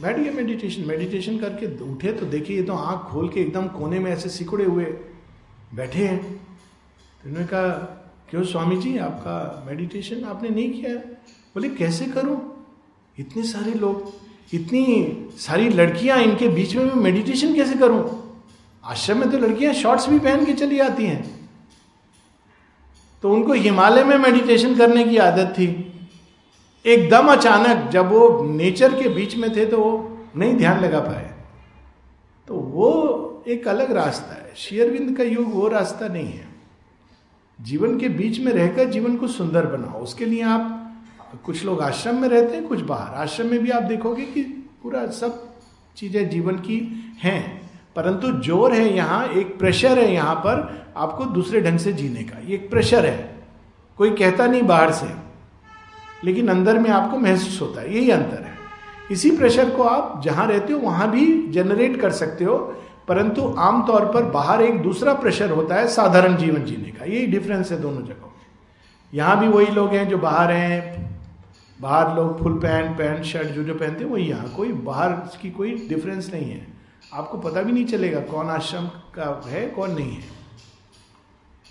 बैठ 0.00 0.16
गया 0.16 0.32
मेडिटेशन 0.32 0.84
मेडिटेशन 0.84 1.38
करके 1.38 1.66
उठे 1.84 2.12
तो 2.12 2.26
देखिए 2.26 2.56
ये 2.56 2.62
तो 2.62 2.72
आँख 2.72 3.10
खोल 3.10 3.28
के 3.28 3.40
एकदम 3.40 3.68
कोने 3.68 3.98
में 3.98 4.10
ऐसे 4.10 4.28
सिकुड़े 4.28 4.64
हुए 4.64 4.84
बैठे 5.74 6.06
हैं। 6.06 6.22
तो 6.22 7.28
उन्होंने 7.28 7.46
कहा 7.46 7.97
क्यों 8.30 8.44
स्वामी 8.44 8.76
जी 8.76 8.98
आपका 8.98 9.64
मेडिटेशन 9.66 10.24
आपने 10.24 10.48
नहीं 10.48 10.70
किया? 10.70 10.94
बोले, 11.54 11.68
कैसे 11.68 12.04
करूँ? 12.04 12.66
इतने 13.18 13.42
सारे 13.42 13.74
लोग, 13.74 14.12
इतनी 14.54 15.16
सारी 15.38 15.68
लड़कियाँ 15.68 16.18
इनके 16.18 16.48
बीच 16.48 16.76
में 16.76 16.84
मैं 16.84 16.94
मेडिटेशन 16.94 17.54
कैसे 17.54 17.74
करूँ? 17.74 18.32
आश्रम 18.84 19.18
में 19.18 19.30
तो 19.30 19.38
लड़कियाँ 19.38 19.74
शॉर्ट्स 19.74 20.08
भी 20.08 20.18
पहन 20.18 20.44
के 20.44 20.52
चली 20.52 20.78
आती 20.78 21.04
हैं। 21.04 21.50
तो 23.22 23.32
उनको 23.32 23.52
हिमालय 23.52 24.04
में 24.04 24.18
मेडिटेशन 24.18 24.76
करने 24.76 25.04
की 25.04 25.16
आदत 25.16 25.54
थी। 25.58 25.68
एकदम 26.86 27.26
अचानक 27.26 27.90
जब 27.90 28.08
वो 28.08 28.44
नेचर 28.44 29.02
के 29.02 29.08
बीच 29.08 29.36
में 29.36 29.56
थे 29.56 29.66
तो 29.66 29.78
वो 29.78 30.18
नहीं 30.36 30.54
ध्यान 30.54 30.80
लगा 30.80 31.00
पाए। 31.00 31.34
तो 32.48 32.54
वो 32.54 33.44
एक 33.48 33.68
अलग 33.68 33.92
रास्ता 33.92 34.34
है। 34.34 34.52
शेयरविंद 34.56 35.16
का 35.16 35.24
युग 35.24 35.54
वो 35.54 35.68
रास्ता 35.68 36.08
नहीं 36.08 36.32
है। 36.32 36.47
जीवन 37.58 37.98
के 37.98 38.08
बीच 38.08 38.38
में 38.40 38.52
रहकर 38.52 38.90
जीवन 38.90 39.16
को 39.16 39.26
सुंदर 39.28 39.66
बनाओ। 39.66 40.00
उसके 40.00 40.24
लिए 40.24 40.42
आप 40.44 40.74
कुछ 41.44 41.64
लोग 41.64 41.80
आश्रम 41.82 42.16
में 42.16 42.28
रहते 42.28 42.56
हैं, 42.56 42.66
कुछ 42.66 42.80
बाहर। 42.80 43.14
आश्रम 43.16 43.46
में 43.46 43.58
भी 43.60 43.70
आप 43.70 43.82
देखोगे 43.84 44.24
कि 44.24 44.42
पूरा 44.82 45.06
सब 45.12 45.46
चीज़ें 45.96 46.28
जीवन 46.30 46.56
की 46.58 46.78
हैं। 47.22 47.70
परंतु 47.96 48.30
ज़ोर 48.42 48.72
है 48.72 48.92
यहाँ, 48.94 49.26
एक 49.26 49.58
प्रेशर 49.58 49.98
है 49.98 50.12
यहाँ 50.14 50.34
पर 50.36 50.92
आपको 50.96 51.24
दूसरे 51.26 51.60
ढंग 51.60 51.78
से 51.78 51.92
जीने 51.92 52.22
का। 52.22 52.38
ये 52.38 52.54
एक 52.54 52.70
प्रेशर 52.70 53.06
है। 53.06 53.36
कोई 53.98 54.10
कहता 54.10 54.46
नहीं 54.46 54.62
बाहर 54.62 54.92
से, 54.92 55.06
लेकिन 56.24 56.48
अंदर 56.48 56.78
में 56.78 56.90
आपको 56.90 57.18
महसूस 57.18 57.60
होता 57.60 57.80
है। 57.80 57.94
यही 57.94 58.10
अंतर 58.10 58.42
है। 58.42 58.56
इसी 59.10 59.30
प्रेशर 59.30 59.70
को 59.70 59.82
आप 59.82 60.20
जहाँ 60.24 60.46
रहते 60.46 60.72
हो, 60.72 60.78
वहाँ 60.78 61.10
भी 61.10 61.26
जनरेट 61.48 62.00
कर 62.00 62.10
सकते 62.12 62.44
हो। 62.44 62.56
परंतु 63.08 63.54
आमतौर 63.58 64.04
पर 64.04 64.24
बाहर 64.24 64.62
एक 64.62 64.82
दूसरा 64.82 65.14
प्रेशर 65.14 65.50
होता 65.50 65.74
है 65.74 65.88
साधारण 65.88 66.36
जीवन 66.36 66.64
जीने 66.64 66.90
का। 66.90 67.04
यही 67.04 67.26
डिफरेंस 67.26 67.72
है 67.72 67.80
दोनों 67.80 68.02
जगहों 68.02 68.28
में। 68.28 68.46
यहाँ 69.14 69.40
भी 69.40 69.48
वही 69.48 69.66
लोग 69.66 69.94
हैं 69.94 70.08
जो 70.08 70.18
बाहर 70.18 70.52
हैं, 70.52 71.08
बाहर 71.80 72.16
लोग 72.16 72.42
फुल 72.42 72.52
पैंट 72.52 72.98
पैंट 72.98 73.24
शर्ट, 73.24 73.48
जो 73.48 73.62
जो 73.64 73.74
पहनते 73.74 74.04
हैं, 74.04 74.10
वही 74.10 74.24
यहाँ 74.24 74.48
कोई 74.48 74.72
बाहर 74.72 75.12
की 75.42 75.50
कोई 75.50 75.86
डिफरेंस 75.88 76.30
नहीं 76.34 76.50
है। 76.50 76.66
आपको 77.14 77.38
पता 77.38 77.62
भी 77.62 77.72
नहीं 77.72 77.84
चलेगा 77.84 78.20
कौन 78.20 78.46
आश्रम 78.46 78.86
का 78.86 79.42
है, 79.46 79.66
कौन 79.66 79.90
नहीं 79.90 80.12
है। 80.12 80.24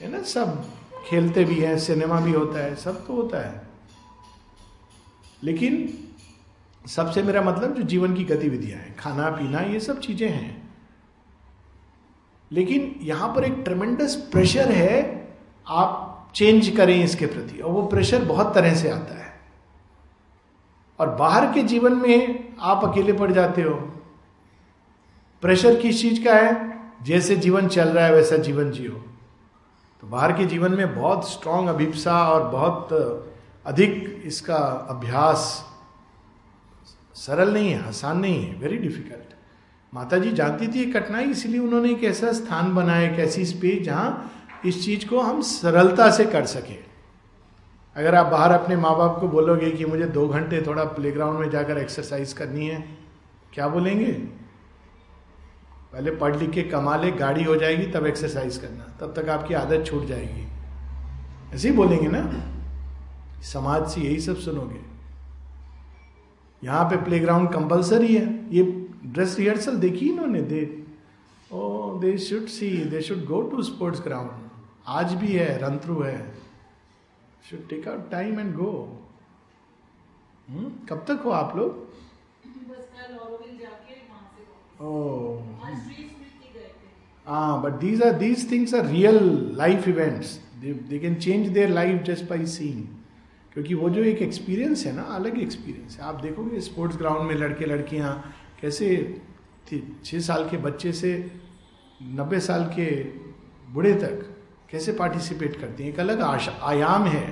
है 0.02 0.12
ना? 0.12 0.22
सब 0.22 0.66
खेलते 1.08 1.44
भी 1.44 1.56
हैं, 1.56 1.78
सिनेमा 1.78 2.20
भी 2.20 2.32
होता 2.32 2.60
है, 2.60 2.76
सब 2.76 3.08
तो 3.08 3.14
होता 3.14 3.38
है। 3.38 3.62
लेकिन 5.44 5.90
सबसे 6.88 7.24
मेरा 7.24 7.42
मतलब 7.42 7.76
जो 7.76 7.84
जीवन 7.84 8.14
की 8.14 8.24
गतिविधियाँ 8.24 8.80
हैं 8.80 8.96
खाना 8.98 9.30
पीना 9.30 9.60
ये 9.60 9.80
सब 9.80 10.00
चीज़ें 10.00 10.30
हैं। 10.30 10.57
लेकिन 12.52 12.96
यहाँ 13.02 13.36
पर 13.36 13.44
एक 13.44 13.54
ट्रमेंडस 13.54 14.16
प्रेशर 14.16 14.72
है, 14.72 15.28
आप 15.68 16.32
चेंज 16.36 16.70
करें 16.70 17.04
इसके 17.04 17.26
प्रति। 17.26 17.60
और 17.60 17.72
वो 17.72 17.82
प्रेशर 17.82 18.26
बहुत 18.26 18.56
तरह 18.56 18.76
से 18.76 18.90
आता 18.90 19.20
है। 19.20 19.34
और 21.00 21.10
बाहर 21.10 21.54
के 21.54 21.64
जीवन 21.64 21.94
में 21.94 22.54
आप 22.60 22.86
अकेले 22.86 23.14
पड़ 23.14 23.32
जाते 23.32 23.62
हो। 23.62 23.74
प्रेशर 25.42 25.76
किस 25.76 26.02
चीज़ 26.02 26.26
का 26.26 26.34
है? 26.34 26.78
जैसे 27.04 27.36
जीवन 27.36 27.68
चल 27.68 27.90
रहा 27.90 28.06
है, 28.06 28.14
वैसा 28.14 28.38
जीवन 28.38 28.72
जियो। 28.72 29.04
तो 30.02 30.08
बाहर 30.08 30.32
के 30.32 30.46
जीवन 30.46 30.72
में 30.72 30.96
बहुत 30.96 31.32
स्ट्रांग 31.32 31.68
अभिप्सा 31.68 32.30
और 32.30 32.50
बहुत 32.50 32.88
अधिक 33.66 34.22
इसका 34.26 34.88
अभ्यास 34.90 35.66
सरल 37.14 37.54
नहीं 37.54 37.70
है, 37.70 37.88
आसान 37.88 38.20
नहीं 38.20 38.46
है 38.46 38.56
वेरी 38.56 38.78
डिफ़िकल्ट 38.78 39.27
माता 39.98 40.18
जी 40.18 40.32
जानती 40.32 40.68
थी 40.68 40.86
कठिनाई, 40.92 41.24
इसलिए 41.26 41.60
उन्होंने 41.60 41.92
एक 41.92 42.04
ऐसा 42.04 42.32
स्थान 42.32 42.74
बनाया, 42.76 43.10
एक 43.10 43.20
ऐसी 43.20 43.46
स्पेस 43.46 43.82
जहाँ 43.86 44.32
इस 44.66 44.84
चीज़ 44.86 45.08
को 45.08 45.20
हम 45.20 45.42
सरलता 45.42 46.10
से 46.12 46.26
कर 46.26 46.46
सके। 46.46 46.76
अगर 47.96 48.16
आप 48.16 48.26
बाहर 48.26 48.52
अपने 48.52 48.76
माँ 48.76 48.96
बाप 48.98 49.18
को 49.20 49.28
बोलोगे 49.28 49.72
कि 49.72 49.86
मुझे 49.86 50.06
दो 50.08 50.28
घंटे 50.28 50.62
थोड़ा 50.62 50.84
प्लेग्राउंड 50.84 51.40
में 51.40 51.50
जाकर 51.50 51.78
एक्सरसाइज 51.78 52.34
करनी 52.34 52.68
है, 52.68 52.84
क्या 53.54 53.68
बोलेंगे? 53.68 54.12
पहले 55.94 56.12
पढ़ 56.12 56.36
लिख 56.36 56.50
के 56.50 56.64
कमा 56.64 56.96
ले, 56.98 57.12
गाड़ी 57.14 57.44
हो 57.44 57.56
जाएगी, 57.56 57.92
तब 57.92 58.06
एक्सरसाइज 58.06 58.58
करना, 58.58 58.94
तब 59.02 59.14
तक 59.14 59.30
आपकी 59.30 59.54
आदत 59.54 59.86
छूट 59.86 60.06
जाएगी। 60.06 60.48
ऐसे 61.56 61.70
ही 61.70 61.76
बोलेंगे 61.76 62.08
ना? 62.08 62.24
समाज 63.44 63.88
से 63.88 64.02
यही 64.02 64.20
सब 64.20 64.38
सुनोगे। 64.38 64.86
यहाँ 66.64 66.86
पे 66.86 67.04
प्लेग्राउंड 67.04 67.50
कंपलसरी 67.50 68.16
है, 68.16 68.28
ये 68.52 68.77
ड्रेस 69.14 69.36
रिहर्सल 69.40 69.76
देखी 69.80 70.10
इन्होंने? 70.10 70.42
They 70.42 70.62
oh 71.52 72.00
they 72.00 72.18
should 72.18 72.48
see 72.50 72.70
they 72.86 73.02
should 73.02 73.24
go 73.26 73.42
to 73.52 73.64
sports 73.64 74.02
ground 74.04 74.32
आज 75.00 75.14
भी 75.16 75.28
है 75.28 75.58
रन 75.60 75.78
थ्रू 75.84 76.02
है 76.02 76.18
should 77.50 77.68
take 77.70 77.88
out 77.88 78.10
time 78.12 78.40
and 78.40 78.54
go 78.56 78.72
कब 80.90 81.06
तक 81.08 81.22
हो 81.26 81.30
आप 81.32 81.56
लोग? 81.58 81.86
हाँ 87.28 87.62
but 87.62 87.74
these 87.80 88.02
are 88.04 88.14
these 88.18 88.52
things 88.52 88.74
are 88.74 88.86
real 88.86 89.18
life 89.58 89.88
events 89.88 90.40
they 90.62 91.00
can 91.00 91.16
change 91.16 91.48
their 91.48 91.70
life 91.70 92.02
just 92.04 92.30
by 92.30 92.46
seeing 92.46 92.84
क्योंकि 93.54 93.74
वो 93.74 93.90
जो 93.90 94.04
एक 94.04 94.22
एक्सपीरियंस 94.22 94.86
है 94.86 94.96
ना 94.96 95.02
अलग 95.16 95.40
एक्सपीरियंस 95.40 95.98
है। 95.98 96.04
आप 96.06 96.22
देखोगे 96.22 96.60
स्पोर्ट्स 96.62 96.98
ग्राउंड 96.98 97.28
में 97.30 97.36
लड़के 97.36 97.66
लड़कियाँ 97.66 98.12
कैसे 98.62 99.22
छः 100.06 100.20
साल 100.20 100.50
के 100.50 100.58
बच्चे 100.58 100.92
से 100.94 101.32
नब्बे 102.04 102.40
साल 102.40 102.64
के 102.66 102.90
बूढ़े 103.74 103.94
तक 103.94 104.36
कैसे 104.72 104.92
पार्टिसिपेट 104.92 105.60
करते 105.62 105.84
हैं? 105.84 105.90
एक 105.90 106.00
अलग 106.00 106.22
आयाम 106.64 107.06
है। 107.06 107.28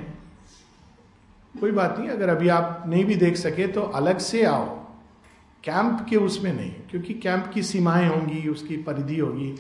कोई 1.56 1.72
बात 1.72 1.98
नहीं, 2.00 2.10
अगर 2.10 2.30
अभी 2.30 2.50
आप 2.50 2.84
नहीं 2.88 3.06
भी 3.06 3.16
देख 3.16 3.38
सके 3.38 3.68
तो 3.68 3.82
अलग 3.82 4.18
से 4.18 4.44
आओ। 4.46 4.66
कैंप 5.64 6.06
के 6.10 6.16
उसमें 6.16 6.54
नहीं, 6.54 6.72
क्योंकि 6.72 7.14
कैंप 7.14 7.52
की 7.54 7.64
सीमाएँ 7.64 8.08
होंगी, 8.08 8.48
उसकी 8.48 8.78
परिधि 8.78 9.20
होगी। 9.20 9.56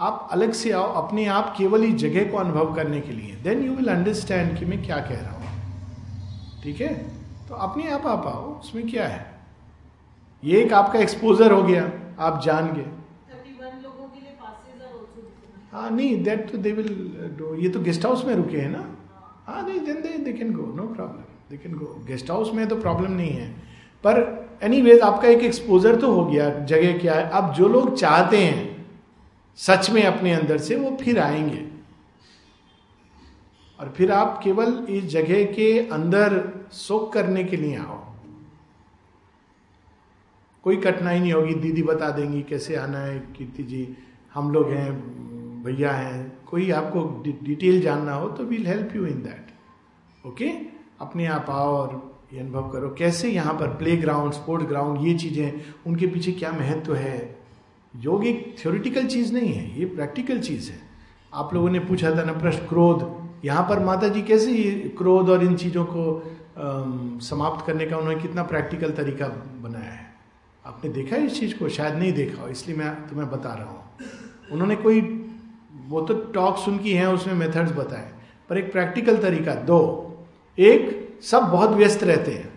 आप 0.00 0.28
अलग 0.32 0.52
से 0.52 0.70
आओ, 0.72 0.92
अपने 1.02 1.26
आप 1.26 1.54
केवल 1.58 1.82
ही 1.82 1.92
जगह 1.92 2.30
को 2.30 2.36
अनुभव 2.36 2.74
करने 2.74 3.00
के 3.00 3.12
लिए। 3.12 3.36
देन 3.36 3.64
यू 3.64 3.72
विल 3.72 3.88
अंडरस्टैंड 3.88 4.58
कि 4.58 4.64
मैं 4.64 4.82
क्या 4.82 4.96
कह 4.98 5.20
रहा 5.20 5.32
हूँ। 5.32 6.62
ठीक 6.62 6.80
है? 6.80 6.94
तो 7.48 7.54
अपने 7.54 7.90
आप 7.90 8.06
आ 8.06 8.14
पाओ 8.16 8.60
उसमें 8.60 8.88
क्या 8.90 9.08
है? 9.08 9.33
ये 10.44 10.60
एक 10.62 10.72
आपका 10.72 10.98
एक्सपोजर 10.98 11.52
हो 11.52 11.62
गया 11.62 11.90
आप 12.20 12.40
जान 12.44 12.72
गए। 12.72 12.90
हाँ 15.72 15.90
नहीं 15.90 16.22
that 16.22 16.50
that 16.50 16.60
they 16.62 16.72
will 16.72 16.88
do 17.38 17.54
ये 17.54 17.68
तो 17.68 17.80
गेस्ट 17.80 18.04
हाउस 18.06 18.24
में 18.24 18.34
रुके 18.34 18.58
हैं 18.58 18.70
ना? 18.70 18.84
हाँ 19.46 19.66
नहीं 19.68 19.80
then 19.80 20.00
they 20.02 20.08
they 20.18 20.32
can 20.32 20.52
go 20.52 20.66
no 20.76 20.86
problem 20.86 21.22
they 21.50 21.56
can 21.56 21.74
go 21.74 21.86
guest 22.06 22.30
house 22.30 22.52
में 22.54 22.66
तो 22.68 22.76
प्रॉब्लम 22.76 23.12
नहीं 23.12 23.30
है। 23.30 23.48
पर 24.04 24.22
एनी 24.62 24.80
वेज 24.82 25.00
आपका 25.00 25.28
एक 25.28 25.42
एक्सपोजर 25.42 25.96
तो 26.00 26.12
हो 26.12 26.24
गया 26.24 26.48
जगह 26.64 26.98
क्या 26.98 27.14
है। 27.14 27.28
अब 27.30 27.52
जो 27.54 27.68
लोग 27.68 27.96
चाहते 27.96 28.38
हैं 28.38 28.86
सच 29.58 29.90
में 29.90 30.02
अपने 30.02 30.34
अंदर 30.34 30.58
से 30.58 30.76
वो 30.76 30.96
फिर 31.02 31.18
आएँगे। 31.18 31.64
और 33.78 33.92
फिर 33.96 34.12
आप 34.12 34.40
केवल 34.44 34.86
इस 34.90 35.04
जगह 35.04 35.44
के 35.52 35.78
अंदर 35.88 36.42
सुख 36.72 37.12
करने 37.12 37.44
के 37.44 37.56
लिए 37.56 37.76
आओ। 37.76 38.02
कोई 40.64 40.76
कठिनाई 40.76 41.20
नहीं 41.20 41.32
होगी 41.32 41.54
दीदी 41.54 41.82
बता 41.82 42.10
देंगी 42.10 42.42
कैसे 42.42 42.76
आना 42.76 42.98
है 42.98 43.18
कीर्ति 43.36 43.62
जी 43.62 43.88
हम 44.34 44.52
लोग 44.52 44.70
हैं 44.70 44.92
भैया 45.64 45.92
हैं 45.92 46.32
कोई 46.50 46.70
आपको 46.70 47.00
डिटेल 47.44 47.80
जानना 47.80 48.14
हो 48.14 48.28
तो 48.28 48.44
we'll 48.44 48.66
help 48.66 48.96
you 48.96 49.06
in 49.06 49.22
that 49.22 50.26
okay 50.26 50.48
अपने 51.00 51.26
आप 51.26 51.46
आओ 51.50 51.76
और 51.76 52.14
ये 52.32 52.40
अनुभव 52.40 52.68
करो 52.70 52.88
कैसे 52.98 53.28
यहाँ 53.30 53.54
पर 53.54 53.68
प्ले 53.68 53.96
ग्राउंड 53.96 54.32
स्पोर्ट्स 54.32 54.66
ग्राउंड 54.66 55.06
ये 55.06 55.14
चीज़ें 55.14 55.60
उनके 55.86 56.06
पीछे 56.06 56.32
क्या 56.32 56.52
महत्व 56.52 56.94
है? 56.94 57.36
योग 57.94 58.26
एक 58.26 58.56
थ्योरिटिकल 58.62 59.06
चीज़ 59.06 59.32
नहीं 59.32 59.52
है 59.52 59.78
ये 59.78 59.84
प्रैक्टिकल 59.86 60.38
चीज़ 60.38 60.70
है। 60.70 60.78
आप 61.34 61.54
लोगों 61.54 61.70
ने 61.70 61.78
पूछा 61.78 62.10
था 62.10 62.24
ना 62.24 62.32
प्रश्न 62.32 62.66
क्रोध 62.66 63.44
यहाँ 63.44 63.62
पर 63.68 63.78
माता 63.84 64.08
जी 64.08 64.22
कैसे 64.22 64.52
क्रोध 64.98 65.30
और 65.30 65.44
इन 65.44 65.56
चीज़ों 65.56 65.84
को 65.84 66.02
आम, 66.58 67.18
समाप्त 67.18 67.66
करने 67.66 67.86
का 67.86 67.98
उन्होंने 67.98 68.20
कितना 68.22 68.42
प्रैक्टिकल 68.42 68.90
तरीका 68.92 69.28
बनाया? 69.62 69.83
आपने 70.66 70.90
देखा 70.90 71.16
इस 71.16 71.40
चीज़ 71.40 71.58
को? 71.58 71.68
शायद 71.68 71.94
नहीं 71.94 72.12
देखा 72.12 72.42
हो, 72.42 72.48
इसलिए 72.48 72.76
मैं 72.76 73.08
तुम्हें 73.08 73.30
बता 73.30 73.54
रहा 73.54 73.64
हूँ। 73.64 73.84
उन्होंने 74.52 74.76
कोई, 74.76 75.00
वो 75.88 76.00
तो 76.00 76.14
टॉक 76.14 76.56
सुन 76.56 76.78
की 76.78 76.92
है, 76.92 77.12
उसमें 77.12 77.34
मेथड्स 77.34 77.72
बताए। 77.72 78.12
पर 78.48 78.58
एक 78.58 78.72
प्रैक्टिकल 78.72 79.18
तरीका, 79.18 79.54
दो। 79.54 80.10
एक, 80.58 81.14
सब 81.22 81.38
बहुत 81.38 81.70
व्यस्त 81.70 82.04
रहते 82.04 82.30
हैं। 82.30 82.54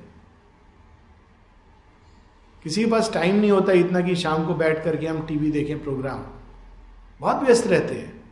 किसी 2.63 2.86
के 2.86 2.91
पास 2.91 3.12
टाइम 3.13 3.36
नहीं 3.36 3.52
होता 3.52 3.72
इतना 3.72 4.02
कि 4.02 4.15
शाम 4.15 4.46
को 4.46 4.54
बैठ 4.54 4.84
करके 4.84 5.08
हम 5.08 5.26
टीवी 5.26 5.52
देखें 5.52 5.84
प्रोग्राम। 5.84 6.20
बहुत 7.20 7.43
व्यस्त 7.43 7.67
रहते 7.67 7.96
हैं। 7.96 8.24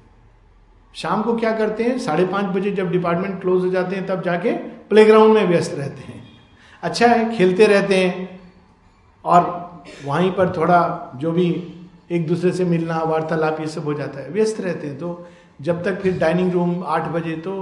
शाम 0.94 1.22
को 1.22 1.38
क्या 1.38 1.58
करते 1.58 1.84
हैं? 1.84 2.00
साढ़े 2.00 2.26
पाँच 2.26 2.46
बजे 2.46 2.72
जब 2.72 2.92
डिपार्टमेंट 2.92 3.42
क्लोज 3.42 3.64
हो 3.66 3.70
जाते 3.70 3.96
हैं, 3.96 4.08
तब 4.08 4.22
जाके 4.22 4.52
प्लेग्राउंड 4.58 5.34
में 5.34 5.46
व्यस्त 5.46 5.74
रहते 5.74 6.02
हैं। 6.02 6.24
अच्छा 6.82 7.08
है, 7.08 7.38
खेलते 7.38 7.66
रहते 7.66 7.96
हैं। 7.96 8.42
और 9.26 9.65
वहीं 10.06 10.32
पर 10.32 10.54
थोड़ा 10.58 10.82
जो 11.16 11.32
भी 11.32 11.48
एक 12.12 12.28
दूसरे 12.28 12.52
से 12.52 12.66
मिलना, 12.66 13.00
वार्तालाप, 13.00 13.60
ये 13.60 13.68
सब 13.68 13.84
हो 13.84 13.94
जाता 13.94 14.20
है। 14.20 14.30
व्यस्त 14.30 14.62
रहते 14.62 14.88
हैं 14.88 14.98
तो 14.98 15.28
जब 15.62 15.84
तक 15.84 16.02
फिर 16.02 16.18
डाइनिंग 16.20 16.52
रूम 16.52 16.84
आठ 16.86 17.08
बजे 17.10 17.36
तो 17.38 17.54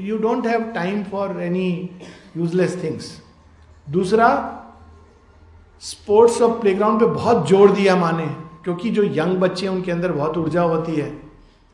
you 0.00 0.18
don't 0.18 0.46
have 0.46 0.62
time 0.74 1.02
for 1.04 1.40
any 1.42 1.68
useless 2.36 2.82
things 2.82 3.10
दूसरा 3.86 4.28
स्पोर्ट्स 5.82 6.40
और 6.42 6.58
प्लेग्राउंड 6.60 7.00
पे 7.00 7.06
बहुत 7.06 7.48
ज़ोर 7.48 7.72
दिया 7.72 7.96
माने 7.96 8.26
क्योंकि 8.64 8.90
जो 8.90 9.02
यंग 9.04 9.36
बच्चे 9.36 9.66
हैं, 9.66 9.72
उनके 9.74 9.92
अंदर 9.92 10.12
बहुत 10.12 10.38
ऊर्जा 10.38 10.62
होती 10.62 10.94
है। 10.94 11.12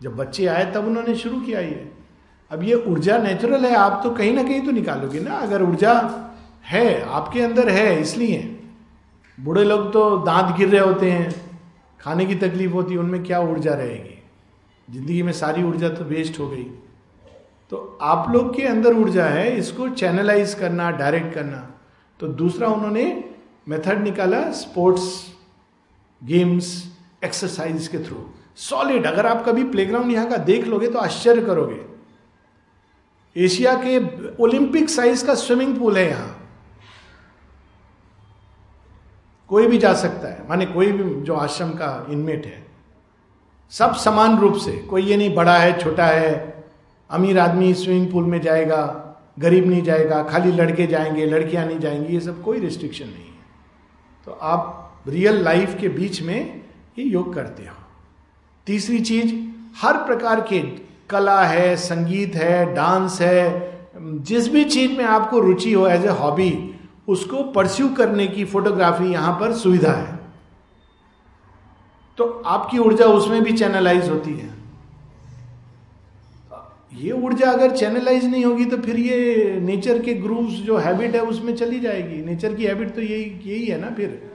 जब 0.00 0.16
बच्चे 0.16 0.46
आए, 0.46 0.64
तब 0.72 0.86
उन्होंने 0.86 1.14
शुरू 1.14 1.40
किया 1.40 1.60
ये। 1.60 1.90
अब 2.50 2.62
ये 2.62 2.74
ऊर्जा 2.88 3.16
नेचुरल 3.18 3.64
है, 3.64 3.74
आप 3.74 4.00
तो 4.04 4.10
कहीं 4.10 4.32
ना 4.34 4.42
कहीं 4.42 4.60
तो 4.60 4.70
निकालोगे 4.70 5.20
ना। 5.20 5.34
अगर 5.38 5.62
ऊर्जा 5.62 5.92
है, 6.64 7.02
आपके 7.02 7.40
अंदर 7.40 7.68
है, 7.68 8.00
इसलिए। 8.00 8.38
बूढ़े 9.38 9.64
लोग 9.64 9.92
तो 9.92 10.16
दांत 10.18 10.56
गिर 10.56 10.68
रहे 10.68 10.80
होते 10.80 11.10
हैं। 11.10 11.34
खाने 12.00 12.26
की 12.26 12.34
तकलीफ़ 12.36 12.72
होती 12.72 12.94
है, 12.94 13.00
उनमें 13.00 13.22
क्या 13.24 13.40
ऊर्जा 13.40 13.74
रहेगी? 13.74 14.18
ज़िंदगी 14.88 15.22
में 15.22 15.32
सारी 15.32 15.62
ऊर्जा 15.62 15.88
तो 15.88 16.04
वेस्ट 16.04 16.38
हो 16.40 16.48
गई। 16.48 16.64
तो 17.72 17.98
आप 18.02 18.30
लोग 18.30 18.54
के 18.56 18.62
अंदर 18.62 18.94
ऊर्जा 18.94 19.24
है, 19.24 19.56
इसको 19.58 19.88
चैनलाइज 19.90 20.54
करना 20.54 20.90
डायरेक्ट 20.92 21.34
करना। 21.34 21.70
तो 22.20 22.26
दूसरा 22.34 22.68
उन्होंने 22.68 23.24
मेथड 23.68 24.02
निकाला 24.02 24.50
स्पोर्ट्स 24.52 25.04
गेम्स 26.22 26.72
एक्सरसाइज 27.24 27.88
के 27.88 27.98
थ्रू 27.98 28.24
सॉलिड 28.58 29.06
अगर 29.06 29.26
आप 29.26 29.44
कभी 29.46 29.64
प्लेग्राउंड 29.64 30.12
यहाँ 30.12 30.28
का 30.30 30.36
देख 30.44 30.66
लोगे 30.66 30.88
तो 30.88 30.98
आश्चर्य 30.98 31.42
करोगे। 31.42 31.80
एशिया 33.36 33.74
के 33.84 33.98
ओलंपिक 34.42 34.90
साइज़ 34.90 35.26
का 35.26 35.34
स्विमिंग 35.36 35.76
पूल 35.78 35.96
है 35.96 36.08
यहाँ। 36.08 36.33
कोई 39.48 39.66
भी 39.66 39.78
जा 39.78 39.94
सकता 39.94 40.28
है, 40.28 40.48
माने 40.48 40.66
कोई 40.66 40.92
भी 40.92 41.22
जो 41.22 41.34
आश्रम 41.34 41.70
का 41.70 42.06
इनमेट 42.10 42.46
है, 42.46 42.66
सब 43.70 43.94
समान 43.94 44.38
रूप 44.38 44.54
से, 44.54 44.72
कोई 44.72 45.02
ये 45.02 45.16
नहीं 45.16 45.34
बड़ा 45.34 45.58
है, 45.58 45.78
छोटा 45.78 46.06
है, 46.06 46.64
अमीर 47.10 47.38
आदमी 47.38 47.74
स्विमिंग 47.74 48.12
पूल 48.12 48.24
में 48.24 48.40
जाएगा, 48.40 49.00
गरीब 49.38 49.66
नहीं 49.66 49.82
जाएगा, 49.82 50.22
खाली 50.22 50.52
लड़के 50.52 50.86
जाएँगे, 50.86 51.26
लड़कियाँ 51.26 51.66
नहीं 51.66 51.78
जाएँगी, 51.78 52.14
ये 52.14 52.20
सब 52.20 52.42
कोई 52.42 52.58
रिस्ट्रिक्शन 52.58 53.04
नहीं 53.04 53.14
है। 53.14 53.34
तो 54.26 54.32
आप 54.32 54.80
रियल 55.08 55.42
लाइफ 55.44 55.76
के 55.80 55.88
बीच 55.88 56.22
में 56.22 56.62
ये 56.98 57.04
योग 57.04 57.34
करते 57.34 57.62
हो। 57.62 57.76
तीसरी 58.66 59.00
चीज़, 59.00 59.34
हर 59.82 59.96
प्रकार 59.96 60.40
के 60.40 60.60
कला 61.10 61.44
है, 61.44 61.76
संगीत 61.76 62.34
है 62.34 62.74
डांस 62.74 63.20
है, 63.20 63.74
जिस 63.98 64.48
भी 64.48 64.64
चीज़ 64.64 64.98
में 64.98 65.04
आपको 65.04 65.38
रुचि 65.38 65.72
हो 65.72 65.86
एज 65.86 66.04
ए 66.04 66.08
हॉबी 66.08 66.73
उसको 67.08 67.42
परस्यू 67.52 67.88
करने 67.88 68.26
की 68.26 68.44
फोटोग्राफी 68.44 69.12
यहाँ 69.12 69.32
पर 69.40 69.52
सुविधा 69.52 69.92
है। 69.92 70.18
तो 72.18 72.24
आपकी 72.46 72.78
ऊर्जा 72.78 73.06
उसमें 73.06 73.42
भी 73.42 73.52
चैनलाइज 73.52 74.08
होती 74.08 74.34
है। 74.34 74.52
ये 76.92 77.12
ऊर्जा 77.12 77.50
अगर 77.50 77.76
चैनलाइज 77.76 78.24
नहीं 78.24 78.44
होगी 78.44 78.64
तो 78.64 78.76
फिर 78.76 78.96
ये 78.96 79.60
नेचर 79.60 80.02
के 80.02 80.14
ग्रूव्स 80.14 80.52
जो 80.62 80.76
हैबिट 80.76 81.14
है 81.14 81.20
उसमें 81.22 81.54
चली 81.56 81.80
जाएगी। 81.80 82.22
नेचर 82.24 82.54
की 82.54 82.66
हैबिट 82.66 82.94
तो 82.94 83.00
यही 83.00 83.24
यही 83.44 83.66
है 83.66 83.80
ना 83.80 83.90
फिर। 83.90 84.30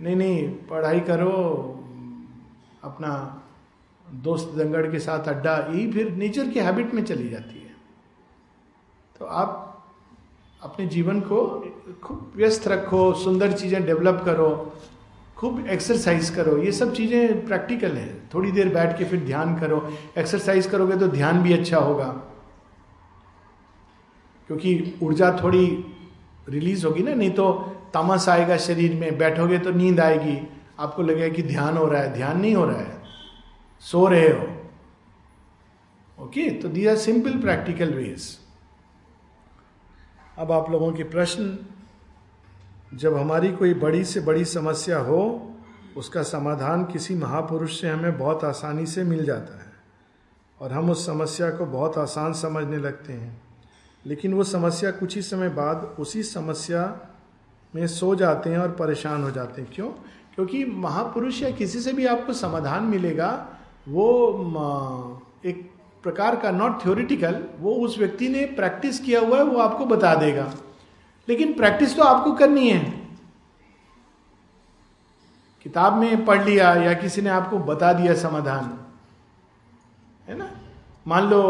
नहीं 0.00 0.16
नहीं, 0.16 0.48
पढ़ाई 0.66 1.00
करो, 1.00 1.30
अपना 2.84 3.12
दोस्त 4.06 4.52
दंगड़ 4.56 4.86
के 4.86 4.98
साथ 4.98 5.28
अड्डा, 5.28 5.56
यही 5.70 5.90
फिर 5.92 6.10
नेचर 6.12 6.48
की 6.48 6.60
हैबिट 6.60 6.94
में 6.94 7.04
चली 7.04 7.28
जाती 7.28 7.58
है। 7.58 7.74
तो 9.20 9.24
आप 9.24 9.64
अपने 10.62 10.86
जीवन 10.86 11.20
को 11.20 11.46
खूब 12.02 12.32
व्यस्त 12.36 12.68
रखो, 12.68 13.12
सुंदर 13.12 13.52
चीज़ें 13.52 13.84
डेवलप 13.86 14.22
करो, 14.24 14.72
खूब 15.36 15.66
एक्सरसाइज 15.66 16.30
करो। 16.30 16.56
ये 16.58 16.72
सब 16.72 16.92
चीज़ें 16.94 17.46
प्रैक्टिकल 17.46 17.92
है। 17.92 18.28
थोड़ी 18.34 18.50
देर 18.52 18.68
बैठ 18.68 18.98
के 18.98 19.04
फिर 19.04 19.20
ध्यान 19.20 19.58
करो। 19.60 19.92
एक्सरसाइज 20.18 20.66
करोगे 20.66 20.96
तो 20.96 21.08
ध्यान 21.08 21.42
भी 21.42 21.52
अच्छा 21.52 21.78
होगा। 21.78 22.08
क्योंकि 24.46 24.94
ऊर्जा 25.02 25.40
थोड़ी 25.42 25.84
रिलीज़ 26.48 26.86
होगी 26.86 27.02
ना, 27.02 27.14
नहीं 27.14 27.30
तो 27.30 27.52
तमस 27.94 28.28
आएगा 28.28 28.56
शरीर 28.56 28.94
में। 28.94 29.18
बैठोगे 29.18 29.58
तो 29.58 29.70
नींद 29.70 30.00
आएगी। 30.00 30.48
आपको 30.78 31.02
लगेगा 31.02 31.28
कि 31.28 31.42
ध्यान 31.42 31.76
हो 31.76 31.86
रहा 31.86 32.02
है। 32.02 32.12
ध्यान 32.12 32.40
नहीं 32.40 32.54
हो 32.54 32.64
रहा 32.64 32.78
है। 32.78 33.02
सो 33.80 34.06
रहे 34.08 34.28
हो। 34.28 34.46
ओके 36.18 36.50
तो 36.50 36.68
these 36.68 36.86
are 36.86 36.96
simple 36.96 37.38
practical 37.38 37.94
ways 37.94 38.37
अब 40.38 40.52
आप 40.52 40.70
लोगों 40.70 40.92
के 40.92 41.02
प्रश्न, 41.04 41.58
जब 42.94 43.16
हमारी 43.16 43.52
कोई 43.52 43.74
बड़ी 43.74 44.04
से 44.04 44.20
बड़ी 44.20 44.44
समस्या 44.44 44.98
हो, 44.98 45.50
उसका 45.96 46.22
समाधान 46.22 46.84
किसी 46.84 47.14
महापुरुष 47.14 47.80
से 47.80 47.88
हमें 47.88 48.18
बहुत 48.18 48.44
आसानी 48.44 48.86
से 48.86 49.04
मिल 49.04 49.24
जाता 49.24 49.58
है 49.58 49.72
और 50.60 50.72
हम 50.72 50.90
उस 50.90 51.06
समस्या 51.06 51.50
को 51.50 51.66
बहुत 51.66 51.98
आसान 51.98 52.32
समझने 52.32 52.76
लगते 52.76 53.12
हैं। 53.12 53.42
लेकिन 54.06 54.34
वो 54.34 54.44
समस्या 54.44 54.90
कुछ 54.90 55.16
ही 55.16 55.22
समय 55.22 55.48
बाद 55.48 55.96
उसी 55.98 56.22
समस्या 56.22 57.00
में 57.74 57.86
सो 57.86 58.14
जाते 58.14 58.50
हैं 58.50 58.58
और 58.58 58.70
परेशान 58.70 59.22
हो 59.22 59.30
जाते 59.30 59.62
हैं। 59.62 59.72
क्यों? 59.74 59.88
क्योंकि 60.34 60.64
महापुरुष 60.64 61.42
या 61.42 61.50
किसी 61.50 61.80
से 61.80 61.92
भी 61.92 62.06
आपको 62.06 62.32
समाधान 62.32 62.84
मिलेगा, 62.84 63.48
वो 63.88 65.22
एक 65.44 65.67
प्रकार 66.02 66.36
का 66.36 66.50
नॉट 66.50 66.82
थ्योरिटिकल 66.82 67.42
वो 67.60 67.74
उस 67.74 67.98
व्यक्ति 67.98 68.28
ने 68.28 68.44
प्रैक्टिस 68.46 69.00
किया 69.00 69.20
हुआ 69.20 69.38
है, 69.38 69.44
वो 69.44 69.58
आपको 69.58 69.86
बता 69.86 70.14
देगा। 70.14 70.52
लेकिन 71.28 71.52
प्रैक्टिस 71.52 71.96
तो 71.96 72.02
आपको 72.02 72.32
करनी 72.32 72.68
है। 72.70 72.90
किताब 75.66 75.96
में 75.96 76.24
पढ़ 76.24 76.44
लिया 76.44 76.74
या 76.74 76.92
किसी 76.94 77.22
ने 77.22 77.30
आपको 77.30 77.58
बता 77.58 77.92
दिया 77.92 78.14
समाधान, 78.14 78.78
है 80.28 80.38
ना? 80.38 80.50
मान 81.06 81.28
लो 81.30 81.40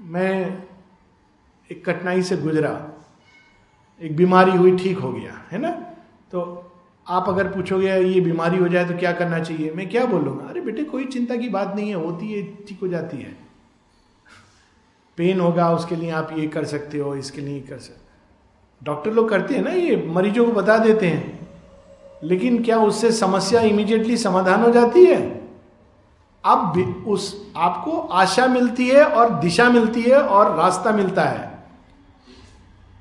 मैं 0.00 0.62
एक 1.70 1.84
कठिनाई 1.86 2.22
से 2.22 2.36
गुजरा, 2.36 2.72
एक 4.00 4.16
बीमारी 4.16 4.52
हुई, 4.52 4.76
ठीक 4.76 4.98
हो 4.98 5.12
गया, 5.12 5.34
है 5.50 5.58
ना? 5.58 5.70
तो 6.32 6.40
आप 7.06 7.28
अगर 7.28 7.48
पूछोगे, 7.48 7.94
ये 7.94 8.20
बीमारी 8.20 8.58
हो 8.58 8.68
जाए 8.68 8.84
तो 8.84 8.96
क्या 8.98 9.12
करना 9.12 9.38
चाहिए? 9.38 9.72
मैं 9.72 9.88
क्या 9.88 10.04
बोलूँगा? 10.06 10.48
अरे 10.48 10.60
बेटे, 10.60 10.84
कोई 10.84 11.04
चिंता 11.04 11.36
की 11.36 11.48
बात 11.48 11.74
नहीं 11.76 11.88
है, 11.88 11.94
होती 11.94 12.32
है, 12.32 12.42
ठीक 12.64 12.80
हो 12.82 12.88
जाती 12.88 13.16
है। 13.16 13.49
पेन 15.20 15.40
होगा, 15.40 15.72
उसके 15.72 15.96
लिए 15.96 16.10
आप 16.10 16.34
ये 16.38 16.46
कर 16.46 16.64
सकते 16.64 16.98
हो, 16.98 17.16
इसके 17.16 17.40
लिए 17.40 17.60
कर 17.60 17.78
सकते 17.78 18.00
डॉक्टर 18.82 19.12
लोग 19.12 19.28
करते 19.28 19.54
हैं 19.54 19.62
ना 19.62 19.70
ये, 19.70 20.04
मरीजों 20.06 20.46
को 20.46 20.52
बता 20.52 20.78
देते 20.78 21.06
हैं। 21.06 21.48
लेकिन 22.24 22.64
क्या 22.64 22.78
उससे 22.78 23.12
समस्या 23.12 23.60
इमीडिएटली 23.60 24.16
समाधान 24.16 24.62
हो 24.62 24.70
जाती 24.70 25.04
है? 25.04 25.48
अब 26.44 27.04
उस, 27.06 27.52
आपको 27.56 27.98
आशा 27.98 28.46
मिलती 28.46 28.88
है 28.88 29.04
और 29.04 29.40
दिशा 29.40 29.70
मिलती 29.70 30.02
है 30.02 30.22
और 30.22 30.56
रास्ता 30.56 30.90
मिलता 30.90 31.24
है। 31.24 31.58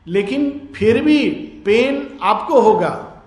लेकिन 0.08 0.70
फिर 0.76 1.04
भी 1.04 1.30
पेन 1.66 2.20
आपको 2.22 2.62
होगा। 2.62 3.24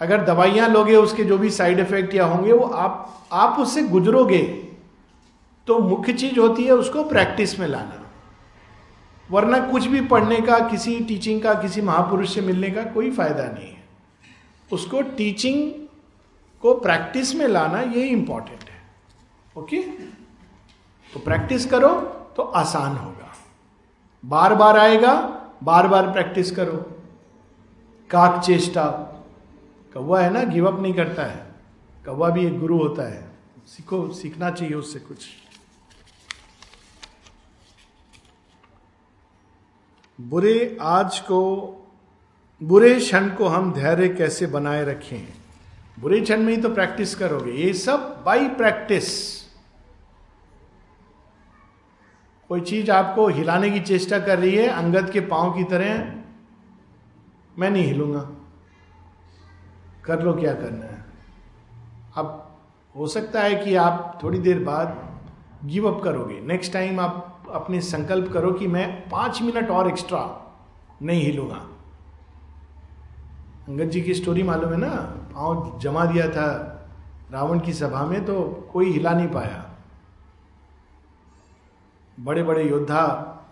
अगर 0.00 0.24
दवाइयाँ 0.24 0.68
लोगे, 0.68 0.96
उसके 0.96 1.24
जो 1.24 1.38
भी 1.38 1.50
साइड 1.50 1.78
इफ़ेक्ट 1.78 2.14
या 2.14 2.26
होंगे, 2.26 2.52
वो 2.52 2.66
आप 2.66 3.22
आप 3.32 3.58
उससे 3.58 3.82
गुजरोगे। 3.82 4.73
तो 5.66 5.78
मुख्य 5.78 6.12
चीज़ 6.12 6.38
होती 6.40 6.64
है 6.64 6.72
उसको 6.72 7.04
प्रैक्टिस 7.04 7.58
में 7.58 7.66
लाना। 7.66 8.00
वरना 9.30 9.58
कुछ 9.70 9.86
भी 9.86 10.00
पढ़ने 10.00 10.40
का, 10.40 10.58
किसी 10.58 11.00
टीचिंग 11.00 11.42
का, 11.42 11.54
किसी 11.54 11.80
महापुरुष 11.80 12.34
से 12.34 12.40
मिलने 12.40 12.70
का 12.70 12.82
कोई 12.84 13.10
फ़ायदा 13.10 13.44
नहीं 13.44 13.68
है। 13.68 13.84
उसको 14.72 15.02
टीचिंग 15.02 15.72
को 16.60 16.74
प्रैक्टिस 16.74 17.34
में 17.34 17.46
लाना 17.48 17.80
ये 17.80 18.04
इंपॉर्टेंट 18.04 18.60
है। 18.60 18.82
ओके 19.56 19.82
तो 21.12 21.20
प्रैक्टिस 21.20 21.66
करो 21.66 21.88
तो 22.36 22.42
आसान 22.42 22.96
होगा। 22.96 23.32
बार 24.24 24.54
बार 24.54 24.78
आएगा 24.78 25.14
बार 25.62 25.88
बार 25.88 26.10
प्रैक्टिस 26.12 26.50
करो। 26.50 26.76
काक 28.10 28.42
चेष्टा। 28.42 28.84
कौवा 29.94 30.20
है 30.20 30.32
ना 30.32 30.42
गिव 30.42 30.68
अप 30.68 30.80
नहीं 30.80 30.94
करता 30.94 31.22
है। 31.22 31.46
कौवा 32.06 32.28
भी 32.28 32.46
एक 32.46 32.58
गुरु 32.60 32.78
होता 32.78 33.02
है। 33.02 33.30
सीखो, 33.66 34.08
सीखना 34.12 34.50
चाहिए 34.50 34.74
उससे 34.74 34.98
कुछ। 34.98 35.18
बुरे 40.20 40.76
आज 40.80 41.20
को, 41.20 41.40
बुरे 42.62 42.94
क्षण 42.94 43.28
को 43.28 43.46
हम 43.46 43.72
धैर्य 43.72 44.08
कैसे 44.08 44.46
बनाए 44.46 44.84
रखें? 44.84 45.28
बुरे 46.00 46.20
क्षण 46.20 46.40
में 46.40 46.56
ही 46.56 46.62
तो 46.62 46.68
प्रैक्टिस 46.68 47.14
करोगे। 47.14 47.52
ये 47.52 47.72
सब 47.74 48.22
बाई 48.26 48.48
प्रैक्टिस 48.48 49.34
कोई 52.48 52.60
चीज़ 52.60 52.90
आपको 52.90 53.28
हिलाने 53.28 53.70
की 53.70 53.80
चेष्टा 53.80 54.18
कर 54.18 54.38
रही 54.38 54.54
है, 54.54 54.68
अंगद 54.68 55.10
के 55.10 55.20
पाँव 55.20 55.52
की 55.52 55.64
तरह, 55.64 56.12
मैं 57.58 57.70
नहीं 57.70 57.84
हिलूँगा। 57.84 58.30
कर 60.04 60.22
लो 60.22 60.32
क्या 60.34 60.54
करना 60.54 60.86
है। 60.86 61.04
अब 62.16 62.56
हो 62.96 63.06
सकता 63.06 63.40
है 63.40 63.54
कि 63.54 63.74
आप 63.74 64.20
थोड़ी 64.22 64.38
देर 64.38 64.58
बाद 64.58 65.20
गिव 65.64 65.92
अप 65.92 66.04
करोगे। 66.04 66.40
नेक्स्ट 66.40 66.72
टाइम 66.72 67.00
आप 67.00 67.33
अपने 67.54 67.80
संकल्प 67.80 68.32
करो 68.32 68.52
कि 68.52 68.66
मैं 68.66 69.08
पाँच 69.10 69.42
मिनट 69.42 69.70
और 69.70 69.88
एक्स्ट्रा 69.88 70.22
नहीं 71.02 71.22
हिलूँगा। 71.22 71.56
अंगद 73.68 73.90
जी 73.90 74.00
की 74.00 74.14
स्टोरी 74.14 74.42
मालूम 74.42 74.72
है 74.72 74.78
ना? 74.78 74.94
पाँव 75.34 75.78
जमा 75.82 76.04
दिया 76.04 76.28
था 76.28 76.70
रावण 77.32 77.60
की 77.60 77.72
सभा 77.72 78.04
में 78.06 78.24
तो 78.24 78.42
कोई 78.72 78.90
हिला 78.92 79.12
नहीं 79.12 79.28
पाया। 79.28 79.64
बड़े 82.20 82.42
बड़े 82.42 82.68
योद्धा 82.68 83.02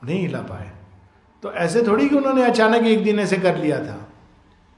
नहीं 0.05 0.21
हिला 0.21 0.41
पाए। 0.41 0.71
तो 1.43 1.53
ऐसे 1.53 1.83
थोड़ी 1.83 2.09
कि 2.09 2.17
उन्होंने 2.17 2.45
अचानक 2.45 2.87
एक 2.87 3.05
दिन 3.05 3.19
ऐसे 3.21 3.37
कर 3.37 3.57
लिया 3.57 3.79
था। 3.79 3.99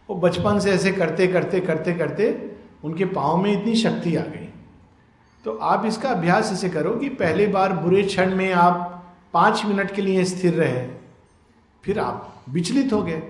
वो 0.08 0.16
बचपन 0.16 0.58
से 0.58 0.70
ऐसे 0.70 0.92
करते 0.92 1.26
करते 1.26 1.60
करते 1.60 1.94
करते 1.94 2.56
उनके 2.84 3.04
पाँव 3.04 3.36
में 3.36 3.52
इतनी 3.52 3.74
शक्ति 3.74 4.16
आ 4.16 4.22
गई। 4.22 4.48
तो 5.44 5.56
आप 5.62 5.84
इसका 5.86 6.08
अभ्यास 6.08 6.52
ऐसे 6.52 6.68
करो 6.68 6.90
कि 6.90 7.08
पहले 7.08 7.46
बार 7.46 7.72
बुरे 7.72 8.02
क्षण 8.02 8.34
में 8.36 8.52
आप 8.52 8.90
पाँच 9.34 9.64
मिनट 9.64 9.94
के 9.94 10.02
लिए 10.02 10.24
स्थिर 10.24 10.54
रहे, 10.54 10.86
फिर 11.84 11.98
आप 12.00 12.44
विचलित 12.48 12.92
हो 12.92 13.02
गए। 13.02 13.22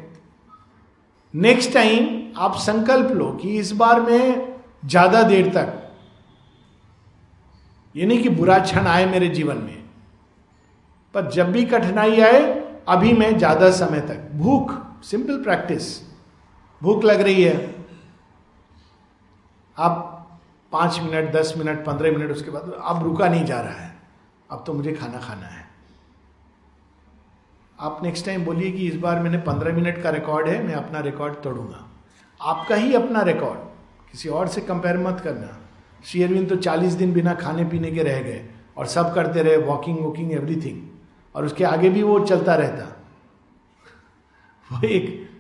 नेक्स्ट 1.35 1.73
टाइम 1.75 2.09
आप 2.39 2.57
संकल्प 2.59 3.11
लो 3.13 3.31
कि 3.33 3.57
इस 3.59 3.73
बार 3.75 4.01
में 4.01 4.55
ज़्यादा 4.85 5.23
देर 5.25 5.49
तक, 5.49 5.81
ये 7.95 8.07
नहीं 8.07 8.23
कि 8.23 8.29
बुरा 8.31 8.59
क्षण 8.61 8.87
आए 8.87 9.07
मेरे 9.07 9.29
जीवन 9.31 9.57
में, 9.59 9.83
पर 11.15 11.31
जब 11.31 11.53
भी 11.53 11.65
कठिनाई 11.67 12.21
आए, 12.21 12.43
अभी 12.89 13.13
मैं 13.15 13.37
ज़्यादा 13.39 13.71
समय 13.73 14.01
तक, 14.03 14.31
भूख 14.35 14.73
सिंपल 15.05 15.43
प्रैक्टिस 15.43 16.01
भूख 16.83 17.05
लग 17.05 17.21
रही 17.21 17.43
है। 17.43 17.75
आप 19.77 20.11
पाँच 20.73 20.99
मिनट, 21.01 21.33
दस 21.33 21.55
मिनट, 21.59 21.85
पंद्रह 21.87 22.13
मिनट, 22.13 22.31
उसके 22.31 22.51
बाद 22.51 22.73
अब 22.79 23.03
रुका 23.05 23.29
नहीं 23.29 23.45
जा 23.45 23.61
रहा 23.61 23.73
है, 23.75 23.95
अब 24.51 24.65
तो 24.67 24.73
मुझे 24.73 24.93
खाना 24.93 25.21
खाना 25.21 25.47
है। 25.47 25.64
आप 27.85 28.01
नेक्स्ट 28.03 28.27
टाइम 28.27 28.45
बोलिए 28.45 28.71
कि 28.73 28.87
इस 28.89 28.97
बार 28.97 29.21
मैंने 29.21 29.39
पंद्रह 29.39 29.75
मिनट 29.75 30.03
का 30.03 30.11
रिकॉर्ड 30.11 30.49
है, 30.49 30.67
मैं 30.67 30.75
अपना 30.75 31.01
रिकॉर्ड 31.01 31.35
तोड़ूँगा। 31.35 31.89
आपका 32.43 32.75
ही 32.75 32.95
अपना 32.95 33.23
रिकॉर्ड 33.23 33.59
किसी 34.11 34.29
और 34.29 34.49
से 34.49 34.61
कंपेयर 34.61 34.99
मत 34.99 35.21
करना। 35.21 35.59
श्री 36.05 36.23
अरविंद 36.23 36.49
तो 36.49 36.57
चालीस 36.57 36.93
दिन 36.93 37.13
बिना 37.13 37.35
खाने 37.35 37.65
पीने 37.65 37.91
के 37.91 38.03
रह 38.03 38.23
गए 38.23 38.49
और 38.77 38.87
सब 38.87 39.15
करते 39.15 39.43
रहे 39.43 39.57
वॉकिंग 39.57 39.99
वॉकिंग 39.99 40.33
एवरीथिंग 40.33 40.83
और 41.35 41.45
उसके 41.45 41.65
आगे 41.65 41.91
भी 41.91 42.03
वो 42.03 42.21
चलता 42.21 42.55
रहता। 42.55 42.85
वो 44.73 44.87
एक 44.87 45.31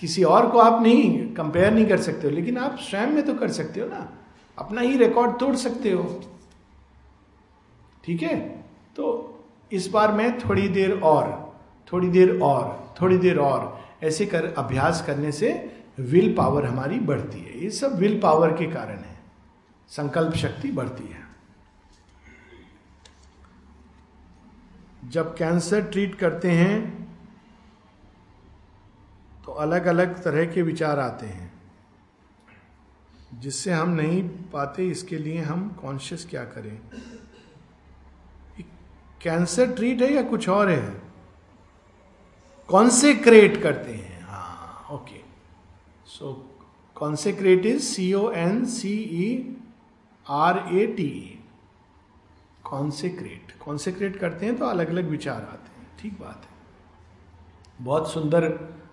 किसी 0.00 0.24
और 0.24 0.50
को 0.50 0.58
आप 0.58 0.82
नहीं 0.82 1.34
कंपेयर 1.34 1.72
नहीं 1.72 1.86
कर 1.86 1.96
सकते 1.96 2.26
हो, 2.26 2.34
लेकिन 2.34 2.58
आप 2.58 2.76
स्वयं 2.78 3.06
में 3.06 3.26
तो 3.26 3.34
कर 3.34 3.48
सकते 3.48 3.80
हो 3.80 3.86
ना। 3.86 4.12
अपना 4.58 4.80
ही 4.80 4.96
रिकॉर्ड 4.96 5.38
तोड़ 5.38 5.54
सकते 5.54 5.90
हो। 5.90 6.20
ठीक 8.04 8.22
है? 8.22 8.64
तो 8.96 9.34
इस 9.72 9.88
बार 9.88 10.12
मैं 10.12 10.38
थोड़ी 10.38 10.68
देर 10.68 11.00
और 11.00 11.43
थोड़ी 11.92 12.08
देर 12.08 12.40
और, 12.40 12.94
थोड़ी 13.00 13.18
देर 13.18 13.38
और, 13.38 13.84
ऐसे 14.02 14.26
कर, 14.26 14.44
अभ्यास 14.44 15.04
करने 15.06 15.32
से 15.32 15.48
विल 15.98 16.34
पावर 16.36 16.66
हमारी 16.66 16.98
बढ़ती 16.98 17.40
है। 17.40 17.58
ये 17.62 17.70
सब 17.70 17.98
विल 17.98 18.20
पावर 18.20 18.52
के 18.52 18.70
कारण 18.72 18.98
है। 18.98 19.20
संकल्प 19.88 20.34
शक्ति 20.34 20.72
बढ़ती 20.72 21.04
है। 21.04 21.24
जब 25.04 25.36
कैंसर 25.36 25.82
ट्रीट 25.82 26.14
करते 26.14 26.50
हैं 26.50 27.04
तो 29.46 29.52
अलग 29.52 29.86
अलग 29.86 30.22
तरह 30.22 30.46
के 30.46 30.62
विचार 30.62 30.98
आते 30.98 31.26
हैं। 31.26 31.54
जिससे 33.34 33.72
हम 33.72 33.88
नहीं 33.88 34.28
पाते, 34.28 34.88
इसके 34.88 35.18
लिए 35.18 35.40
हम 35.40 35.68
कॉन्शियस 35.82 36.26
क्या 36.30 36.44
करें? 36.44 36.80
कैंसर 39.22 39.72
ट्रीट 39.72 40.02
है 40.02 40.12
या 40.12 40.22
कुछ 40.22 40.48
और 40.48 40.70
है? 40.70 41.03
कॉन्सेक्रेट 42.74 43.60
करते 43.62 43.92
हैं। 43.92 44.22
हाँ 44.22 44.86
okay 44.92 45.20
so 46.08 46.32
consecrate 46.96 47.66
is 47.66 47.82
C 47.82 48.12
O 48.14 48.30
N 48.30 48.64
C 48.66 48.92
E 49.16 49.26
R 50.26 50.58
A 50.72 50.86
T 50.86 51.10
consecrate 52.64 53.52
consecrate 53.60 54.16
करते 54.16 54.46
हैं 54.46 54.56
तो 54.56 54.64
अलग 54.66 54.88
अलग 54.88 55.08
विचार 55.10 55.42
आते 55.42 55.80
हैं। 55.80 55.86
ठीक 56.00 56.18
बात 56.20 56.42
है। 56.44 57.84
बहुत 57.84 58.12
सुंदर 58.12 58.48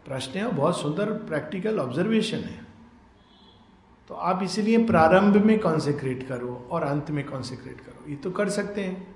प्रश्न 0.06 0.40
है 0.40 0.46
और 0.46 0.54
बहुत 0.54 0.80
सुंदर 0.82 1.12
प्रैक्टिकल 1.24 1.80
ऑब्जर्वेशन 1.80 2.38
है। 2.38 2.60
तो 4.10 4.16
आप 4.16 4.44
इसीलिए 4.44 4.86
प्रारंभ 4.86 5.44
में 5.46 5.58
कॉन्सेक्रेट 5.60 6.28
करो 6.28 6.54
और 6.72 6.84
अंत 6.84 7.12
में 7.12 7.24
कॉन्सेक्रेट 7.26 7.82
करो। 7.82 8.10
ये 8.10 8.16
तो 8.16 8.32
कर 8.32 8.50
सकते 8.50 8.84
हैं 8.84 9.16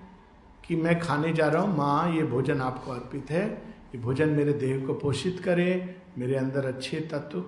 कि 0.67 0.75
मैं 0.75 0.99
खाने 0.99 1.33
जा 1.33 1.47
रहा 1.47 1.61
हूँ, 1.61 1.77
माँ, 1.77 2.11
ये 2.11 2.23
भोजन 2.23 2.61
आपको 2.61 2.91
अर्पित 2.91 3.31
है। 3.31 3.74
ये 3.95 4.01
भोजन 4.01 4.29
मेरे 4.29 4.53
देह 4.53 4.85
को 4.85 4.93
पोषित 4.93 5.39
करे, 5.39 5.95
मेरे 6.17 6.35
अंदर 6.35 6.65
अच्छे 6.65 6.99
तत्व 7.11 7.39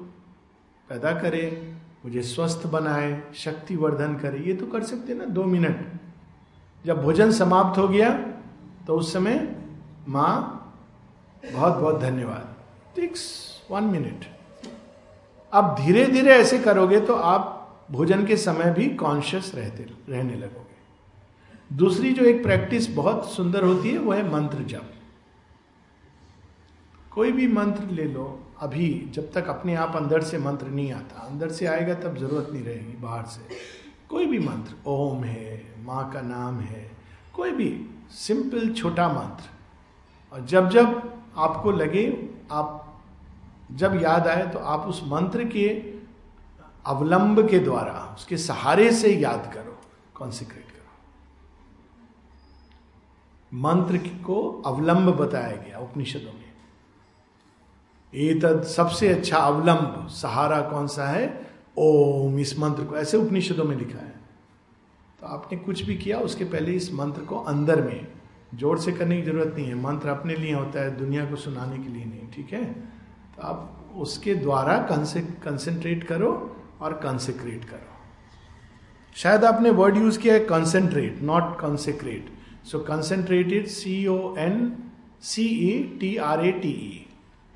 पैदा 0.89 1.12
करे, 1.12 1.75
मुझे 2.05 2.21
स्वस्थ 2.23 2.65
बनाए 2.67 3.21
शक्ति 3.36 3.75
वर्धन 3.75 4.15
करे। 4.15 4.39
ये 4.39 4.53
तो 4.53 4.67
कर 4.67 4.83
सकते 4.83 5.13
ना, 5.13 5.25
दो 5.25 5.43
मिनट। 5.43 5.86
जब 6.86 7.01
भोजन 7.03 7.31
समाप्त 7.31 7.79
हो 7.79 7.88
गया 7.88 8.12
तो 8.88 8.97
उस 8.97 9.13
समय 9.13 9.36
माँ, 10.07 10.33
बहुत 11.43 11.77
बहुत 11.77 11.99
धन्यवाद। 12.01 12.55
टिक्स 12.95 13.27
वन 13.71 13.83
मिनट 13.86 14.25
अब 15.53 15.75
धीरे 15.79 16.05
धीरे 16.07 16.31
ऐसे 16.31 16.60
करोगे 16.60 16.99
तो 16.99 17.15
आप 17.27 17.53
भोजन 17.91 18.25
के 18.25 18.38
समय 18.38 18.71
भी 18.73 18.89
कॉन्शियस 18.97 19.51
रहते, 19.55 19.88
रहने 20.10 20.36
लगोगे। 20.36 21.75
दूसरी 21.75 22.13
जो 22.13 22.25
एक 22.25 22.43
प्रैक्टिस 22.43 22.93
बहुत 22.95 23.31
सुंदर 23.31 23.63
होती 23.63 23.89
है, 23.89 23.97
वो 23.97 24.12
है 24.13 24.31
मंत्र 24.31 24.63
जप। 24.65 24.93
कोई 27.17 27.32
भी 27.32 27.47
मंत्र 27.47 27.84
ले 27.89 28.03
लो, 28.06 28.23
अभी 28.62 28.88
जब 29.13 29.32
तक 29.34 29.47
अपने 29.49 29.75
आप 29.75 29.95
अंदर 29.95 30.21
से 30.23 30.38
मंत्र 30.38 30.67
नहीं 30.67 30.91
आता, 30.93 31.21
अंदर 31.21 31.49
से 31.49 31.65
आएगा 31.65 31.93
तब 31.93 32.17
ज़रूरत 32.17 32.49
नहीं 32.53 32.63
रहेगी 32.63 32.93
बाहर 33.01 33.23
से। 33.25 33.41
कोई 34.10 34.25
भी 34.25 34.39
मंत्र, 34.39 34.75
ओम 34.86 35.23
है, 35.23 35.75
माँ 35.80 36.12
का 36.13 36.21
नाम 36.21 36.60
है, 36.60 36.91
कोई 37.36 37.51
भी 37.51 37.69
सिंपल 38.17 38.69
छोटा 38.73 39.08
मंत्र, 39.10 39.49
और 40.34 40.45
जब 40.45 40.69
जब 40.69 41.01
आपको 41.38 41.71
लगे, 41.71 42.06
आप 42.51 42.84
जब 43.71 44.01
याद 44.03 44.27
आए 44.27 44.47
तो 44.47 44.60
आप 44.60 44.88
उस 44.88 45.01
मंत्र 45.08 45.43
के 45.47 45.67
अवलंब 46.86 47.47
के 47.49 47.60
द्वारा, 47.60 48.15
उसके 48.15 48.38
सहारे 48.39 48.91
से 48.93 49.15
याद 49.15 49.51
करो 49.53 49.77
कॉन्सिक्रेट 50.15 50.71
करो। 50.71 50.91
मंत्र 53.51 53.97
को 54.25 54.41
अवलंब 54.65 55.15
बताया 55.15 55.56
गया, 55.58 55.80
उपनिषदों 55.80 56.34
में। 56.34 56.46
ये 58.13 58.33
तद 58.33 58.63
सबसे 58.65 59.07
अच्छा 59.09 59.37
अवलंब 59.37 60.07
सहारा 60.11 60.59
कौन 60.61 60.87
सा 60.87 61.07
है? 61.07 61.25
ओम, 61.77 62.39
इस 62.39 62.57
मंत्र 62.59 62.83
को। 62.83 62.95
ऐसे 62.97 63.17
उपनिषदों 63.17 63.63
में 63.63 63.75
लिखा 63.77 63.99
है। 63.99 64.15
तो 65.19 65.27
आपने 65.27 65.57
कुछ 65.57 65.81
भी 65.81 65.95
किया, 65.95 66.19
उसके 66.19 66.45
पहले 66.45 66.71
इस 66.71 66.93
मंत्र 66.93 67.21
को 67.21 67.39
अंदर 67.45 67.81
में, 67.81 68.07
ज़ोर 68.55 68.79
से 68.79 68.91
करने 68.91 69.17
की 69.17 69.23
ज़रूरत 69.23 69.53
नहीं 69.57 69.67
है। 69.67 69.75
मंत्र 69.75 70.09
अपने 70.09 70.35
लिए 70.35 70.53
होता 70.53 70.83
है, 70.83 70.95
दुनिया 70.97 71.25
को 71.25 71.35
सुनाने 71.35 71.77
के 71.77 71.89
लिए 71.89 72.05
नहीं, 72.05 72.29
ठीक 72.35 72.53
है? 72.53 72.63
तो 72.65 73.41
आप 73.41 73.93
उसके 73.97 74.35
द्वारा 74.35 74.77
कंसेंट्रेट 74.89 76.03
करो 76.03 76.31
और 76.81 76.93
कंसेक्रेट 76.93 77.65
करो। 77.65 77.95
शायद 79.15 79.45
आपने 79.45 79.69
वर्ड 79.71 79.97
यूज़ 79.97 80.19
किया 80.19 80.33
है 80.33 80.39
concentrate 80.39 81.21
not 81.23 81.55
consecrate 81.59 82.29
so 82.65 82.79
concentrated 82.79 83.67
C 83.67 84.05
O 84.07 84.35
N 84.39 84.73
C 85.23 85.45
E 85.67 85.97
T 85.99 86.15
R 86.17 86.45
A 86.45 86.51
T 86.51 86.69
E 86.69 87.06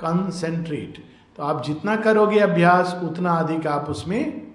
concentrate 0.02 1.06
तो 1.38 1.44
आप 1.44 1.64
जितना 1.64 1.96
करोगे 1.96 2.40
अभ्यास, 2.40 3.02
उतना 3.04 3.32
अधिक 3.32 3.68
आप 3.68 3.90
उसमें 3.90 4.52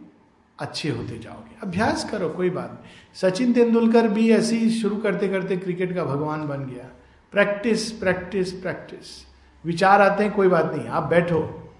अच्छे 0.59 0.91
होते 0.91 1.19
जाओगे। 1.19 1.57
अभ्यास 1.63 2.11
करो, 2.11 2.29
कोई 2.29 2.51
बात 2.51 2.71
नहीं। 2.71 2.85
सचिन 3.15 3.53
तेंदुलकर 3.53 4.09
भी 4.09 4.31
ऐसे 4.31 4.57
ही 4.57 4.71
शुरू 4.71 4.97
करते 4.97 5.29
करते 5.29 5.57
क्रिकेट 5.57 5.95
का 5.95 6.05
भगवान 6.05 6.49
बन 6.49 6.65
गया। 6.65 6.85
Practice 7.33 7.93
practice 7.93 8.53
practice. 8.53 9.27
विचार 9.65 10.03
आते 10.03 10.25
हैं, 10.25 10.33
कोई 10.33 10.49
बात 10.49 10.73
नहीं। 10.75 10.89
आप 10.89 11.03
बैठो। 11.03 11.73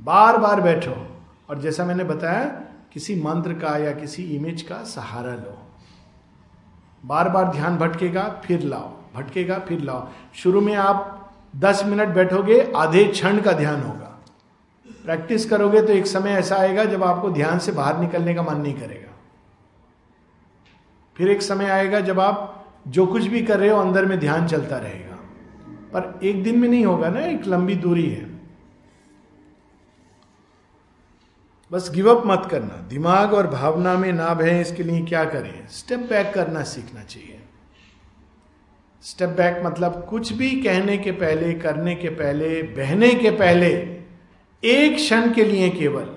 बार 0.00 0.38
बार 0.38 0.60
बैठो। 0.60 1.20
और 1.50 1.58
जैसा 1.58 1.84
मैंने 1.84 2.04
बताया, 2.04 2.44
किसी 2.92 3.22
मंत्र 3.22 3.52
का 3.52 3.76
या 3.76 3.92
किसी 3.92 4.22
इमेज 4.22 4.62
का 4.62 4.76
सहारा 4.76 5.34
लो। 5.34 5.58
बार 7.06 7.28
बार 7.28 7.44
ध्यान 7.44 7.76
भटकेगा, 7.76 8.42
फिर 8.44 8.60
लाओ। 8.60 8.88
भटकेगा, 9.14 9.58
फिर 9.58 9.80
लाओ। 9.80 10.08
शुरू 10.34 10.60
में 10.60 10.74
आप 10.74 11.13
दस 11.58 11.82
मिनट 11.84 12.08
बैठोगे, 12.08 12.72
आधे 12.76 13.04
क्षण 13.04 13.40
का 13.40 13.52
ध्यान 13.52 13.82
होगा। 13.82 14.24
प्रैक्टिस 15.04 15.50
करोगे 15.50 15.82
तो 15.82 15.92
एक 15.92 16.06
समय 16.06 16.30
ऐसा 16.30 16.56
आएगा 16.56 16.84
जब 16.84 17.04
आपको 17.04 17.30
ध्यान 17.30 17.58
से 17.58 17.72
बाहर 17.72 17.98
निकलने 17.98 18.34
का 18.34 18.42
मन 18.42 18.56
नहीं 18.56 18.74
करेगा। 18.74 19.18
फिर 21.16 21.28
एक 21.28 21.42
समय 21.42 21.64
आएगा 21.64 22.00
जब 22.00 22.20
आप 22.20 22.66
जो 22.88 23.06
कुछ 23.06 23.26
भी 23.26 23.42
कर 23.42 23.60
रहे 23.60 23.68
हो, 23.68 23.80
अंदर 23.80 24.04
में 24.04 24.18
ध्यान 24.18 24.46
चलता 24.46 24.76
रहेगा। 24.78 25.14
पर 25.92 26.20
एक 26.22 26.44
दिन 26.44 26.58
में 26.58 26.68
नहीं 26.68 26.86
होगा 26.86 27.08
ना, 27.08 27.20
एक 27.20 27.46
लंबी 27.46 27.74
दूरी 27.74 28.10
है। 28.10 28.40
बस 31.72 31.90
गिव 31.94 32.14
अप 32.14 32.26
मत 32.26 32.48
करना। 32.50 32.76
दिमाग 32.88 33.34
और 33.34 33.46
भावना 33.46 33.98
में 33.98 34.12
ना 34.12 34.34
भय 34.34 34.60
इसके 34.60 34.82
लिए 34.82 35.04
क्या 35.04 35.24
करें? 35.24 35.68
स्टेप 35.68 36.00
बैक 36.00 36.34
करना 36.34 36.62
सीखना 36.62 37.02
चाहिए। 37.02 37.43
स्टेप 39.04 39.28
बैक 39.28 39.62
मतलब 39.66 40.06
कुछ 40.10 40.32
भी 40.32 40.50
कहने 40.50 40.98
के 40.98 41.12
पहले, 41.12 41.54
करने 41.54 41.94
के 41.94 42.08
पहले, 42.08 42.62
बहने 42.62 43.14
के 43.14 43.30
पहले, 43.30 44.00
एक 44.64 44.94
क्षण 44.94 45.32
के 45.32 45.44
लिए 45.44 45.70
केवल 45.70 46.16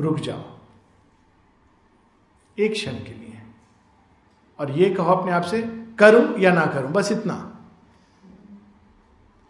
रुक 0.00 0.18
जाओ। 0.18 0.58
एक 2.58 2.72
क्षण 2.72 2.92
के 2.92 3.20
लिए। 3.20 3.42
और 4.58 4.70
ये 4.70 4.90
कहो 4.90 5.12
अपने 5.12 5.32
आप 5.32 5.42
से, 5.42 5.62
करूँ 5.98 6.38
या 6.38 6.52
ना 6.52 6.66
करूँ, 6.66 6.90
बस 6.90 7.12
इतना। 7.12 7.58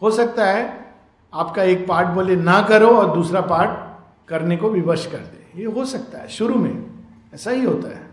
हो 0.02 0.10
सकता 0.10 0.44
है 0.44 0.94
आपका 1.34 1.62
एक 1.62 1.86
पार्ट 1.86 2.08
बोले, 2.08 2.36
ना 2.36 2.62
करो, 2.62 2.88
और 2.88 3.14
दूसरा 3.14 3.40
पार्ट 3.40 4.00
करने 4.28 4.56
को 4.56 4.70
विवश 4.70 5.06
कर 5.06 5.18
दे। 5.18 5.60
ये 5.60 5.66
हो 5.66 5.84
सकता 5.84 6.18
है, 6.18 6.28
शुरू 6.28 6.54
में 6.54 6.86
ऐसा 7.34 7.50
ही 7.50 7.64
होता 7.64 7.88
है। 7.88 8.10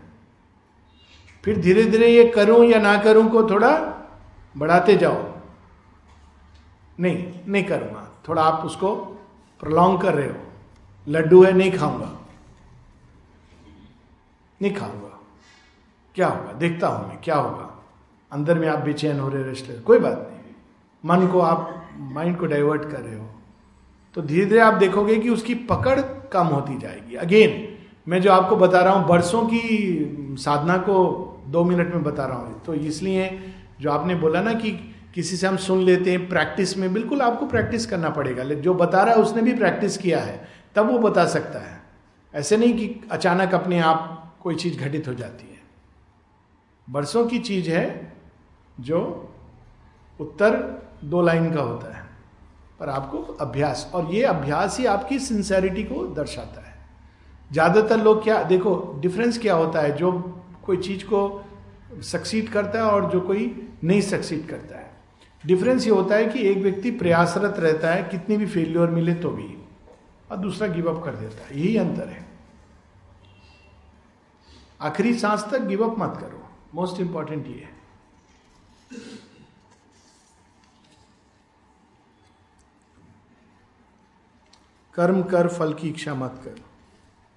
फिर 1.44 1.60
धीरे 1.60 1.84
धीरे 1.84 2.08
ये 2.08 2.24
करूँ 2.24 2.64
या 2.64 2.80
ना 2.80 2.98
करूँ 2.98 3.30
को 3.30 3.50
थोड़ा 3.50 3.95
बढ़ाते 4.56 4.96
जाओ। 4.96 5.34
नहीं 7.00 7.32
नहीं 7.48 7.64
करूँगा। 7.64 8.12
थोड़ा 8.28 8.42
आप 8.42 8.66
उसको 8.66 8.94
प्रोलॉन्ग 9.60 10.00
कर 10.02 10.14
रहे 10.14 10.28
हो। 10.28 10.36
लड्डू 11.08 11.44
है, 11.44 11.52
नहीं 11.52 11.72
खाऊँगा। 11.72 12.12
नहीं 14.62 14.74
खाऊँगा। 14.74 15.20
क्या 16.14 16.28
होगा? 16.28 16.52
देखता 16.52 16.88
हूँ 16.88 17.08
मैं, 17.08 17.18
क्या 17.20 17.36
होगा? 17.36 17.84
अंदर 18.32 18.58
में 18.58 18.68
आप 18.68 18.78
बेचैन 18.78 19.20
हो 19.20 19.28
रहे 19.28 19.42
रेस्टलेस 19.42 19.80
कोई 19.80 19.98
बात 19.98 20.30
नहीं। 20.32 20.54
मन 21.04 21.26
को 21.26 21.40
आप 21.40 21.90
माइंड 21.96 22.38
को 22.38 22.46
डाइवर्ट 22.46 22.82
कर 22.82 23.00
रहे 23.00 23.18
हो। 23.18 23.26
तो 24.14 24.22
धीरे 24.22 24.46
धीरे 24.46 24.60
आप 24.60 24.74
देखोगे 24.74 25.16
कि 25.16 25.28
उसकी 25.28 25.54
पकड़ 25.54 26.00
कम 26.32 26.46
होती 26.46 26.78
जाएगी। 26.78 27.14
अगेन 27.14 27.78
मैं 28.08 28.22
जो 28.22 28.32
आपको 28.32 28.56
बता 28.56 28.80
रहा 28.80 28.94
हूँ, 28.94 29.08
बरसों 29.08 29.46
की 29.46 30.36
साधना 30.38 30.76
को 30.76 30.96
दो 31.46 31.64
मिनट 31.64 31.94
में 31.94 32.02
बता 32.02 32.26
रहा 32.26 32.38
हूँ। 32.38 32.62
तो 32.62 32.74
इसलिए 32.74 33.52
जो 33.80 33.90
आपने 33.90 34.14
बोला 34.14 34.40
ना 34.40 34.52
कि 34.54 34.70
किसी 35.14 35.36
से 35.36 35.46
हम 35.46 35.56
सुन 35.56 35.82
लेते 35.82 36.10
हैं 36.10 36.28
प्रैक्टिस 36.28 36.76
में 36.78 36.92
बिल्कुल 36.92 37.22
आपको 37.22 37.46
प्रैक्टिस 37.46 37.86
करना 37.86 38.10
पड़ेगा। 38.10 38.44
जो 38.44 38.74
बता 38.74 39.02
रहा 39.02 39.14
है 39.14 39.20
उसने 39.20 39.42
भी 39.42 39.54
प्रैक्टिस 39.54 39.96
किया 39.98 40.20
है, 40.20 40.48
तब 40.76 40.90
वो 40.90 40.98
बता 40.98 41.24
सकता 41.26 41.58
है। 41.58 41.80
ऐसे 42.34 42.56
नहीं 42.56 42.76
कि 42.78 43.00
अचानक 43.10 43.54
अपने 43.54 43.78
आप 43.80 44.34
कोई 44.42 44.54
चीज़ 44.54 44.78
घटित 44.78 45.08
हो 45.08 45.14
जाती 45.14 45.46
है। 45.46 45.60
बरसों 46.88 47.26
की 47.26 47.38
चीज़ 47.38 47.70
है 47.70 48.12
जो 48.80 49.00
उत्तर 50.20 50.56
दो 51.04 51.22
लाइन 51.22 51.52
का 51.54 51.60
होता 51.60 51.96
है, 51.96 52.04
पर 52.80 52.88
आपको 52.88 53.18
अभ्यास, 53.40 53.90
और 53.94 54.12
ये 54.14 54.22
अभ्यास 54.24 54.78
ही 54.78 54.86
आपकी 54.86 55.18
सिंसेरिटी 55.18 55.82
को 55.82 56.06
दर्शाता 56.14 56.60
है। 56.60 56.74
ज़्यादातर 57.52 58.02
लोग 58.02 58.22
क्या, 58.24 58.42
देखो 58.42 58.98
डिफरेंस 59.00 59.38
क्या 59.38 59.54
होता 59.54 59.80
है? 59.80 59.96
जो 59.96 60.12
कोई 60.66 60.76
चीज़ 60.76 61.04
को 61.04 61.45
सक्सीड 62.02 62.48
करता 62.48 62.78
है 62.78 62.84
और 62.84 63.10
जो 63.10 63.20
कोई 63.20 63.68
नहीं 63.84 64.00
सक्सीड 64.00 64.48
करता 64.48 64.78
है। 64.78 64.96
डिफरेंस 65.46 65.84
ये 65.84 65.90
होता 65.90 66.14
है 66.14 66.26
कि 66.26 66.40
एक 66.40 66.58
व्यक्ति 66.58 66.90
प्रयासरत 66.90 67.58
रहता 67.58 67.90
है, 67.90 68.02
कितनी 68.02 68.36
भी 68.36 68.46
फेल्योर 68.46 68.90
मिले 68.90 69.14
तो 69.14 69.30
भी, 69.30 69.68
और 70.30 70.36
दूसरा 70.36 70.68
गिव 70.68 70.94
अप 70.94 71.04
कर 71.04 71.14
देता 71.14 71.46
है। 71.46 71.60
यही 71.60 71.76
अंतर 71.76 72.08
है। 72.08 72.26
आखिरी 74.80 75.14
सांस 75.14 75.44
तक 75.50 75.60
गिव 75.60 75.90
अप 75.90 75.98
मत 75.98 76.16
करो। 76.20 76.50
मोस्ट 76.74 77.00
इंपॉर्टेंट 77.00 77.46
ये 77.46 77.52
है। 77.52 77.76
कर्म 84.94 85.22
कर, 85.22 85.48
फल 85.48 85.74
की 85.74 85.88
इच्छा 85.88 86.14
मत 86.14 86.40
कर। 86.44 86.75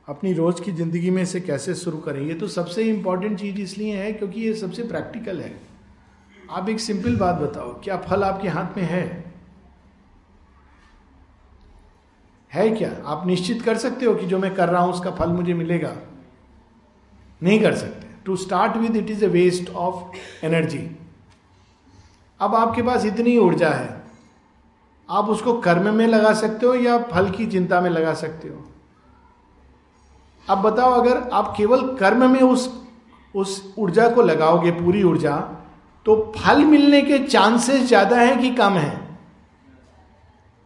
अपनी 0.10 0.32
रोज 0.34 0.60
की 0.60 0.72
ज़िंदगी 0.72 1.10
में 1.10 1.22
इसे 1.24 1.40
कैसे 1.42 1.74
शुरू 1.76 1.98
करें? 1.98 2.22
ये 2.22 2.34
तो 2.34 2.48
सबसे 2.48 2.84
इंपॉर्टेंट 2.84 3.40
चीज़ 3.40 3.60
इसलिए 3.62 3.96
है 3.96 4.12
क्योंकि 4.12 4.42
ये 4.42 4.54
सबसे 4.56 4.84
प्रैक्टिकल 4.84 5.42
है। 5.42 5.52
आप 6.52 6.70
एक 6.70 6.80
सिंपल 6.80 7.16
बात 7.16 7.36
बताओ, 7.36 7.74
क्या 7.84 7.98
फल 8.00 8.24
आपके 8.24 8.48
हाथ 8.50 8.78
में 8.78 8.84
है? 8.84 9.04
है 12.52 12.70
क्या? 12.70 12.92
आप 13.06 13.28
निश्चित 13.28 13.62
कर 13.62 13.78
सकते 13.78 14.06
हो 14.06 14.14
कि 14.16 14.26
जो 14.26 14.38
मैं 14.38 14.54
कर 14.56 14.70
रहा 14.70 14.82
हूँ, 14.82 14.94
उसका 14.94 15.12
फल 15.12 15.30
मुझे 15.32 15.54
मिलेगा? 15.54 15.96
नहीं 17.42 17.60
कर 17.62 17.76
सकते। 17.76 18.08
To 18.26 18.36
start 18.38 18.78
with 18.78 18.96
it 18.96 19.10
is 19.10 19.24
a 19.26 19.28
waste 19.28 19.70
of 19.72 20.46
energy 20.46 20.90
अब 22.40 22.56
आपके 22.56 22.82
पास 22.82 23.06
इतनी 23.06 23.38
ऊर्जा 23.38 23.70
है, 23.70 24.02
आप 25.10 25.30
उसको 25.30 25.54
कर्म 25.62 25.94
में 25.96 26.06
लगा 26.08 26.34
सकते 26.36 26.66
हो 26.66 26.74
या 26.76 26.98
फल 27.06 27.30
की 27.32 27.46
चिंता 27.48 27.82
में 27.82 27.90
लगा 27.90 28.14
सकते 28.16 28.48
हो? 28.48 28.66
अब 30.50 30.62
बताओ, 30.62 30.92
अगर 30.94 31.18
आप 31.34 31.54
केवल 31.58 31.82
कर्म 31.98 32.30
में 32.32 32.42
उस 32.42 32.70
उस 33.36 33.74
ऊर्जा 33.80 34.08
को 34.10 34.22
लगाओगे, 34.22 34.72
पूरी 34.74 35.04
ऊर्जा 35.04 35.36
तो 36.06 36.16
फल 36.38 36.64
मिलने 36.66 37.02
के 37.02 37.18
चांसेस 37.20 37.82
ज़्यादा 37.88 38.18
हैं 38.18 38.40
कि 38.40 38.50
कम 38.56 38.74
है? 38.74 39.08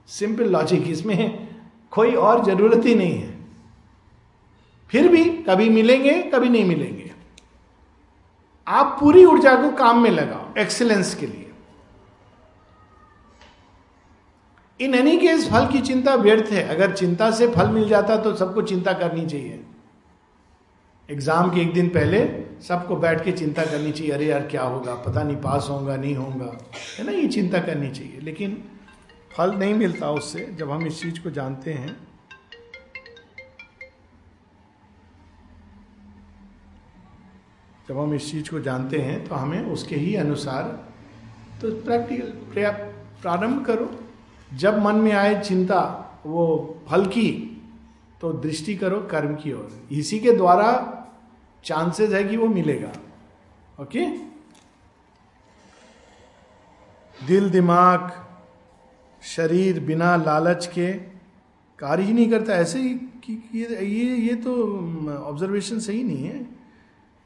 सिंपल 0.09 0.49
लॉजिक 0.49 0.87
इसमें 0.87 1.47
कोई 1.93 2.13
और 2.17 2.43
ज़रूरत 2.45 2.85
ही 2.85 2.93
नहीं 2.95 3.13
है। 3.13 3.31
फिर 4.89 5.07
भी 5.07 5.23
कभी 5.43 5.69
मिलेंगे, 5.69 6.13
कभी 6.23 6.49
नहीं 6.49 6.65
मिलेंगे। 6.65 7.11
आप 8.67 8.97
पूरी 8.99 9.25
ऊर्जा 9.25 9.55
को 9.55 9.71
काम 9.73 10.01
में 10.03 10.09
लगाओ 10.11 10.53
एक्सेलेंस 10.57 11.13
के 11.15 11.27
लिए। 11.27 11.51
इन 14.79 14.95
एनी 14.95 15.17
केस 15.17 15.49
फल 15.49 15.67
की 15.67 15.81
चिंता 15.81 16.15
व्यर्थ 16.15 16.51
है। 16.51 16.67
अगर 16.69 16.93
चिंता 16.93 17.31
से 17.31 17.47
फल 17.49 17.67
मिल 17.69 17.87
जाता 17.89 18.17
तो 18.17 18.33
सबको 18.35 18.61
चिंता 18.63 18.93
करनी 18.93 19.25
चाहिए। 19.25 19.63
एग्ज़ाम 21.09 21.49
के 21.53 21.61
एक 21.61 21.73
दिन 21.73 21.87
पहले 21.89 22.19
सबको 22.63 22.95
बैठ 22.95 23.23
के 23.23 23.31
चिंता 23.31 23.63
करनी 23.65 23.91
चाहिए, 23.91 24.11
अरे 24.13 24.25
यार 24.25 24.45
क्या 24.47 24.63
होगा, 24.63 24.93
पता 24.97 25.23
नहीं 25.23 25.35
पास 25.37 25.67
होगा 25.69 25.95
नहीं 25.97 26.15
होगा 26.15 26.45
है 26.99 27.05
ना, 27.05 27.11
ये 27.11 27.27
चिंता 27.27 27.59
करनी 27.59 27.89
चाहिए। 27.91 28.19
लेकिन 28.21 28.63
फल 29.31 29.53
नहीं 29.55 29.73
मिलता 29.73 30.11
उससे 30.11 30.45
जब 30.59 30.71
हम 30.71 30.85
इस 30.87 31.01
चीज़ 31.01 31.19
को 31.21 31.29
जानते 31.31 31.73
हैं। 31.73 31.95
जब 37.87 37.97
हम 37.99 38.13
इस 38.13 38.31
चीज़ 38.31 38.49
को 38.49 38.59
जानते 38.61 38.97
हैं 38.99 39.23
तो 39.25 39.35
हमें 39.35 39.61
उसके 39.71 39.95
ही 39.95 40.15
अनुसार 40.15 40.63
तो 41.61 41.71
प्रैक्टिकल 41.81 42.31
प्रारंभ 43.21 43.65
करो। 43.65 43.89
जब 44.51 44.81
मन 44.83 44.95
में 44.95 45.11
आए 45.11 45.39
चिंता, 45.41 45.79
वो 46.25 46.45
फल 46.89 47.05
की 47.07 47.52
तो 48.23 48.31
दृष्टि 48.33 48.75
करो 48.75 48.99
कर्म 49.11 49.33
की 49.35 49.51
ओर। 49.53 49.71
इसी 49.91 50.17
के 50.19 50.31
द्वारा 50.31 50.67
चांसेस 51.65 52.09
है 52.09 52.23
कि 52.23 52.37
वो 52.37 52.47
मिलेगा। 52.47 52.91
ओके? 53.81 54.05
दिल, 57.17 57.49
दिमाग, 57.49 58.11
शरीर 59.21 59.79
बिना 59.79 60.15
लालच 60.15 60.67
के 60.67 60.91
कार्य 61.79 62.03
ही 62.03 62.13
नहीं 62.13 62.29
करता। 62.31 62.53
ऐसे 62.53 62.79
ही 62.79 62.93
कि 63.25 63.33
ये 63.55 63.85
ये 63.85 64.15
ये 64.17 64.35
तो 64.35 64.55
ऑब्जर्वेशन 65.19 65.79
सही 65.79 66.03
नहीं 66.03 66.23
है। 66.23 66.45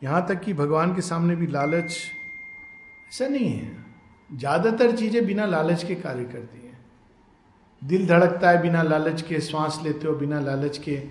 यहाँ 0.01 0.25
तक 0.27 0.41
कि 0.41 0.53
भगवान 0.55 0.95
के 0.95 1.01
सामने 1.03 1.35
भी 1.35 1.47
लालच 1.47 1.91
ऐसा 3.09 3.27
नहीं 3.27 3.49
है। 3.49 3.75
ज़्यादातर 4.29 4.95
चीज़ें 4.95 5.25
बिना 5.25 5.45
लालच 5.45 5.83
के 5.83 5.95
कार्य 5.97 6.23
करती 6.25 6.59
हैं। 6.59 6.66
दिल 7.83 8.07
धड़कता 8.07 8.49
है 8.49 8.61
बिना 8.61 8.83
लालच 8.83 9.21
के 9.21 9.41
श्वास 9.41 9.79
लेते 9.83 10.07
हो 10.07 10.13
बिना 10.13 10.39
लालच 10.39 10.77
के। 10.77 11.09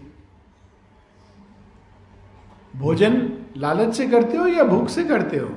भोजन 2.77 3.45
लालच 3.57 3.97
से 3.97 4.09
करते 4.09 4.37
हो 4.37 4.47
या 4.47 4.65
भूख 4.65 4.89
से 4.89 5.05
करते 5.05 5.37
हो? 5.37 5.49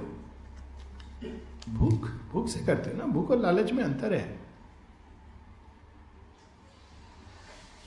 भूख 1.69 2.09
भूख 2.31 2.47
से 2.47 2.59
करते 2.59 2.89
हो 2.89 2.97
ना? 2.97 3.05
भूख 3.05 3.31
और 3.31 3.39
लालच 3.39 3.71
में 3.71 3.83
अंतर 3.83 4.13
है। 4.13 4.39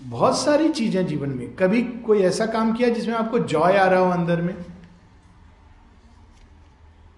बहुत 0.02 0.38
सारी 0.38 0.68
चीज़ें 0.68 1.06
जीवन 1.06 1.28
में। 1.28 1.56
कभी 1.56 1.82
कोई 1.82 2.22
ऐसा 2.22 2.46
काम 2.46 2.72
किया 2.72 2.88
जिसमें 2.88 3.14
आपको 3.14 3.38
जॉय 3.38 3.76
आ 3.76 3.86
रहा 3.86 4.00
हो 4.00 4.10
अंदर 4.10 4.42
में? 4.42 4.54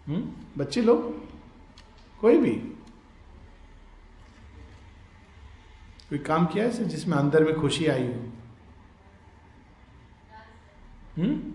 हुँ? 0.09 0.51
बच्चे 0.59 0.83
लोग? 0.83 1.25
कोई 2.21 2.39
भी? 2.39 2.74
कोई 6.15 6.23
काम 6.25 6.45
किया 6.47 6.65
है 6.65 6.89
जिसमें 6.89 7.17
अंदर 7.19 7.45
में 7.45 7.55
खुशी 7.61 7.87
आई 7.87 8.07
हो? 8.07 8.15
हम्म? 11.17 11.53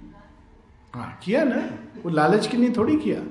हाँ 0.93 1.19
किया 1.23 1.43
ना? 1.43 1.61
वो 2.03 2.09
लालच 2.09 2.47
के 2.47 2.57
लिए 2.57 2.73
थोड़ी 2.77 2.97
किया। 2.97 3.21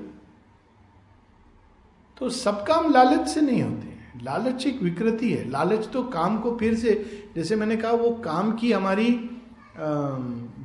तो 2.17 2.29
सब 2.29 2.65
काम 2.65 2.91
लालच 2.91 3.27
से 3.27 3.41
नहीं 3.41 3.61
होते 3.63 3.97
लालच 4.23 4.65
एक 4.67 4.81
विकृति 4.81 5.31
है। 5.33 5.49
लालच 5.49 5.87
तो 5.89 6.03
काम 6.03 6.39
को 6.39 6.55
फिर 6.57 6.75
से, 6.75 6.93
जैसे 7.35 7.55
मैंने 7.55 7.77
कहा, 7.77 7.91
वो 7.91 8.09
काम 8.11 8.51
की 8.51 8.71
हमारी 8.71 9.11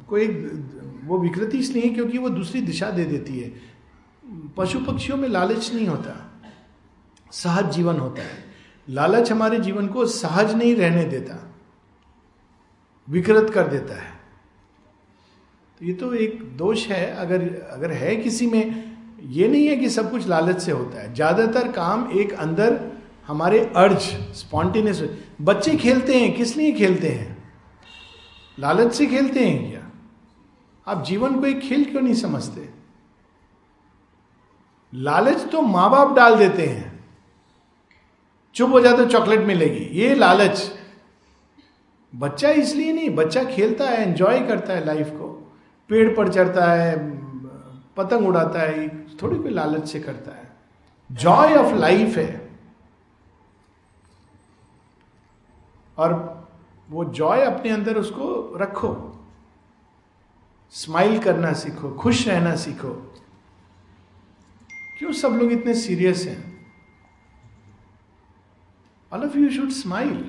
कोई 0.08 0.28
वो 1.04 1.18
विकृति 1.18 1.58
इसलिए 1.58 1.90
क्योंकि 1.90 2.18
वो 2.18 2.30
दूसरी 2.30 2.60
दिशा 2.60 2.90
दे 2.90 3.04
देती 3.04 3.38
है। 3.40 3.52
पशु 4.56 4.80
पक्षियों 4.80 5.18
में 5.18 5.28
लालच 5.28 5.72
नहीं 5.74 5.86
होता। 5.86 6.16
सहज 7.32 7.72
जीवन 7.72 7.98
होता 7.98 8.22
है। 8.22 8.43
लालच 8.88 9.30
हमारे 9.32 9.58
जीवन 9.58 9.86
को 9.88 10.06
सहज 10.06 10.54
नहीं 10.54 10.74
रहने 10.76 11.04
देता, 11.04 11.38
विकृत 13.08 13.50
कर 13.50 13.68
देता 13.68 13.94
है। 13.94 14.12
तो 15.80 15.84
ये 15.86 15.92
तो 15.92 16.12
एक 16.14 16.42
दोष 16.56 16.86
है, 16.86 17.06
अगर 17.12 17.42
अगर 17.70 17.92
है 17.92 18.16
किसी 18.16 18.46
में, 18.46 18.94
ये 19.22 19.48
नहीं 19.48 19.66
है 19.66 19.76
कि 19.76 19.88
सब 19.90 20.10
कुछ 20.10 20.26
लालच 20.28 20.60
से 20.62 20.72
होता 20.72 21.00
है। 21.00 21.12
ज़्यादातर 21.14 21.70
काम 21.72 22.10
एक 22.12 22.32
अंदर 22.32 22.80
हमारे 23.26 23.60
अर्ज़, 23.76 24.10
स्पॉन्टेनियस, 24.34 25.02
बच्चे 25.42 25.76
खेलते 25.76 26.20
हैं, 26.20 26.34
किस 26.36 26.56
लिए 26.56 26.72
खेलते 26.72 27.08
हैं? 27.08 27.36
लालच 28.58 28.92
से 28.94 29.06
खेलते 29.06 29.46
हैं 29.46 29.70
क्या? 29.70 29.90
आप 30.86 31.04
जीवन 31.04 31.40
को 31.40 31.46
एक 31.46 31.60
खेल 31.60 31.84
क्यों 31.84 32.02
नहीं 32.02 32.14
समझते? 32.14 32.68
लालच 34.92 35.48
तो 35.52 35.62
माँ 35.62 35.90
बाप 35.90 36.14
डाल 36.16 36.36
देते 36.38 36.66
हैं। 36.66 36.93
चुप 38.54 38.70
हो 38.70 38.80
जाते 38.80 39.06
चॉकलेट 39.06 39.40
मिलेगी। 39.40 40.00
ये 40.00 40.14
लालच। 40.14 40.72
बच्चा 42.14 42.50
इसलिए 42.50 42.92
नहीं, 42.92 43.10
बच्चा 43.10 43.44
खेलता 43.44 43.84
है 43.84 44.08
एंजॉय 44.08 44.40
करता 44.40 44.72
है 44.72 44.84
लाइफ 44.84 45.08
को। 45.08 45.52
पेड़ 45.88 46.16
पर 46.16 46.32
चढ़ता 46.32 46.72
है, 46.72 47.10
पतंग 47.96 48.28
उड़ाता 48.28 48.60
है, 48.60 49.06
थोड़ी 49.06 49.38
कोई 49.38 49.50
लालच 49.50 49.88
से 49.88 50.00
करता 50.00 50.36
है। 50.36 50.56
जॉय 51.12 51.54
ऑफ़ 51.54 51.74
लाइफ 51.74 52.16
है। 52.16 52.58
और 55.98 56.34
वो 56.90 57.04
जॉय 57.04 57.40
अपने 57.40 57.70
अंदर 57.70 57.96
उसको 57.96 58.56
रखो। 58.56 59.20
स्माइल 60.70 61.18
करना 61.18 61.52
सीखो, 61.52 61.90
खुश 61.90 62.28
रहना 62.28 62.56
सीखो। 62.56 63.14
क्यों 64.98 65.12
सब 65.12 65.28
लोग 65.28 65.52
इतने 65.52 65.74
सीरियस 65.74 66.26
हैं? 66.26 66.53
All 69.14 69.24
of 69.24 69.36
you 69.38 69.48
should 69.50 69.70
smile 69.70 70.24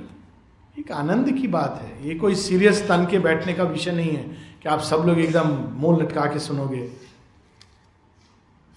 एक 0.79 0.91
आनंद 0.91 1.31
की 1.33 1.47
बात 1.47 1.79
है। 1.81 2.07
ये 2.07 2.15
कोई 2.15 2.36
सीरियस 2.36 2.81
तन 2.88 3.05
के 3.11 3.19
बैठने 3.19 3.53
का 3.53 3.63
विषय 3.63 3.91
नहीं 3.91 4.11
है 4.11 4.23
कि 4.63 4.69
आप 4.69 4.79
सब 4.79 5.03
लोग 5.05 5.19
एकदम 5.19 5.47
मुँह 5.81 6.01
लटका 6.01 6.25
के 6.25 6.39
सुनोगे। 6.39 6.81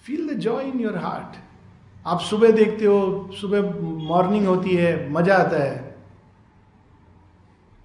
Feel 0.03 0.27
the 0.29 0.37
joy 0.39 0.63
in 0.63 0.79
your 0.79 0.97
heart 0.97 1.37
आप 2.07 2.19
सुबह 2.21 2.51
देखते 2.51 2.85
हो, 2.85 3.29
सुबह 3.41 3.79
मॉर्निंग 4.07 4.47
होती 4.47 4.75
है, 4.75 5.11
मज़ा 5.11 5.35
आता 5.35 5.63
है। 5.63 5.95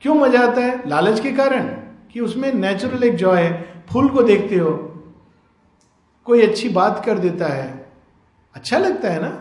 क्यों 0.02 0.14
मज़ा 0.14 0.40
आता 0.42 0.60
है? 0.60 0.88
लालच 0.88 1.20
के 1.20 1.32
कारण 1.32 1.68
कि 2.12 2.20
उसमें 2.20 2.52
नेचुरल 2.54 3.04
एक 3.04 3.16
जॉय 3.16 3.42
है। 3.42 3.84
फूल 3.88 4.08
को 4.08 4.22
देखते 4.22 4.56
हो, 4.56 4.70
कोई 6.26 6.42
अच्छी 6.42 6.68
बात 6.70 7.04
कर 7.06 7.18
देता 7.18 7.46
है। 7.46 7.72
अच्छा 8.54 8.78
लगता 8.78 9.10
है 9.10 9.22
ना? 9.22 9.40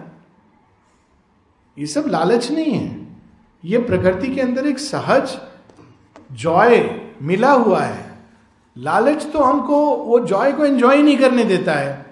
ये 1.78 1.86
सब 1.86 2.06
लालच 2.08 2.52
नहीं 2.52 2.72
है। 2.72 3.08
ये 3.66 3.78
प्रकृति 3.78 4.36
के 4.36 4.42
अंदर 4.42 4.68
एक 4.68 4.80
सहज 4.80 5.38
जॉय 6.32 7.02
मिला 7.22 7.52
हुआ 7.52 7.82
है। 7.82 8.20
लालच 8.78 9.32
तो 9.34 9.44
हमको 9.44 9.96
वो 9.96 10.20
जॉय 10.20 10.52
को 10.52 10.66
एंजॉय 10.66 11.02
नहीं 11.02 11.18
करने 11.18 11.44
देता 11.44 11.74
है। 11.74 12.06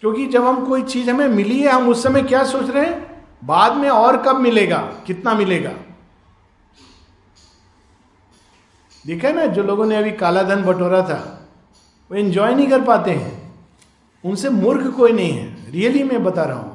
क्योंकि 0.00 0.26
जब 0.26 0.44
हम 0.44 0.66
कोई 0.66 0.82
चीज़ 0.82 1.10
हमें 1.10 1.28
मिली 1.28 1.60
है, 1.60 1.68
हम 1.68 1.88
उस 1.88 2.02
समय 2.02 2.22
क्या 2.22 2.44
सोच 2.44 2.70
रहे 2.70 2.86
हैं? 2.86 3.24
बाद 3.44 3.76
में 3.76 3.88
और 3.88 4.22
कब 4.22 4.36
मिलेगा? 4.36 4.78
कितना 5.06 5.34
मिलेगा? 5.34 5.72
देखा 9.06 9.28
है 9.28 9.34
ना, 9.34 9.46
जो 9.46 9.62
लोगों 9.62 9.86
ने 9.86 9.96
अभी 9.96 10.10
काला 10.10 10.42
धन 10.42 10.62
बटोरा 10.62 11.02
था, 11.02 11.48
वो 12.10 12.16
एंजॉय 12.16 12.54
नहीं 12.54 12.66
कर 12.66 12.82
पाते 12.82 13.10
हैं। 13.10 13.54
उनसे 14.24 14.50
मूर्ख 14.50 14.96
कोई 14.96 15.12
नहीं 15.12 15.32
है। 15.32 15.70
रियली 15.70 16.02
मैं 16.02 16.24
बता 16.24 16.44
रहा 16.44 16.58
हूँ। 16.58 16.73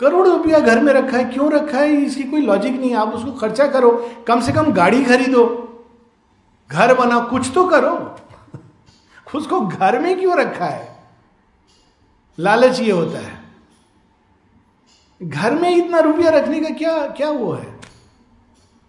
करोड़ 0.00 0.28
रुपया 0.28 0.58
घर 0.58 0.80
में 0.80 0.92
रखा 0.92 1.16
है, 1.16 1.24
क्यों 1.24 1.52
रखा 1.52 1.78
है, 1.78 1.92
इसकी 1.92 2.22
कोई 2.22 2.40
लॉजिक 2.40 2.80
नहीं 2.80 2.90
है 2.90 2.96
आप 2.96 3.08
उसको 3.08 3.32
खर्चा 3.32 3.66
करो, 3.66 4.10
कम 4.26 4.40
से 4.40 4.52
कम 4.52 4.72
गाड़ी 4.72 5.04
खरीदो। 5.04 5.64
घर 6.72 6.94
बनाओ, 6.94 7.30
कुछ 7.30 7.50
तो 7.54 7.68
करो। 7.68 8.16
उसको 9.34 9.60
घर 9.60 9.98
में 9.98 10.20
क्यों 10.20 10.36
रखा 10.36 10.64
है? 10.64 10.98
लालच 12.38 12.80
ये 12.80 12.90
होता 12.90 13.18
है। 13.18 13.42
घर 15.22 15.54
में 15.54 15.76
इतना 15.76 15.98
रुपया 15.98 16.30
रखने 16.30 16.60
का 16.60 16.70
क्या 16.70 17.06
क्या 17.06 17.30
वो 17.30 17.52
है? 17.52 17.80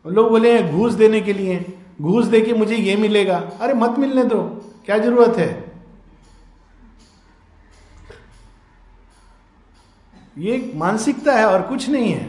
लोग 0.07 0.29
बोले 0.29 0.59
हैं, 0.59 0.73
घूस 0.75 0.93
देने 0.93 1.21
के 1.21 1.33
लिए। 1.33 1.79
घूस 2.01 2.25
दे 2.25 2.41
के 2.41 2.53
मुझे 2.53 2.75
ये 2.75 2.95
मिलेगा। 2.95 3.51
अरे 3.61 3.73
मत 3.73 3.99
मिलने 3.99 4.23
दो, 4.23 4.41
क्या 4.85 4.97
ज़रूरत 4.97 5.37
है? 5.37 5.68
ये 10.39 10.71
मानसिकता 10.75 11.33
है 11.33 11.45
और 11.45 11.61
कुछ 11.61 11.89
नहीं 11.89 12.11
है। 12.11 12.27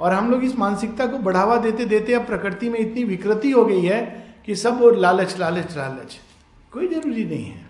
और 0.00 0.12
हम 0.12 0.30
लोग 0.30 0.44
इस 0.44 0.58
मानसिकता 0.58 1.06
को 1.06 1.18
बढ़ावा 1.18 1.56
देते 1.56 1.84
देते 1.84 2.14
अब 2.14 2.26
प्रकृति 2.26 2.68
में 2.68 2.78
इतनी 2.80 3.04
विकृति 3.04 3.50
हो 3.50 3.64
गई 3.64 3.82
है 3.82 4.00
कि 4.46 4.54
सब 4.56 4.82
और 4.82 4.96
लालच 4.96 5.36
लालच 5.38 5.76
लालच। 5.76 6.18
कोई 6.72 6.88
ज़रूरी 6.88 7.24
नहीं 7.24 7.44
है। 7.44 7.68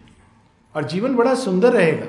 और 0.74 0.84
जीवन 0.84 1.14
बड़ा 1.16 1.34
सुंदर 1.34 1.72
रहेगा। 1.72 2.06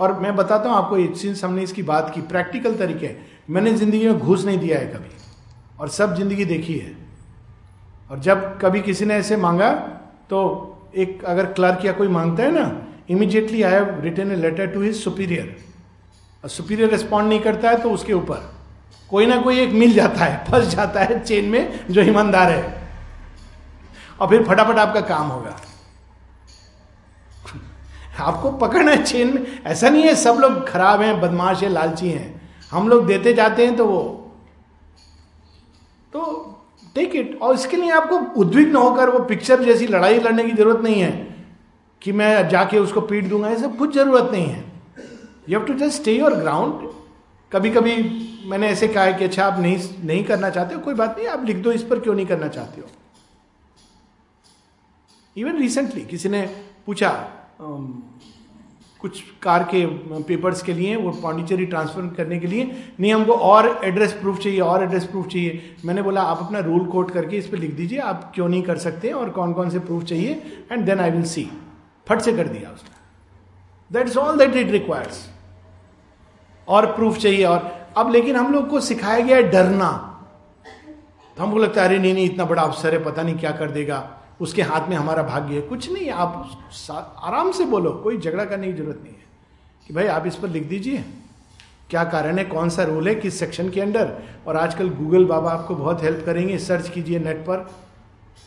और 0.00 0.18
मैं 0.20 0.34
बताता 0.36 0.68
हूँ 0.68 0.76
आपको 0.76 1.14
सिंस 1.16 1.44
हमने 1.44 1.62
इसकी 1.62 1.82
बात 1.82 2.12
की 2.14 2.20
प्रैक्टिकल 2.22 2.74
तरीके 2.74 3.10
मैंने 3.50 3.72
ज़िंदगी 3.74 4.06
में 4.06 4.18
घूस 4.18 4.44
नहीं 4.44 4.58
दिया 4.58 4.78
है 4.78 4.86
कभी। 4.86 5.16
और 5.80 5.88
सब 5.88 6.14
ज़िंदगी 6.16 6.44
देखी 6.44 6.78
है। 6.78 6.96
और 8.10 8.18
जब 8.20 8.58
कभी 8.60 8.80
किसी 8.80 9.04
ने 9.04 9.14
ऐसे 9.14 9.36
मांगा 9.36 9.72
तो 10.30 10.38
एक 10.96 11.24
अगर 11.24 11.46
क्लर्क 11.52 11.84
या 11.84 11.92
कोई 11.92 12.08
माँगता 12.08 12.42
है 12.42 12.50
ना 12.52 12.64
immediately 13.08 13.62
I 13.62 13.72
have 13.72 14.00
return 14.02 14.32
a 14.32 14.36
letter 14.36 14.66
to 14.66 14.82
his 14.82 14.96
superior 14.96 15.56
और 16.44 16.50
सुपीरियर 16.50 16.90
रिस्पॉन्ड 16.90 17.28
नहीं 17.28 17.40
करता 17.40 17.70
है 17.70 17.80
तो 17.82 17.90
उसके 17.90 18.12
ऊपर। 18.12 18.50
कोई 19.10 19.26
ना 19.26 19.36
कोई 19.36 19.58
एक 19.60 19.72
मिल 19.72 19.92
जाता 19.92 20.24
है, 20.24 20.44
फंस 20.44 20.68
जाता 20.68 21.00
है 21.00 21.22
चेन 21.24 21.44
में 21.44 21.80
जो 21.90 22.02
ईमानदार 22.02 22.50
है। 22.50 22.80
और 24.20 24.28
फिर 24.28 24.42
फटाफट 24.44 24.78
आपका 24.78 25.00
काम 25.00 25.28
होगा। 25.28 25.56
आपको 28.20 28.50
पकड़ना 28.52 28.90
है 28.90 29.02
चेन 29.04 29.34
में। 29.34 29.60
ऐसा 29.66 29.88
नहीं 29.88 30.02
है, 30.02 30.14
सब 30.14 30.38
लोग 30.40 30.68
खराब 30.68 31.02
हैं, 31.02 31.20
बदमाश 31.20 31.62
है, 31.62 31.68
लालची 31.68 32.10
हैं। 32.10 32.40
हम 32.70 32.88
लोग 32.88 33.06
देते 33.06 33.32
जाते 33.34 33.66
हैं 33.66 33.76
तो 33.76 33.86
वो। 33.86 34.02
तो 36.12 36.48
टेक 36.94 37.14
इट 37.16 37.38
और 37.42 37.54
इसके 37.54 37.76
लिए 37.76 37.90
आपको 37.90 38.18
उद्विग्न 38.40 38.76
होकर 38.76 39.10
वो 39.10 39.18
पिक्चर 39.18 39.62
जैसी 39.64 39.86
लड़ाई 39.86 40.18
लड़ने 40.18 40.44
की 40.44 40.52
ज़रूरत 40.52 40.82
नहीं 40.84 41.00
है। 41.00 41.31
कि 42.02 42.12
मैं 42.12 42.48
जाके 42.48 42.78
उसको 42.78 43.00
पीट 43.02 43.28
दूँगा, 43.28 43.48
ऐसा 43.48 43.66
कुछ 43.68 43.94
ज़रूरत 43.94 44.30
नहीं 44.32 44.46
है। 44.46 44.64
You 45.48 45.58
have 45.58 45.66
to 45.66 45.74
just 45.74 46.00
stay 46.00 46.12
your 46.12 46.34
ground 46.34 46.88
कभी 47.52 47.70
कभी 47.70 47.94
मैंने 48.46 48.68
ऐसे 48.68 48.88
कहा 48.88 49.04
है 49.04 49.12
कि 49.14 49.24
अच्छा 49.24 49.44
आप 49.44 49.58
नहीं 49.60 49.78
नहीं 50.04 50.24
करना 50.24 50.50
चाहते 50.50 50.74
हो, 50.74 50.80
कोई 50.80 50.94
बात 50.94 51.16
नहीं, 51.18 51.26
आप 51.28 51.44
लिख 51.46 51.56
दो, 51.56 51.72
इस 51.72 51.82
पर 51.82 51.98
क्यों 52.00 52.14
नहीं 52.14 52.26
करना 52.26 52.48
चाहते 52.48 52.80
हो? 52.80 52.86
इवन 55.36 55.58
रिसेंटली 55.58 56.04
किसी 56.04 56.28
ने 56.28 56.42
पूछा 56.86 57.10
कुछ 59.00 59.20
कार 59.42 59.62
के 59.64 59.84
पेपर्स 60.22 60.62
के 60.62 60.72
लिए, 60.72 60.96
वो 60.96 61.10
पांडिचेरी 61.12 61.64
ट्रांसफ़र 61.66 62.06
करने 62.16 62.38
के 62.38 62.46
लिए, 62.46 62.64
नहीं, 63.00 63.12
हमको 63.14 63.32
और 63.32 63.80
एड्रेस 63.84 64.12
प्रूफ 64.12 64.38
चाहिए, 64.38 64.60
और 64.60 64.82
एड्रेस 64.82 65.04
प्रूफ 65.04 65.26
चाहिए। 65.26 65.74
मैंने 65.84 66.02
बोला, 66.02 66.22
आप 66.22 66.38
अपना 66.40 66.58
रूल 66.60 66.84
कोट 66.86 67.10
करके 67.10 67.36
इस 67.36 67.46
पर 67.46 67.58
लिख 67.58 67.74
दीजिए, 67.76 67.98
आप 68.00 68.30
क्यों 68.34 68.48
नहीं 68.48 68.62
कर 68.62 68.78
सकते, 68.78 69.10
और 69.10 69.30
कौन 69.30 69.52
कौन 69.52 69.70
से 69.70 69.78
प्रूफ 69.80 70.04
चाहिए 70.04 70.66
and 70.72 70.84
then 70.84 71.00
I 71.00 71.10
will 71.10 71.24
see 71.24 71.48
फट 72.08 72.20
से 72.20 72.32
कर 72.32 72.48
दिया 72.48 72.70
उसने। 72.70 72.90
That 73.92 74.06
is 74.06 74.18
all 74.18 74.38
that 74.38 74.56
it 74.56 74.70
requires 74.70 75.30
और 76.68 76.86
प्रूफ 76.86 77.18
चाहिए 77.18 77.44
और। 77.44 77.82
अब 77.96 78.12
लेकिन 78.12 78.36
हम 78.36 78.52
लोग 78.52 78.68
को 78.68 78.80
सिखाया 78.80 79.20
गया 79.20 79.36
है 79.36 79.42
डरना। 79.42 80.08
तो 81.36 81.42
हमको 81.42 81.58
लगता 81.58 81.82
है, 81.82 81.88
अरे 81.88 81.98
नहीं 81.98 82.14
नहीं, 82.14 82.30
इतना 82.30 82.44
बड़ा 82.44 82.62
अफसर 82.62 82.94
है, 82.94 83.04
पता 83.04 83.22
नहीं 83.22 83.38
क्या 83.38 83.50
कर 83.50 83.70
देगा। 83.70 84.18
उसके 84.40 84.62
हाथ 84.62 84.88
में 84.88 84.96
हमारा 84.96 85.22
भाग्य 85.22 85.54
है। 85.54 85.60
कुछ 85.60 85.92
नहीं, 85.92 86.10
आप 86.10 86.60
आराम 87.22 87.52
से 87.52 87.64
बोलो, 87.64 87.90
कोई 87.90 88.18
झगड़ा 88.18 88.44
करने 88.44 88.66
की 88.66 88.72
ज़रूरत 88.72 89.00
नहीं 89.02 89.14
है। 89.14 89.22
कि 89.88 89.94
भाई, 89.94 90.06
आप 90.06 90.26
इस 90.26 90.36
पर 90.36 90.48
लिख 90.48 90.62
दीजिए। 90.62 91.04
क्या 91.90 92.04
कारण 92.04 92.38
है, 92.38 92.44
कौन 92.44 92.68
सा 92.68 92.82
रूल 92.82 93.08
है, 93.08 93.14
किस 93.14 93.38
सेक्शन 93.38 93.70
के 93.70 93.80
अंडर? 93.80 94.22
और 94.46 94.56
आजकल 94.56 94.88
गूगल 94.88 95.24
बाबा 95.24 95.52
आपको 95.52 95.74
बहुत 95.74 96.02
हेल्प 96.02 96.26
करेंगे 96.26 96.58
सर्च 96.58 96.88
कीजिए 96.88 97.18
नेट 97.18 97.36
पर। 97.36 97.70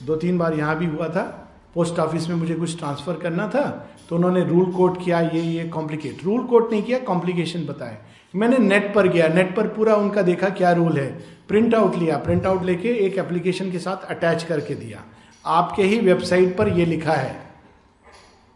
दो 0.04 0.16
तीन 0.16 0.38
बार 0.38 0.54
यहाँ 0.54 0.78
भी 0.78 0.86
हुआ 0.86 1.10
था। 1.10 1.45
पोस्ट 1.76 2.00
ऑफ़िस 2.00 2.28
में 2.30 2.36
मुझे 2.36 2.56
कुछ 2.56 2.78
ट्रांसफ़र 2.80 3.20
करना 3.20 3.48
था 3.48 3.64
तो 4.10 4.16
उन्होंने 4.16 4.44
रूल 4.46 4.72
कोट 4.72 5.04
किया, 5.04 5.20
ये 5.20 5.42
ये 5.42 5.64
कॉम्प्लिकेट 5.70 6.24
रूल 6.24 6.44
कोट 6.44 6.72
नहीं 6.72 6.84
किया 6.84 7.00
कॉम्प्लिकेशन 7.02 7.66
बताए। 7.66 7.98
मैंने 8.34 8.58
नेट 8.60 8.94
पर 8.96 9.08
गया, 9.08 9.28
नेट 9.28 9.56
पर 9.56 9.68
पूरा 9.70 9.96
उनका 9.96 10.22
देखा 10.22 10.50
क्या 10.52 10.72
रूल 10.74 10.98
है। 10.98 11.08
प्रिंट 11.48 11.76
आउट 11.76 11.96
लिया, 11.96 12.18
प्रिंट 12.18 12.46
आउट 12.46 12.64
लेके 12.66 12.90
एक 13.06 13.18
एप्लीकेशन 13.18 13.72
के 13.72 13.80
साथ 13.80 14.06
अटैच 14.08 14.44
करके 14.44 14.76
दिया। 14.76 15.04
आपके 15.46 15.84
ही 15.84 16.00
वेबसाइट 16.00 16.56
पर 16.58 16.68
यह 16.70 16.86
लिखा 16.86 17.14
है। 17.14 17.36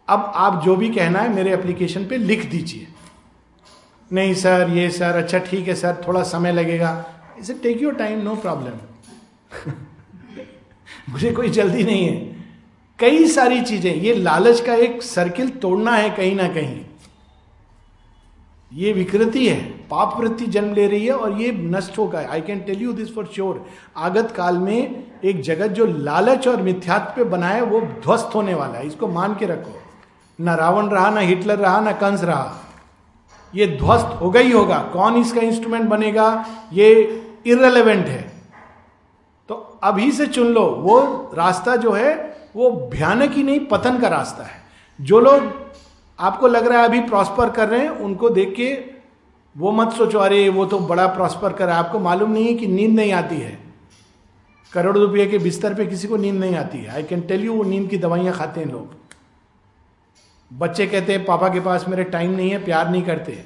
अब 0.08 0.32
आप 0.36 0.64
जो 0.66 0.76
भी 0.76 0.90
कहना 0.90 1.20
है, 1.20 1.34
मेरे 1.34 1.54
एप्लीकेशन 1.54 2.06
पे 2.06 2.18
लिख 2.18 2.50
दीजिए। 2.52 2.88
नहीं 4.12 4.34
सर, 4.36 4.70
ये 4.70 4.90
सर 4.90 5.18
अच्छा 5.18 5.40
ठीक 5.40 5.68
है 5.68 5.76
सर, 5.76 6.02
थोड़ा 6.08 6.24
समय 6.26 6.52
लगेगा। 6.52 7.06
इसे 7.40 7.54
take 7.54 7.82
your 7.82 7.94
time 7.96 8.22
no 8.22 8.36
problem 8.38 9.72
मुझे 11.10 11.32
कोई 11.32 11.50
जल्दी 11.52 11.84
नहीं 11.84 12.08
है। 12.08 12.39
कई 13.00 13.28
सारी 13.28 13.62
चीज़ें, 13.62 13.94
ये 13.94 14.14
लालच 14.14 14.60
का 14.60 14.74
एक 14.76 15.04
सर्किल 15.04 15.50
तोड़ना 15.50 15.92
है 15.92 16.10
कहीं 16.10 16.36
ना 16.36 16.48
कहीं। 16.48 16.80
ये 18.72 18.94
विकृति 18.94 19.48
है, 19.48 19.60
पाप 19.90 20.20
वृत्ति 20.20 20.46
जन्म 20.46 20.74
ले 20.74 20.88
रही 20.88 21.06
है 21.06 21.14
और 21.14 21.42
ये 21.42 21.52
नष्ट 21.52 21.98
होगा। 21.98 22.20
I 22.30 22.42
can 22.42 22.60
tell 22.60 22.82
you 22.82 22.94
this 22.94 23.16
for 23.16 23.30
sure 23.36 23.66
आगत 23.98 24.32
काल 24.32 24.58
में 24.58 25.04
एक 25.24 25.42
जगत 25.42 25.68
जो 25.68 25.86
लालच 25.86 26.48
और 26.48 26.62
मिथ्यात्व 26.62 27.16
पे 27.16 27.24
बना 27.24 27.48
है, 27.48 27.62
वो 27.62 27.82
ध्वस्त 27.82 28.36
होने 28.36 28.54
वाला 28.54 28.78
है। 28.78 28.88
इसको 28.88 29.08
मान 29.08 29.36
के 29.36 29.46
रखो। 29.46 29.82
ना 30.40 30.56
रावण 30.56 30.90
रहा, 30.90 31.10
ना 31.10 31.20
हिटलर 31.20 31.58
रहा, 31.58 31.80
ना 31.80 31.92
कंस 31.92 32.24
रहा। 32.24 32.56
ये 33.56 33.68
ध्वस्त 33.68 34.22
होगा 34.22 34.40
ही 34.40 34.52
होगा। 34.52 34.78
कौन 34.94 35.18
इसका 35.18 35.42
इंस्ट्रूमेंट 35.42 35.86
बनेगा? 35.86 36.46
ये 36.74 36.94
इरेलीवेंट 37.46 38.08
है। 38.08 38.22
तो 39.50 39.80
अभी 39.84 40.12
से 40.12 40.28
चुन 40.28 40.48
लो। 40.48 40.66
वो 40.66 41.00
रास्ता 41.34 41.76
जो 41.76 41.92
है 41.92 42.29
वो 42.56 42.70
भयानक 42.90 43.32
ही 43.32 43.44
नहीं, 43.44 43.60
पतन 43.66 44.00
का 44.00 44.08
रास्ता 44.08 44.44
है। 44.44 44.62
जो 45.00 45.20
लोग 45.20 45.52
आपको 46.20 46.48
लग 46.48 46.68
रहा 46.68 46.80
है 46.80 46.86
अभी 46.86 47.00
प्रॉस्पर 47.02 47.50
कर 47.50 47.68
रहे 47.70 47.80
हैं, 47.80 47.90
उनको 47.90 48.30
देख 48.30 48.54
के 48.56 48.74
वो 49.56 49.72
मत 49.72 49.94
सोचो, 49.94 50.20
अरे 50.20 50.48
वो 50.50 50.66
तो 50.66 50.80
बड़ा 50.80 51.06
प्रॉस्पर 51.08 51.54
कर 51.54 51.66
रहा 51.66 51.78
है। 51.78 51.84
आपको 51.84 52.00
मालूम 52.00 52.32
नहीं 52.32 52.48
है 52.48 52.54
कि 52.54 52.68
नींद 52.68 52.96
नहीं 52.96 53.12
आती 53.14 53.36
है। 53.36 53.58
करोड़ 54.74 54.98
रुपये 54.98 55.26
के 55.28 55.38
बिस्तर 55.38 55.74
पे 55.74 55.86
किसी 55.86 56.08
को 56.08 56.18
नींद 56.18 56.36
नहीं 56.36 56.56
आती 56.56 56.78
है। 56.78 56.94
आई 56.94 57.04
कैन 57.04 57.22
टेल 57.22 57.44
यू 57.44 57.54
वो 57.54 57.64
नींद 57.64 57.90
की 57.90 57.98
दवाइयाँ 57.98 58.34
खाते 58.34 58.60
हैं 58.60 58.68
लोग। 58.68 58.98
बच्चे 60.52 60.88
कहते 60.88 61.14
हैं, 61.14 61.26
पापा 61.26 61.50
के 61.50 61.60
पास 61.60 61.86
मेरे 61.88 62.04
टाइम 62.04 62.32
नहीं 62.32 62.50
है, 62.50 62.64
प्यार 62.66 62.90
नहीं 62.90 63.04
करते। 63.04 63.44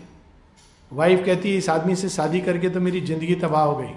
वाइफ 0.92 1.26
कहती 1.26 1.52
है, 1.52 1.58
इस 1.58 1.70
आदमी 1.70 1.96
से 1.96 2.10
शादी 2.10 2.42
करके 2.42 2.70
तो 2.70 2.80
मेरी 2.82 3.02
ज़िंदगी 3.02 3.36
तबाह 3.36 3.64
हो 3.64 3.76
गई। 3.76 3.94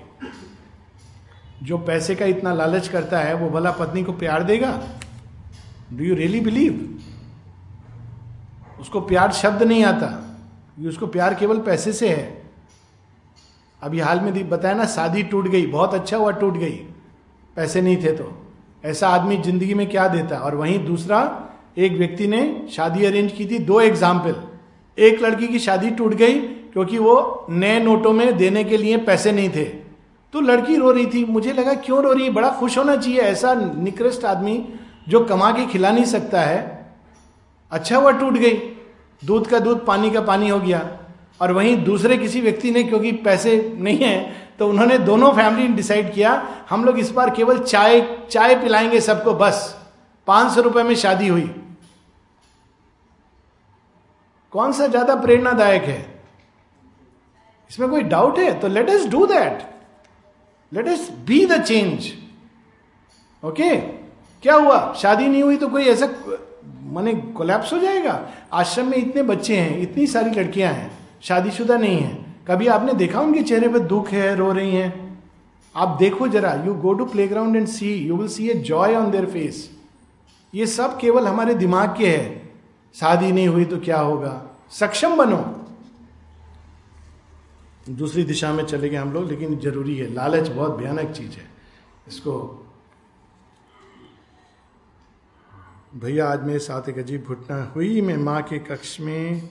जो 1.63 1.79
पैसे 1.79 2.15
का 2.15 2.25
इतना 2.25 2.53
लालच 2.53 2.89
करता 2.89 3.19
है, 3.19 3.35
वो 3.35 3.49
भला 3.51 3.71
पत्नी 3.71 4.03
को 4.05 4.13
प्यार 4.13 4.43
देगा? 4.43 4.81
डू 5.93 6.05
यू 6.05 6.15
रियली 6.15 6.41
बिलीव 6.41 6.99
उसको 8.81 9.01
प्यार 9.01 9.33
शब्द 9.33 9.63
नहीं 9.63 9.85
आता। 9.85 10.09
उसको 10.89 11.07
प्यार 11.07 11.35
केवल 11.35 11.59
पैसे 11.59 11.93
से 11.93 12.09
है। 12.09 12.43
अभी 13.83 14.01
हाल 14.01 14.21
में 14.21 14.49
बताया 14.49 14.75
ना, 14.75 14.85
शादी 14.87 15.23
टूट 15.23 15.49
गई, 15.49 15.67
बहुत 15.67 15.95
अच्छा 15.95 16.17
हुआ 16.17 16.31
टूट 16.31 16.57
गई। 16.57 16.77
पैसे 17.57 17.81
नहीं 17.83 17.97
थे 17.97 18.13
तो। 18.13 18.33
ऐसा 18.85 19.09
आदमी 19.09 19.37
ज़िंदगी 19.37 19.75
में 19.75 19.89
क्या 19.91 20.07
देता? 20.09 20.39
और 20.39 20.55
वहीं 20.55 20.85
दूसरा, 20.87 21.21
एक 21.79 21.93
व्यक्ति 21.93 22.27
ने 22.27 22.67
शादी 22.73 23.05
अरेंज 23.05 23.33
की 23.33 23.47
थी, 23.47 23.59
दो 23.59 23.81
एग्ज़ाम्पल 23.81 24.35
एक 24.99 25.23
लड़की 25.23 25.49
की 25.49 25.59
शादी 25.59 25.91
टूट 25.91 26.15
गई, 26.15 26.39
क्योंकि 26.73 26.99
वो 26.99 27.47
नए 27.51 27.81
नोटों 27.81 28.13
में 28.13 28.37
देने 28.37 28.65
के 28.65 28.77
लिए 28.77 28.97
पैसे 28.97 29.33
नहीं 29.33 29.51
थे। 29.51 29.86
तो 30.33 30.41
लड़की 30.41 30.77
रो 30.77 30.91
रही 30.91 31.07
थी। 31.07 31.25
मुझे 31.25 31.53
लगा, 31.53 31.75
क्यों 31.75 32.03
रो 32.03 32.13
रही 32.13 32.25
है? 32.25 32.31
बड़ा 32.31 32.51
खुश 32.51 32.79
होना 32.79 32.97
चाहिए, 32.97 33.21
ऐसा 33.21 33.55
निकृष्ट 33.55 34.25
आदमी 34.25 34.65
जो 35.09 35.25
कमा 35.25 35.51
के 35.53 35.67
खिला 35.67 35.91
नहीं 35.91 36.05
सकता 36.05 36.41
है। 36.41 36.61
अच्छा 37.73 37.97
हुआ 37.97 38.11
टूट 38.11 38.33
गई। 38.35 38.57
दूध 39.23 39.47
का 39.47 39.59
दूध 39.59 39.85
पानी 39.87 40.11
का 40.11 40.21
पानी 40.23 40.49
हो 40.49 40.59
गया। 40.61 40.89
और 41.41 41.53
वहीं 41.53 41.77
दूसरे 41.85 42.17
किसी 42.17 42.41
व्यक्ति 42.41 42.71
ने, 42.71 42.83
क्योंकि 42.83 43.13
पैसे 43.15 43.77
नहीं 43.79 43.99
है 43.99 44.45
तो 44.59 44.69
उन्होंने 44.69 44.97
दोनों 44.99 45.31
फैमिली 45.33 45.69
ने 45.69 45.75
डिसाइड 45.77 46.13
किया, 46.15 46.31
हम 46.71 46.85
लोग 46.85 46.99
इस 46.99 47.11
बार 47.11 47.31
केवल 47.31 47.59
चाय 47.59 48.01
चाय 48.31 48.55
पिलाएँगे 48.55 49.01
सबको, 49.01 49.35
बस। 49.35 49.77
पाँच 50.29 50.53
सौ 50.53 50.61
रुपए 50.61 50.83
में 50.83 50.95
शादी 50.95 51.29
हुई। 51.29 51.51
कौन 54.53 54.73
सा 54.73 54.87
ज़्यादा 54.87 55.15
प्रेरणादायक 55.15 55.83
है? 55.83 55.99
इसमें 57.71 57.89
कोई 57.91 58.03
डाउट 58.05 58.39
है? 58.39 58.59
तो 58.61 58.69
let 58.69 58.91
us 58.91 59.07
do 59.07 59.27
that 59.27 59.63
let 60.73 60.89
us 60.89 61.11
be 61.27 61.45
the 61.47 61.63
change 61.63 62.13
okay 63.43 63.77
क्या 64.43 64.55
हुआ? 64.55 64.93
शादी 64.93 65.27
नहीं 65.29 65.43
हुई 65.43 65.57
तो 65.57 65.69
कोई 65.69 65.85
ऐसा, 65.85 66.09
माने 66.93 67.15
कोलैप्स 67.37 67.73
हो 67.73 67.79
जाएगा? 67.79 68.21
आश्रम 68.53 68.87
में 68.87 68.97
इतने 68.99 69.23
बच्चे 69.23 69.57
हैं, 69.57 69.79
इतनी 69.79 70.07
सारी 70.07 70.31
लड़कियाँ 70.31 70.73
हैं, 70.73 70.91
शादीशुदा 71.23 71.77
नहीं 71.77 71.99
है। 71.99 72.15
कभी 72.49 72.67
आपने 72.67 72.93
देखा 72.95 73.21
उनके 73.21 73.43
चेहरे 73.43 73.69
पर 73.69 73.79
दुख 73.79 74.09
है, 74.09 74.35
रो 74.37 74.53
रही 74.53 74.75
हैं? 74.75 75.19
आप 75.75 75.97
देखो 75.99 76.29
जरा 76.29 76.55
you 76.67 76.75
go 76.75 76.93
to 76.93 77.05
playground 77.29 77.57
and 77.57 77.67
see 77.69 77.95
you 77.95 78.17
will 78.17 78.29
see 78.29 78.49
a 78.49 78.55
joy 78.63 78.95
on 78.95 79.11
their 79.11 79.27
face 79.27 79.69
ये 80.55 80.67
सब 80.67 80.99
केवल 80.99 81.27
हमारे 81.27 81.55
दिमाग 81.55 81.95
के 81.99 82.07
है। 82.07 82.51
शादी 82.95 83.33
नहीं 83.33 83.49
हुई 83.49 83.65
तो 83.65 83.79
क्या 83.79 83.99
होगा? 83.99 84.43
सक्षम 84.71 85.17
बनो। 85.17 85.39
दूसरी 87.91 88.25
दिशा 88.25 88.53
में 88.53 88.65
चले 88.65 88.89
गए 88.89 88.97
हम 88.97 89.13
लोग, 89.13 89.29
लेकिन 89.29 89.59
ज़रूरी 89.59 89.97
है। 89.97 90.13
लालच 90.13 90.49
बहुत 90.49 90.77
भयानक 90.77 91.11
चीज़ 91.11 91.33
है। 91.33 91.49
इसको 92.09 92.63
भैया, 95.97 96.29
आज 96.29 96.43
मेरे 96.43 96.59
साथ 96.59 96.89
एक 96.89 96.99
अजीब 96.99 97.27
घटना 97.31 97.65
हुई। 97.65 98.01
मैं 98.01 98.17
माँ 98.17 98.43
के 98.43 98.59
कक्ष 98.59 99.01
में 99.01 99.51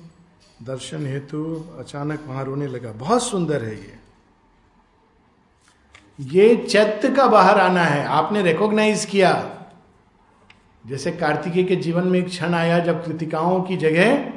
दर्शन 0.63 1.05
हेतु 1.05 1.65
अचानक 1.79 2.23
वहाँ 2.27 2.43
रोने 2.43 2.67
लगा। 2.67 2.91
बहुत 2.91 3.23
सुंदर 3.23 3.63
है 3.63 3.75
ये। 3.75 3.95
ये 6.21 6.55
चैत्य 6.55 7.09
का 7.09 7.27
बाहर 7.27 7.59
आना 7.59 7.83
है। 7.83 8.05
आपने 8.05 8.41
रिकॉग्नाइज 8.41 9.05
किया। 9.05 9.61
जैसे 10.87 11.11
कार्तिकेय 11.11 11.63
के 11.63 11.75
जीवन 11.75 12.07
में 12.07 12.19
एक 12.19 12.25
क्षण 12.25 12.53
आया 12.53 12.79
जब 12.79 13.05
कृतिकाओं 13.05 13.61
की 13.61 13.77
जगह 13.77 14.33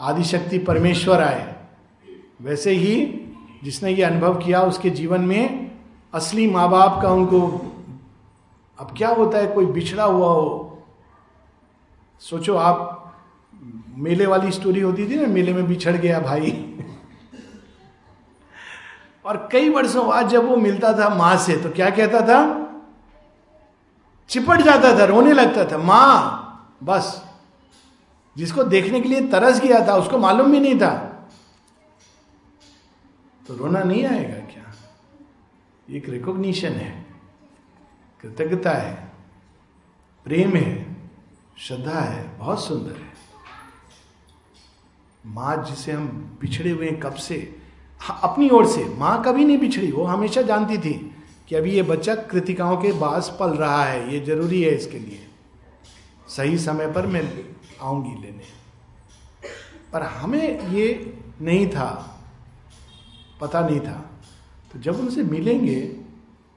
आदिशक्ति 0.00 0.58
परमेश्वर 0.58 1.20
आए। 1.20 1.61
वैसे 2.42 2.70
ही 2.70 3.20
जिसने 3.64 3.90
ये 3.90 4.02
अनुभव 4.02 4.34
किया 4.34 4.62
उसके 4.62 4.90
जीवन 4.90 5.20
में 5.20 5.70
असली 6.14 6.50
माँ 6.50 6.70
बाप 6.70 7.02
का 7.02 7.08
उनको 7.08 7.40
अब 8.78 8.94
क्या 8.96 9.08
होता 9.08 9.38
है? 9.38 9.46
कोई 9.46 9.66
बिछड़ा 9.66 10.04
हुआ 10.04 10.28
हो। 10.28 10.82
सोचो 12.20 12.56
आप, 12.56 12.98
मेले 13.94 14.26
वाली 14.26 14.52
स्टोरी 14.52 14.80
होती 14.80 15.10
थी 15.10 15.16
ना, 15.16 15.26
मेले 15.26 15.52
में 15.52 15.66
बिछड़ 15.66 15.96
गया 15.96 16.20
भाई। 16.20 16.76
और 19.24 19.48
कई 19.52 19.68
वर्षों 19.68 20.08
बाद 20.08 20.28
जब 20.28 20.48
वो 20.48 20.56
मिलता 20.56 20.92
था 20.92 21.14
माँ 21.14 21.36
से 21.36 21.56
तो 21.56 21.70
क्या 21.70 21.90
कहता 21.90 22.20
था? 22.20 22.68
चिपट 24.28 24.60
जाता 24.60 24.98
था, 24.98 25.04
रोने 25.04 25.32
लगता 25.32 25.64
था, 25.64 25.78
माँ, 25.78 26.76
बस। 26.82 27.24
जिसको 28.36 28.64
देखने 28.64 29.00
के 29.00 29.08
लिए 29.08 29.20
तरस 29.20 29.60
गया 29.60 29.86
था, 29.86 29.96
उसको 29.96 30.18
मालूम 30.18 30.50
भी 30.50 30.60
नहीं 30.60 30.78
था। 30.78 31.08
तो 33.48 33.56
रोना 33.56 33.82
नहीं 33.82 34.04
आएगा 34.04 34.34
क्या? 34.34 34.74
एक 35.90 36.08
रिकॉग्निशन 36.08 36.72
है। 36.72 37.06
कृतज्ञता 38.22 38.70
है। 38.70 39.12
प्रेम 40.24 40.56
है। 40.56 40.96
श्रद्धा 41.58 42.00
है। 42.00 42.38
बहुत 42.38 42.64
सुंदर 42.64 42.92
है। 42.92 43.12
माँ 45.26 45.64
जिसे 45.64 45.92
हम 45.92 46.38
पिछड़े 46.40 46.70
हुए 46.70 46.90
हैं 46.90 47.00
कब 47.00 47.14
से? 47.14 47.56
हाँ, 48.00 48.20
अपनी 48.22 48.48
ओर 48.48 48.66
से। 48.66 48.84
माँ 48.84 49.24
कभी 49.24 49.44
नहीं 49.44 49.58
बिछड़ी। 49.58 49.92
वो 49.92 50.04
हमेशा 50.04 50.42
जानती 50.42 50.78
थी 50.78 51.16
कि 51.48 51.54
अभी 51.54 51.70
ये 51.70 51.82
बच्चा 51.82 52.14
कृतिकाओं 52.14 52.76
के 52.76 52.92
बास 52.92 53.36
पल 53.40 53.50
रहा 53.50 53.84
है। 53.84 54.14
ये 54.14 54.20
ज़रूरी 54.20 54.62
है 54.62 54.70
इसके 54.70 54.98
लिए। 54.98 55.28
सही 56.28 56.58
समय 56.58 56.92
पर 56.92 57.06
मैं 57.06 57.44
आऊँगी 57.80 58.22
लेने। 58.22 58.42
पर 59.92 60.02
हमें 60.02 60.68
ये 60.68 61.18
नहीं 61.40 61.70
था 61.70 62.08
पता 63.42 63.60
नहीं 63.60 63.80
था। 63.80 63.98
तो 64.72 64.78
जब 64.78 65.00
उनसे 65.00 65.22
मिलेंगे 65.22 65.80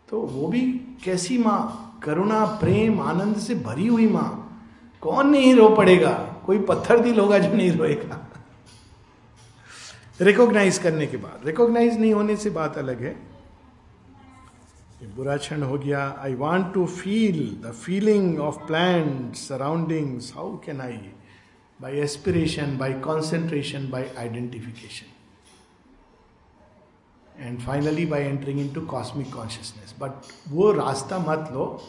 तो 0.10 0.22
वो 0.22 0.48
भी 0.48 0.62
कैसी 1.04 1.38
माँ? 1.38 1.82
करुणा, 2.04 2.46
प्रेम, 2.46 3.00
आनंद 3.02 3.38
से 3.38 3.56
भरी 3.56 3.88
हुई 3.88 4.08
माँ। 4.08 4.42
कौन 5.02 5.30
नहीं 5.30 5.54
रो 5.56 5.70
पड़ेगा? 5.70 6.14
कोई 6.46 6.60
पत्थर 6.60 7.00
दिल 7.00 7.20
होगा 7.20 7.38
जो 7.40 7.54
नहीं 7.54 7.72
रोएगा। 7.72 8.22
रिकॉग्नाइज 10.22 10.78
करने 10.78 11.08
के 11.08 11.18
बाद। 11.18 11.46
रिकॉग्नाइज 11.46 12.00
नहीं 12.00 12.14
होने 12.14 12.36
से 12.36 12.50
बात 12.50 12.78
अलग 12.78 13.02
है। 13.02 13.14
बुरा 15.16 15.38
क्षण 15.38 15.64
हो 15.64 15.78
गया। 15.78 16.04
I 16.20 16.34
want 16.34 16.74
to 16.74 16.86
feel 16.86 17.42
the 17.66 17.72
feeling 17.72 18.40
of 18.40 18.56
plant 18.68 19.36
surroundings 19.36 20.32
how 20.36 20.56
can 20.58 20.82
I 20.82 20.98
by 21.82 21.98
aspiration 22.00 22.78
by 22.78 22.94
concentration 22.94 23.90
by 23.90 24.04
identification 24.20 25.15
and 27.40 27.60
finally 27.60 28.06
by 28.06 28.22
entering 28.22 28.60
in 28.60 28.70
to 28.70 28.82
cosmic 28.82 29.34
consciousness 29.34 29.96
but 30.00 30.12
वो 30.50 30.72
रास्ता 30.72 31.20
मत 31.20 31.50
लो। 31.54 31.84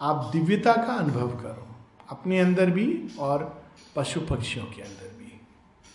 आप 0.00 0.30
दिव्यता 0.32 0.72
का 0.72 0.94
अनुभव 0.94 1.28
करो। 1.28 1.66
अपने 2.10 2.40
अंदर 2.40 2.70
भी 2.70 3.08
और 3.18 3.62
पशु 3.96 4.20
पक्षियों 4.20 4.66
के 4.66 4.82
अंदर 4.82 5.08
भी। 5.18 5.40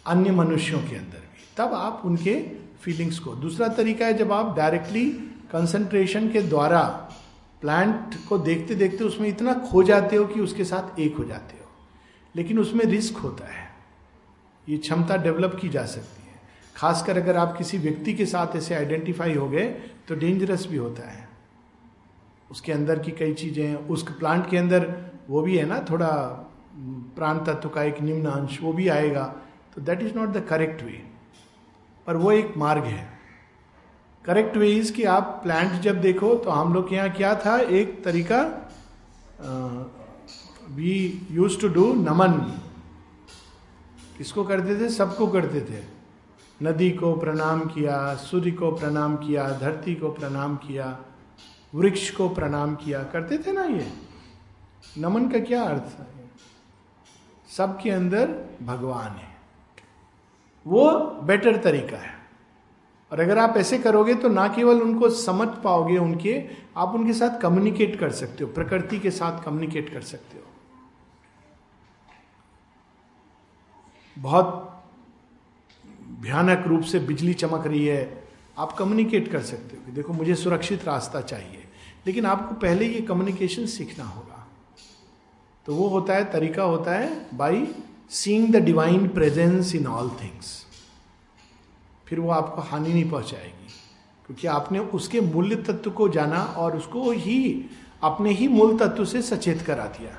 अन्य 0.06 0.32
मनुष्यों 0.32 0.80
के 0.80 0.96
अंदर 0.96 1.18
भी। 1.18 1.54
तब 1.58 1.74
आप 1.74 2.02
उनके 2.06 2.52
फीलिंग्स 2.82 3.20
को। 3.20 3.36
दूसरा 3.36 3.68
तरीका 3.68 4.06
है, 4.06 4.14
जब 4.14 4.32
आप 4.32 4.58
डायरेक्टली 4.58 5.10
कंसंट्रेशन 5.52 6.30
के 6.30 6.42
द्वारा 6.42 6.82
प्लांट 7.62 8.16
को 8.30 8.38
देखते 8.38 8.76
देखते 8.76 9.04
उसमें 9.04 9.30
इतना 9.30 9.54
खो 9.54 9.84
जाते 9.84 10.16
हो 10.16 10.26
कि 10.26 10.40
उसके 10.40 10.66
साथ 10.66 11.00
एक 11.00 11.18
हो 11.18 11.24
जाते 11.24 11.54
हो। 11.54 11.70
लेकिन 12.36 12.60
उसमें 12.60 12.86
रिस्क 12.86 13.18
होता 13.18 13.48
है। 13.48 13.70
ये 14.70 14.78
क्षमता 14.78 15.18
डेवलप 15.18 15.58
की 15.62 15.70
जा 15.70 15.86
सकती 15.86 16.22
है। 16.22 16.25
खासकर 16.76 17.18
अगर 17.18 17.38
आप 17.38 17.56
किसी 17.58 17.78
व्यक्ति 17.78 18.14
के 18.14 18.26
साथ 18.26 18.56
ऐसे 18.56 18.76
आइडेंटिफाई 18.76 19.34
हो 19.34 19.48
गए 19.50 19.66
तो 20.08 20.16
डेंजरस 20.16 20.66
भी 20.68 20.78
होता 20.78 21.10
है। 21.10 21.28
उसके 22.52 22.72
अंदर 22.72 23.00
की 23.00 23.12
कई 23.12 23.34
चीज़ें, 23.34 23.76
उस 23.76 24.04
प्लांट 24.10 24.50
के 24.50 24.58
अंदर, 24.58 24.94
वो 25.30 25.42
भी 25.42 25.58
है 25.58 25.66
ना, 25.66 25.80
थोड़ा 25.90 26.12
प्राण 27.16 27.38
तत्व 27.46 27.70
का 27.70 27.84
एक 27.84 28.02
निम्न 28.02 28.26
अंश, 28.28 28.60
वो 28.62 28.74
भी 28.74 28.88
आएगा। 28.90 29.24
तो 29.76 29.82
that 29.82 30.02
is 30.02 30.14
not 30.16 30.30
the 30.30 30.46
correct 30.50 30.84
way 30.84 31.02
पर 32.08 32.18
वो 32.18 32.32
एक 32.32 32.54
मार्ग 32.58 32.84
है। 32.84 33.08
करेक्ट 34.26 34.58
वे 34.58 34.70
इज़ 34.72 34.92
कि 34.94 35.04
आप 35.06 35.40
प्लांट 35.44 35.72
जब 35.82 36.02
देखो 36.02 36.34
तो 36.36 36.50
हम 36.50 36.74
लोग 36.74 36.90
के 36.90 36.96
यहाँ 36.96 37.10
क्या 37.12 37.34
था, 37.36 37.58
एक 37.58 38.04
तरीका 38.04 38.42
वी 40.70 40.94
यूज़ 41.32 41.60
टू 41.62 41.68
डू 41.70 41.94
नमन। 41.96 42.32
किसको 44.18 44.44
करते 44.44 44.80
थे? 44.80 44.90
सबको 44.92 45.28
करते 45.28 45.62
थे। 45.62 45.95
नदी 46.64 46.92
को 46.92 47.16
प्रणाम 47.16 47.66
किया, 47.66 48.16
सूर्य 48.16 48.52
को 48.52 48.72
प्रणाम 48.72 49.16
किया, 49.16 49.50
धरती 49.50 49.96
को 49.96 50.10
प्रणाम 50.10 50.56
किया, 50.56 51.00
वृक्ष 51.76 52.12
को 52.12 52.30
प्रणाम 52.30 52.76
किया। 52.76 53.04
करते 53.04 53.38
थे 53.38 53.52
ना 53.52 53.64
ये? 53.64 53.94
नमन 54.98 55.30
का 55.30 55.40
क्या 55.40 55.64
अर्थ 55.64 56.00
है? 56.00 56.32
सबके 57.58 57.90
अंदर 57.90 58.56
भगवान 58.64 59.12
है। 59.12 59.36
वो 60.68 60.92
बेटर 61.24 61.58
तरीका 61.58 61.98
है। 61.98 62.16
और 63.12 63.20
अगर 63.20 63.38
आप 63.38 63.58
ऐसे 63.58 63.78
करोगे 63.78 64.16
तो 64.16 64.30
ना 64.30 64.48
केवल 64.48 64.82
उनको 64.82 65.10
समझ 65.10 65.48
पाओगे 65.48 65.98
उनके, 65.98 66.50
आप 66.78 66.96
उनके 66.96 67.14
साथ 67.14 67.42
कम्युनिकेट 67.42 68.00
कर 68.00 68.12
सकते 68.12 68.44
हो, 68.44 68.52
प्रकृति 68.52 69.00
के 69.00 69.12
साथ 69.12 69.44
कम्युनिकेट 69.44 69.94
कर 69.94 70.02
सकते 70.02 70.38
हो। 70.38 70.44
बहुत 74.18 74.72
भयानक 76.26 76.64
रूप 76.68 76.84
से 76.84 77.00
बिजली 77.02 77.34
चमक 77.36 77.66
रही 77.68 77.86
है। 77.86 78.24
आप 78.58 78.72
कम्युनिकेट 78.74 79.32
कर 79.32 79.42
सकते 79.42 79.78
हो 79.78 79.86
कि 79.86 79.92
देखो, 79.92 80.14
मुझे 80.14 80.36
सुरक्षित 80.36 80.86
रास्ता 80.86 81.22
चाहिए, 81.22 81.64
लेकिन 82.08 82.26
आपको 82.26 82.56
पहले 82.56 82.86
ये 82.86 83.02
कम्युनिकेशन 83.02 83.66
सीखना 83.68 84.04
होगा। 84.06 84.48
तो 85.66 85.76
वो 85.76 85.88
होता 85.88 86.14
है, 86.14 86.24
तरीका 86.32 86.64
होता 86.64 86.92
है 86.92 87.38
by 87.38 87.68
seeing 88.12 88.54
the 88.54 88.64
divine 88.64 89.08
presence 89.08 89.74
in 89.76 89.88
all 89.88 90.10
things 90.22 90.62
फिर 92.08 92.20
वो 92.20 92.30
आपको 92.32 92.62
हानि 92.62 92.90
नहीं 92.90 93.10
पहुंचाएगी, 93.12 93.70
क्योंकि 94.28 94.48
आपने 94.48 94.80
उसके 94.80 95.22
मूल्य 95.22 95.56
तत्व 95.64 95.92
को 95.92 96.08
जाना 96.10 96.42
और 96.58 96.78
उसको 96.78 97.12
ही, 97.12 97.66
अपने 98.04 98.32
ही 98.32 98.48
मूल 98.48 98.78
तत्व 98.78 99.06
से 99.06 99.22
सचेत 99.22 99.62
करा 99.62 99.86
दिया। 99.90 100.18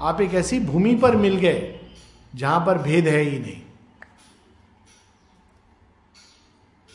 आप 0.00 0.20
एक 0.20 0.34
ऐसी 0.34 0.60
भूमि 0.60 0.94
पर 0.94 1.16
मिल 1.16 1.36
गए, 1.36 1.80
जहाँ 2.34 2.60
पर 2.66 2.78
भेद 2.78 3.08
है 3.08 3.20
ही 3.20 3.38
नहीं। 3.38 3.59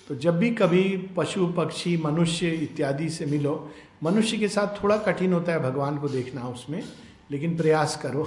तो 0.08 0.16
जब 0.16 0.38
भी 0.38 0.52
कभी 0.52 0.98
पशु, 0.98 1.48
पक्षी, 1.48 1.98
मनुष्य 1.98 2.50
इत्यादि 2.50 3.10
से 3.10 3.26
मिलो, 3.26 3.72
मनुष्य 4.04 4.38
के 4.38 4.48
साथ 4.48 4.84
थोड़ा 4.84 4.98
कठिन 4.98 5.34
होता 5.34 5.52
है 5.52 5.60
भगवान 5.60 5.98
को 5.98 6.10
देखना 6.10 6.42
उसमें, 6.42 6.84
लेकिन 7.32 7.58
प्रयास 7.58 7.98
करो। 7.98 8.24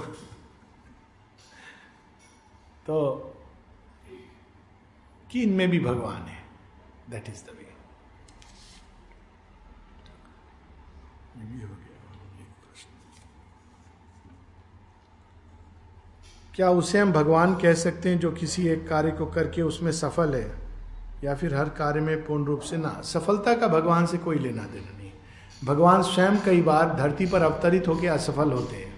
तो 2.87 3.15
कि 5.31 5.43
इनमें 5.43 5.69
भी 5.69 5.79
भगवान 5.79 6.21
है। 6.21 6.43
दैट 7.09 7.29
इज़ 7.29 7.43
द 7.43 7.49
वे 7.49 7.65
क्या 16.55 16.69
उसे 16.69 16.99
हम 16.99 17.11
भगवान 17.11 17.55
कह 17.55 17.73
सकते 17.73 18.09
हैं 18.09 18.19
जो 18.19 18.31
किसी 18.31 18.67
एक 18.67 18.87
कार्य 18.89 19.11
को 19.11 19.25
करके 19.25 19.61
उसमें 19.61 19.91
सफल 19.91 20.35
है? 20.35 20.68
या 21.23 21.35
फिर 21.35 21.55
हर 21.55 21.69
कार्य 21.69 22.01
में 22.01 22.25
पूर्ण 22.25 22.45
रूप 22.45 22.59
से 22.59 22.77
ना, 22.77 23.01
सफलता 23.03 23.53
का 23.53 23.67
भगवान 23.67 24.05
से 24.05 24.17
कोई 24.17 24.39
लेना 24.39 24.63
देना 24.63 24.97
नहीं। 24.97 25.11
भगवान 25.65 26.01
स्वयं 26.01 26.39
कई 26.39 26.61
बार 26.61 26.95
धरती 26.95 27.25
पर 27.25 27.41
अवतरित 27.41 27.87
होकर 27.87 28.07
असफल 28.07 28.51
होते 28.51 28.75
हैं। 28.75 28.89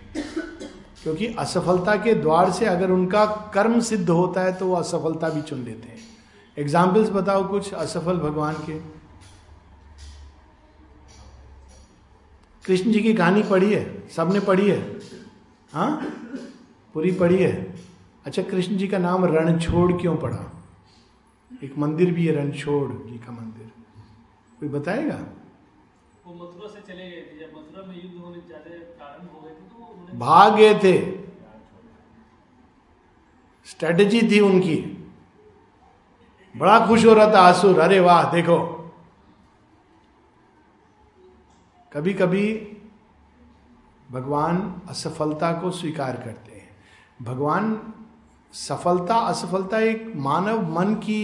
क्योंकि 1.04 1.28
असफलता 1.28 1.96
के 1.96 2.14
द्वार 2.14 2.52
से 2.52 2.66
अगर 2.66 2.92
उनका 2.92 3.26
कर्म 3.26 3.80
सिद्ध 3.80 4.10
होता 4.10 4.42
है 4.42 4.54
तो 4.54 4.68
वो 4.68 4.76
असफलता 4.76 5.30
भी 5.30 5.42
चुन 5.42 5.64
लेते 5.64 5.88
हैं। 5.88 6.00
एग्जाम्पल्स 6.58 7.10
बताओ 7.10 7.48
कुछ 7.48 7.74
असफल 7.74 8.18
भगवान 8.18 8.54
के। 8.54 8.80
कृष्ण 12.66 12.92
जी 12.92 13.00
की 13.00 13.14
कहानी 13.14 13.44
पढ़ी 13.44 13.74
है? 13.74 14.10
सबने 14.10 14.40
पढ़ी 14.40 14.70
है? 14.70 15.00
हाँ? 15.74 16.02
पूरी 16.94 17.12
पढ़ी 17.12 17.38
है? 17.38 17.76
अच्छा 18.26 18.42
कृष्ण 18.42 18.78
जी 18.78 18.88
का 18.88 18.98
नाम 18.98 19.26
रणछोड़ 19.26 19.94
क्यों 19.94 20.18
पड़ा 20.18 20.61
एक 21.62 21.78
मंदिर 21.78 22.12
भी 22.12 22.26
है 22.28 22.34
रणछोड़ 22.36 22.92
जी 22.92 23.18
का 23.18 23.32
मंदिर। 23.32 23.72
कोई 24.60 24.70
बताएगा? 24.70 25.18
वो 26.26 26.34
मथुरा 26.36 26.68
से 26.70 26.82
चले 26.84 27.10
गए 27.10 27.22
थे। 27.22 27.40
जब 27.40 27.58
मथुरा 27.58 27.86
में 27.88 27.96
युद्ध 27.96 28.18
होने 28.18 28.40
ज़्यादा 28.40 28.70
कारण 29.00 29.28
हो 29.28 29.42
गए 29.42 29.50
थे 29.50 29.70
तो 29.70 29.76
उन्होंने 29.84 30.18
भाग 30.20 30.56
गए 30.56 30.74
थे। 30.84 30.96
स्ट्रेटेजी 33.68 34.22
थी 34.32 34.40
उनकी। 34.42 34.76
बड़ा 36.56 36.86
खुश 36.88 37.06
हो 37.06 37.14
रहा 37.14 37.34
था 37.34 37.40
आसुर 37.42 37.80
अरे 37.80 38.00
वाह 38.00 38.32
देखो। 38.32 38.58
कभी 41.92 42.14
कभी 42.14 42.48
भगवान 44.10 44.60
असफलता 44.90 45.52
को 45.54 45.72
स्वीकार 45.72 46.16
करते 46.18 46.52
हैं। 46.52 46.70
भगवान 47.22 47.80
सफलता 48.54 49.16
असफलता 49.28 49.80
एक 49.82 50.12
मानव 50.18 50.62
मन 50.72 50.94
की 50.98 51.22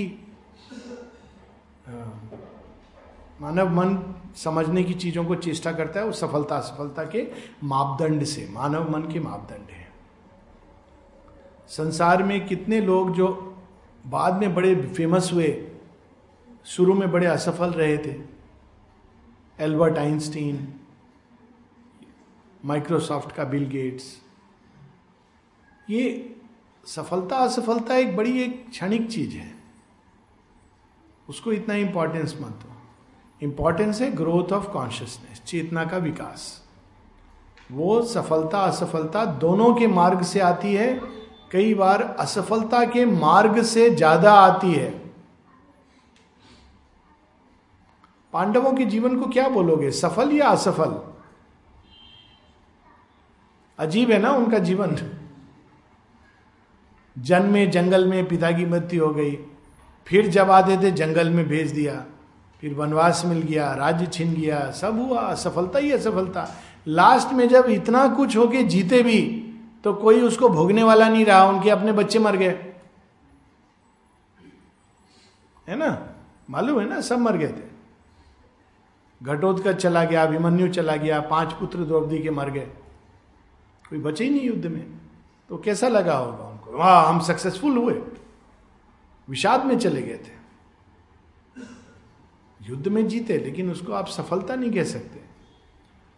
मानव 3.42 3.70
मन 3.70 3.98
समझने 4.36 4.84
की 4.84 4.94
चीज़ों 4.94 5.26
को 5.26 5.36
चेष्टा 5.36 5.72
करता 5.72 6.00
है 6.00 6.06
वो 6.06 6.12
सफलता 6.12 6.56
असफलता 6.58 7.04
के 7.06 7.26
मापदंड 7.64 8.24
से, 8.24 8.48
मानव 8.52 8.92
मन 8.92 9.02
के 9.04 9.20
मापदंड 9.20 9.70
है। 9.70 9.86
संसार 11.70 12.24
में 12.24 12.48
कितने 12.48 12.82
लोग 12.82 13.14
जो 13.16 13.28
बाद 14.06 14.40
में 14.40 14.54
बड़े 14.56 14.76
फ़ेमस 14.88 15.30
हुए, 15.34 15.68
शुरू 16.66 16.94
में 16.94 17.12
बड़े 17.12 17.28
असफल 17.28 17.72
रहे 17.72 17.98
थे 17.98 18.16
एल्बर्ट 19.60 19.98
आइंस्टीन 19.98 20.68
माइक्रोसॉफ्ट 22.66 23.32
का 23.32 23.44
बिल 23.44 23.66
गेट्स 23.70 24.16
ये 25.90 26.36
सफलता, 26.86 27.38
असफलता 27.38 27.96
एक 27.96 28.16
बड़ी 28.18 28.42
एक 28.42 28.70
क्षणिक 28.70 29.10
चीज़ 29.12 29.36
है। 29.36 29.57
उसको 31.30 31.52
इतना 31.52 31.76
इंपॉर्टेंस 31.76 32.38
मत 32.42 32.48
दो। 32.48 32.76
इंपॉर्टेंस 33.42 34.02
है 34.02 34.12
ग्रोथ 34.12 34.54
ऑफ़ 34.54 34.68
कॉन्शियसनेस 34.68 35.42
चेतना 35.48 35.86
का 35.86 35.98
विकास। 35.98 36.64
वो 37.72 38.02
सफलता, 38.02 38.60
असफलता 38.60 39.26
दोनों 39.26 39.74
के 39.76 39.88
मार्ग 39.88 40.22
से 40.22 40.40
आती 40.40 40.74
है। 40.74 40.94
कई 41.52 41.74
बार 41.74 42.02
असफलता 42.20 42.84
के 42.86 43.06
मार्ग 43.06 43.62
से 43.64 43.90
ज़्यादा 43.90 44.34
आती 44.34 44.72
है। 44.74 44.90
पांडवों 48.34 48.74
के 48.74 48.86
जीवन 48.86 49.20
को 49.20 49.28
क्या 49.28 49.48
बोलोगे? 49.50 49.92
सफल 49.92 50.32
या 50.32 50.48
असफल? 50.48 51.00
अजीब 53.80 54.12
है 54.12 54.18
ना 54.20 54.32
उनका 54.32 54.60
जीवन। 54.60 54.98
जन्मे 57.16 57.66
जंगल 57.68 58.08
में 58.08 58.28
पिता 58.28 58.52
की 58.52 58.66
मृत्यु 58.66 59.06
हो 59.06 59.14
गई। 59.14 59.38
फिर 60.08 60.28
जब 60.28 60.52
आते 60.52 60.78
थे, 60.78 60.92
जंगल 60.92 61.30
में 61.30 61.48
भेज 61.48 61.72
दिया, 61.72 62.06
फिर 62.62 62.74
वनवास 62.74 63.24
मिल 63.26 63.42
गया, 63.42 63.74
राज्य 63.74 64.06
छिन 64.06 64.34
गया, 64.34 64.72
सब 64.72 65.00
हुआ 65.00 65.22
असफलता 65.22 65.80
ही 65.80 65.92
असफलता 65.92 66.48
लास्ट 66.88 67.34
में 67.34 67.48
जब 67.50 67.66
इतना 67.66 68.08
कुछ 68.08 68.38
होके 68.38 68.64
जीते 68.64 69.02
भी 69.04 69.44
तो 69.84 69.94
कोई 69.94 70.22
उसको 70.22 70.50
भोगने 70.50 70.84
वाला 70.84 71.10
नहीं 71.10 71.26
रहा, 71.26 71.46
उनके 71.46 71.70
अपने 71.70 71.92
बच्चे 71.92 72.20
मर 72.20 72.36
गए। 72.36 72.74
है 75.68 75.76
ना? 75.76 76.08
मालूम 76.50 76.80
है 76.80 76.90
ना? 76.90 77.02
सब 77.02 77.20
मर 77.20 77.38
गए 77.38 77.48
थे। 77.48 77.68
घटोत्कच 79.24 79.76
चला 79.76 80.04
गया, 80.04 80.24
अभिमन्यु 80.24 80.68
चला 80.68 80.96
गया, 80.96 81.20
पाँच 81.22 81.54
पुत्र 81.54 81.80
द्रौपदी 81.80 82.20
के 82.20 82.30
मर 82.30 82.50
गए। 82.50 82.68
कोई 83.90 84.00
बचे 84.00 84.24
ही 84.24 84.30
नहीं 84.30 84.42
युद्ध 84.42 84.66
में। 84.66 84.88
तो 85.50 85.58
कैसा 85.58 85.88
लगा 85.88 86.18
होगा 86.18 86.44
उनको? 86.44 86.78
वाह 86.78 87.10
हम 87.10 87.20
सक्सेसफुल 87.20 87.78
हुए। 87.78 87.94
विषाद 89.30 89.66
में 89.66 89.80
चले 89.80 90.02
गए 90.02 90.18
थे। 90.18 90.38
युद्ध 92.70 92.88
में 92.88 93.08
जीते, 93.08 93.38
लेकिन 93.38 93.72
उसको 93.72 93.94
आप 93.94 94.08
सफलता 94.08 94.56
नहीं 94.56 94.72
कह 94.72 94.84
सकते। 94.84 95.26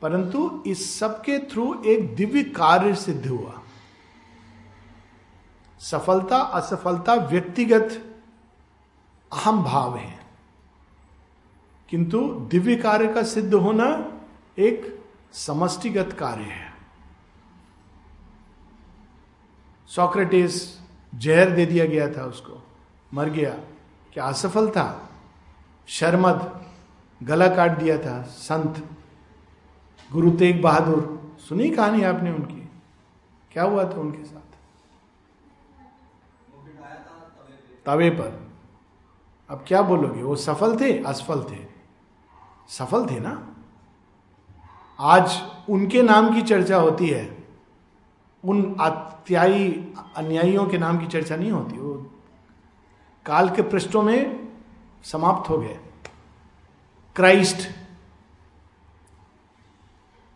परंतु 0.02 0.64
इस 0.68 1.00
सब 1.00 1.22
के 1.22 1.40
थ्रू 1.40 1.84
एक 1.84 2.16
दिव्य 2.16 2.44
कार्य 2.44 2.96
सिद्ध 2.96 3.28
हुआ। 3.28 3.62
सफलता, 5.80 6.38
असफलता 6.38 7.14
व्यक्तिगत 7.14 8.16
अहम 9.34 9.64
भाव 9.64 9.98
है। 9.98 10.20
किंतु 11.90 12.30
दिव्य 12.30 12.76
कार्य 12.76 13.14
का 13.14 13.24
सिद्ध 13.24 13.54
होना 13.54 14.20
एक 14.60 15.06
समष्टिगत 15.34 16.18
कार्य 16.20 16.44
है। 16.44 16.74
सॉक्रेटिस 19.88 20.80
जहर 21.16 21.50
दे 21.50 21.66
दिया 21.66 21.86
गया 21.86 22.12
था 22.12 22.26
उसको। 22.26 22.69
मर 23.14 23.30
गया। 23.30 23.52
क्या 24.14 24.26
असफल 24.26 24.70
था? 24.70 25.10
शर्मद, 25.88 26.66
गला 27.24 27.48
काट 27.48 27.78
दिया 27.78 27.98
था। 27.98 28.22
संत, 28.22 28.90
गुरु 30.12 30.32
तेग 30.32 30.62
बहादुर। 30.62 31.20
सुनी 31.50 31.70
कहानी 31.70 32.04
आपने 32.04 32.32
उनकी? 32.32 32.70
क्या 33.52 33.64
हुआ 33.64 33.84
था 33.84 34.00
उनके 34.00 34.24
साथ? 34.24 34.40
तवे 37.86 38.10
पर। 38.10 38.50
अब 39.50 39.66
क्या 39.68 39.82
बोलोगे? 39.82 40.24
वो 40.24 40.36
सफल 40.36 40.80
थे? 40.80 41.04
असफल 41.04 41.44
थे। 41.44 41.68
सफल 42.70 43.10
थे 43.10 43.20
ना? 43.20 43.56
आज 45.00 45.42
उनके 45.70 46.02
नाम 46.02 46.36
की 46.36 46.42
चर्चा 46.42 46.78
होती 46.78 47.08
है। 47.08 47.48
उन 48.46 48.76
अत्यायी 48.80 49.94
अन्यायियों 50.18 50.66
के 50.66 50.78
नाम 50.78 51.00
की 51.00 51.08
चर्चा 51.08 51.36
नहीं 51.36 51.52
होती। 51.52 51.89
काल 53.30 53.50
के 53.50 53.62
पृष्ठों 53.62 54.02
में 54.02 54.48
समाप्त 55.04 55.50
हो 55.50 55.58
गए। 55.58 55.80
क्राइस्ट। 57.16 57.70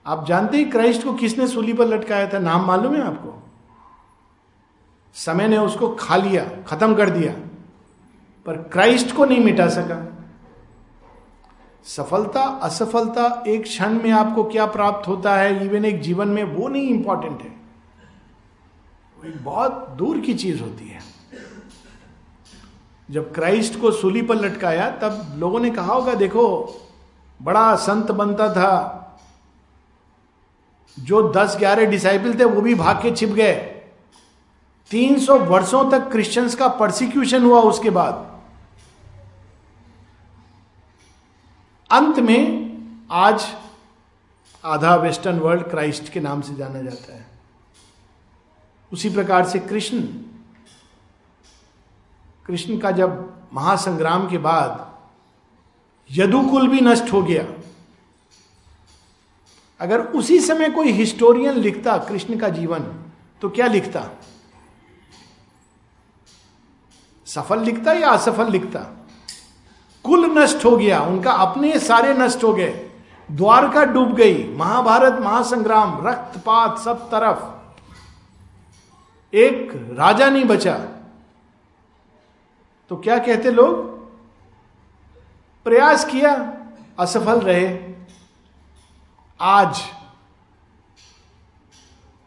आप 0.05 0.27
जानते 0.27 0.57
हैं 0.57 0.69
क्राइस्ट 0.69 1.03
को 1.03 1.13
किसने 1.13 1.47
सूली 1.47 1.73
पर 1.73 1.85
लटकाया 1.85 2.27
था? 2.33 2.39
नाम 2.39 2.65
मालूम 2.65 2.95
है 2.95 3.01
आपको? 3.01 3.43
समय 5.13 5.47
ने 5.47 5.57
उसको 5.57 5.95
खा 5.95 6.15
लिया, 6.15 6.61
खत्म 6.63 6.95
कर 6.95 7.09
दिया, 7.09 7.33
पर 8.45 8.57
क्राइस्ट 8.57 9.15
को 9.15 9.25
नहीं 9.25 9.39
मिटा 9.39 9.67
सका। 9.67 10.17
सफलता, 11.83 12.41
असफलता 12.41 13.43
एक 13.47 13.63
क्षण 13.63 13.89
में 13.89 14.11
आपको 14.11 14.43
क्या 14.43 14.65
प्राप्त 14.65 15.07
होता 15.07 15.35
है? 15.35 15.65
इवन 15.65 15.85
एक 15.85 16.01
जीवन 16.01 16.27
में 16.27 16.43
वो 16.43 16.67
नहीं 16.67 16.83
इंपॉर्टेंट 16.83 17.41
है। 17.41 17.49
वो 19.17 19.29
एक 19.29 19.43
बहुत 19.43 19.89
दूर 19.89 20.19
की 20.19 20.33
चीज़ 20.33 20.61
होती 20.61 20.87
है। 20.87 21.12
जब 23.11 23.33
क्राइस्ट 23.33 23.79
को 23.79 23.91
सूली 23.91 24.21
पर 24.21 24.35
लटकाया, 24.35 24.91
तब 24.91 25.35
लोगों 25.37 25.59
ने 25.59 25.69
कहा 25.69 25.93
होगा, 25.93 26.13
देखो, 26.13 26.75
बड़ा 27.41 27.75
संत 27.75 28.11
बनता 28.11 28.53
था। 28.53 28.99
जो 30.99 31.33
दस 31.33 31.55
ग्यारह 31.59 31.85
डिसाइपल 31.85 32.39
थे, 32.39 32.43
वो 32.43 32.61
भी 32.61 32.75
भाग 32.75 33.01
के 33.01 33.11
छिप 33.11 33.29
गए। 33.29 33.53
तीन 34.91 35.19
सौ 35.19 35.39
वर्षों 35.39 35.91
तक 35.91 36.11
क्रिश्चियंस 36.11 36.55
का 36.55 36.67
प्रोसिक्यूशन 36.67 37.43
हुआ 37.43 37.61
उसके 37.61 37.89
बाद। 37.89 38.41
अंत 41.91 42.19
में 42.19 42.73
आज 43.11 43.55
आधा 44.65 44.95
वेस्टर्न 44.95 45.39
वर्ल्ड 45.39 45.63
क्राइस्ट 45.63 46.09
के 46.09 46.19
नाम 46.19 46.41
से 46.41 46.55
जाना 46.55 46.81
जाता 46.81 47.15
है। 47.15 47.25
उसी 48.93 49.09
प्रकार 49.09 49.47
से 49.47 49.59
कृष्ण 49.59 50.03
कृष्ण 52.45 52.77
का 52.77 52.91
जब 52.91 53.11
महासंग्राम 53.53 54.27
के 54.29 54.37
बाद 54.37 54.91
यदुकुल 56.09 56.67
भी 56.67 56.81
नष्ट 56.81 57.11
हो 57.13 57.21
गया, 57.23 57.43
अगर 59.79 60.01
उसी 60.01 60.39
समय 60.39 60.69
कोई 60.69 60.91
हिस्टोरियन 60.91 61.55
लिखता 61.55 61.97
कृष्ण 61.99 62.37
का 62.37 62.49
जीवन 62.49 62.79
तो 63.41 63.49
क्या 63.49 63.67
लिखता? 63.67 64.07
सफल 67.27 67.59
लिखता 67.59 67.93
या 67.93 68.09
असफल 68.09 68.51
लिखता? 68.51 68.79
कुल 70.05 70.25
नष्ट 70.37 70.65
हो 70.65 70.75
गया, 70.77 70.99
उनका 71.01 71.31
अपने 71.31 71.79
सारे 71.79 72.13
नष्ट 72.13 72.43
हो 72.43 72.53
गए, 72.53 72.69
द्वारका 73.29 73.83
डूब 73.85 74.13
गई, 74.13 74.53
महाभारत, 74.53 75.19
महासंग्राम, 75.21 76.07
रक्तपात 76.07 76.79
सब 76.79 77.09
तरफ़। 77.11 77.45
एक 79.33 79.71
राजा 79.99 80.29
नहीं 80.29 80.45
बचा। 80.45 80.75
तो 82.91 82.95
क्या 82.97 83.17
कहते 83.17 83.51
लोग? 83.51 83.91
प्रयास 85.65 86.05
किया, 86.05 86.33
असफल 86.99 87.39
रहे। 87.39 87.67
आज, 89.39 89.81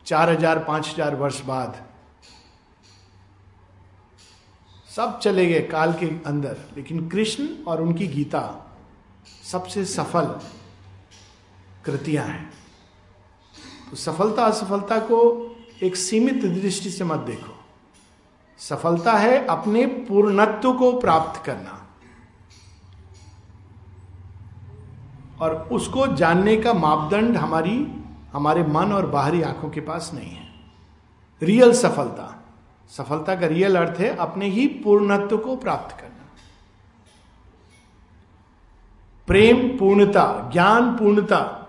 चार 0.07 0.30
हज़ार, 0.30 0.59
पाँच 0.59 0.88
हज़ार 0.88 1.14
वर्ष 1.14 1.40
बाद, 1.40 1.84
सब 4.90 5.18
चले 5.18 5.46
गए 5.46 5.61
काल 5.62 5.92
के 5.92 6.07
अंदर, 6.26 6.57
लेकिन 6.76 7.09
कृष्ण 7.09 7.48
और 7.64 7.80
उनकी 7.82 8.07
गीता 8.07 8.42
सबसे 9.44 9.84
सफल 9.84 10.26
कृतियाँ 11.84 12.26
हैं। 12.26 12.50
तो 13.90 13.96
सफलता, 13.96 14.44
असफलता 14.44 14.98
को 15.00 15.18
एक 15.82 15.96
सीमित 15.96 16.44
दृष्टि 16.44 16.90
से 16.90 17.04
मत 17.04 17.20
देखो। 17.26 17.55
सफलता 18.59 19.12
है 19.12 19.46
अपने 19.46 19.86
पूर्णत्व 19.86 20.72
को 20.72 21.00
प्राप्त 21.00 21.44
करना। 21.44 21.82
और 25.40 25.68
उसको 25.72 26.07
जानने 26.07 26.57
का 26.57 26.72
मापदंड 26.72 27.36
हमारी, 27.36 27.94
हमारे 28.32 28.62
मन 28.62 28.92
और 28.92 29.07
बाहरी 29.07 29.42
आँखों 29.42 29.70
के 29.70 29.80
पास 29.80 30.11
नहीं 30.14 30.30
है। 30.30 30.46
रियल 31.42 31.72
सफलता। 31.72 32.44
सफलता 32.88 33.34
का 33.34 33.46
रियल 33.46 33.76
अर्थ 33.76 34.00
है 34.00 34.16
अपने 34.16 34.46
ही 34.46 34.66
पूर्णत्व 34.66 35.38
को 35.38 35.57
प्राप्त 35.57 35.96
करना। 35.96 36.26
प्रेम, 39.26 39.78
पूर्णता, 39.78 40.50
ज्ञान, 40.52 40.96
पूर्णता, 40.96 41.68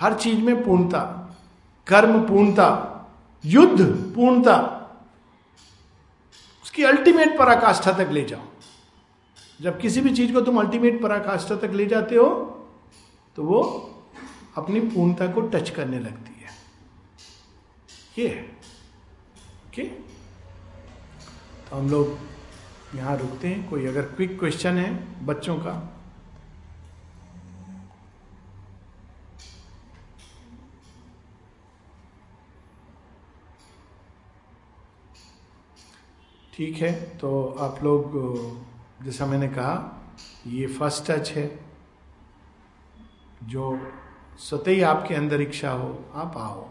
हर 0.00 0.14
चीज़ 0.14 0.40
में 0.40 0.64
पूर्णता, 0.64 1.30
कर्म, 1.86 2.22
पूर्णता, 2.22 2.88
युद्ध, 3.44 4.12
पूर्णता 4.14 4.78
उसकी 6.72 6.84
अल्टीमेट 6.84 7.36
पराकाष्ठा 7.38 7.92
तक 7.92 8.10
ले 8.10 8.20
जाओ। 8.24 8.40
जब 9.60 9.80
किसी 9.80 10.00
भी 10.00 10.12
चीज़ 10.14 10.32
को 10.32 10.40
तुम 10.40 10.58
अल्टीमेट 10.60 11.00
पराकाष्ठा 11.02 11.56
तक 11.56 11.70
ले 11.70 11.86
जाते 11.86 12.16
हो 12.16 12.28
तो 13.38 13.42
वो 13.44 13.60
अपनी 14.56 14.80
पूर्णता 14.86 15.26
को 15.32 15.40
टच 15.52 15.70
करने 15.70 15.98
लगती 15.98 16.40
है। 16.40 16.50
ये 18.18 18.28
ओके 19.66 19.84
तो 21.68 21.76
हम 21.76 21.90
लोग 21.90 22.96
यहाँ 22.96 23.16
रुकते 23.18 23.48
हैं। 23.48 23.68
कोई 23.70 23.86
अगर 23.86 24.02
क्विक 24.16 24.38
क्वेश्चन 24.38 24.78
है 24.78 24.88
बच्चों 25.26 25.56
का 25.58 25.74
ठीक 36.52 36.76
है 36.76 36.92
तो 37.18 37.44
आप 37.60 37.82
लोग 37.82 38.12
जैसा 39.04 39.26
मैंने 39.26 39.48
कहा, 39.48 39.74
ये 40.46 40.66
फ़र्स्ट 40.66 41.10
टच 41.10 41.30
है। 41.30 41.46
जो 43.42 43.78
स्वतः 44.38 44.70
ही 44.70 44.82
आपके 44.82 45.14
अंदर 45.14 45.40
इच्छा 45.40 45.70
हो, 45.70 46.04
आप 46.14 46.36
आओ। 46.36 46.68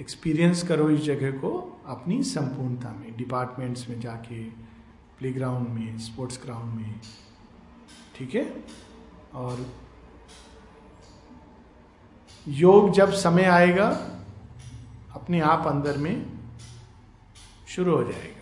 एक्सपीरियंस 0.00 0.62
करो 0.68 0.88
इस 0.90 1.00
जगह 1.00 1.30
को 1.30 1.50
अपनी 1.86 2.22
संपूर्णता 2.22 2.90
में 2.90 3.16
डिपार्टमेंट्स 3.16 3.88
में 3.88 4.00
जाके 4.00 4.42
प्लेग्राउंड 5.18 5.68
में 5.68 5.98
स्पोर्ट्स 5.98 6.40
ग्राउंड 6.44 6.74
में, 6.74 7.00
ठीक 8.16 8.34
है? 8.34 8.64
और 9.34 9.66
योग 12.46 12.90
जब 12.92 13.12
समय 13.14 13.44
आएगा, 13.44 13.88
अपने 15.14 15.40
आप 15.42 15.66
अंदर 15.66 15.96
में 15.98 16.26
शुरू 17.68 17.96
हो 17.96 18.02
जाएगा। 18.04 18.35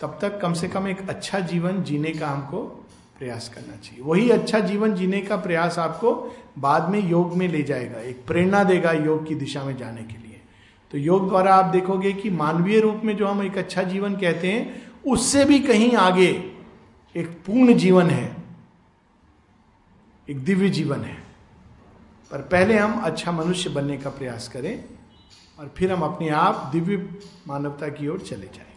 तब 0.00 0.18
तक 0.22 0.40
कम 0.40 0.52
से 0.52 0.68
कम 0.68 0.88
एक 0.88 1.08
अच्छा 1.08 1.38
जीवन 1.40 1.82
जीने 1.82 2.10
का 2.10 2.28
हमको 2.28 2.62
प्रयास 3.18 3.48
करना 3.48 3.76
चाहिए। 3.76 4.02
वही 4.04 4.30
अच्छा 4.30 4.58
जीवन 4.60 4.94
जीने 4.94 5.20
का 5.20 5.36
प्रयास 5.36 5.78
आपको 5.78 6.12
बाद 6.58 6.88
में 6.90 6.98
योग 7.00 7.36
में 7.36 7.46
ले 7.48 7.62
जाएगा, 7.62 8.00
एक 8.00 8.24
प्रेरणा 8.26 8.62
देगा 8.64 8.92
योग 8.92 9.26
की 9.28 9.34
दिशा 9.34 9.62
में 9.64 9.76
जाने 9.76 10.02
के 10.02 10.18
लिए। 10.18 10.40
तो 10.90 10.98
योग 10.98 11.28
द्वारा 11.28 11.54
आप 11.54 11.64
देखोगे 11.64 12.12
कि 12.12 12.30
मानवीय 12.30 12.80
रूप 12.80 13.00
में 13.04 13.16
जो 13.16 13.26
हम 13.26 13.42
एक 13.42 13.58
अच्छा 13.58 13.82
जीवन 13.82 14.16
कहते 14.16 14.52
हैं, 14.52 14.82
उससे 15.06 15.44
भी 15.44 15.58
कहीं 15.60 15.92
आगे 15.96 16.28
एक 17.14 17.28
पूर्ण 17.46 17.74
जीवन 17.74 18.10
है, 18.10 18.36
एक 20.28 20.44
दिव्य 20.44 20.68
जीवन 20.68 21.00
है। 21.00 21.16
पर 22.30 22.40
पहले 22.42 22.78
हम 22.78 23.00
अच्छा 23.00 23.32
मनुष्य 23.32 23.70
बनने 23.70 23.96
का 23.96 24.10
प्रयास 24.10 24.48
करें 24.48 24.84
और 25.58 25.72
फिर 25.76 25.92
हम 25.92 26.02
अपने 26.02 26.28
आप 26.28 26.70
दिव्य 26.72 26.96
मानवता 27.48 27.88
की 27.88 28.08
ओर 28.08 28.20
चले 28.20 28.46
जाएँ। 28.46 28.75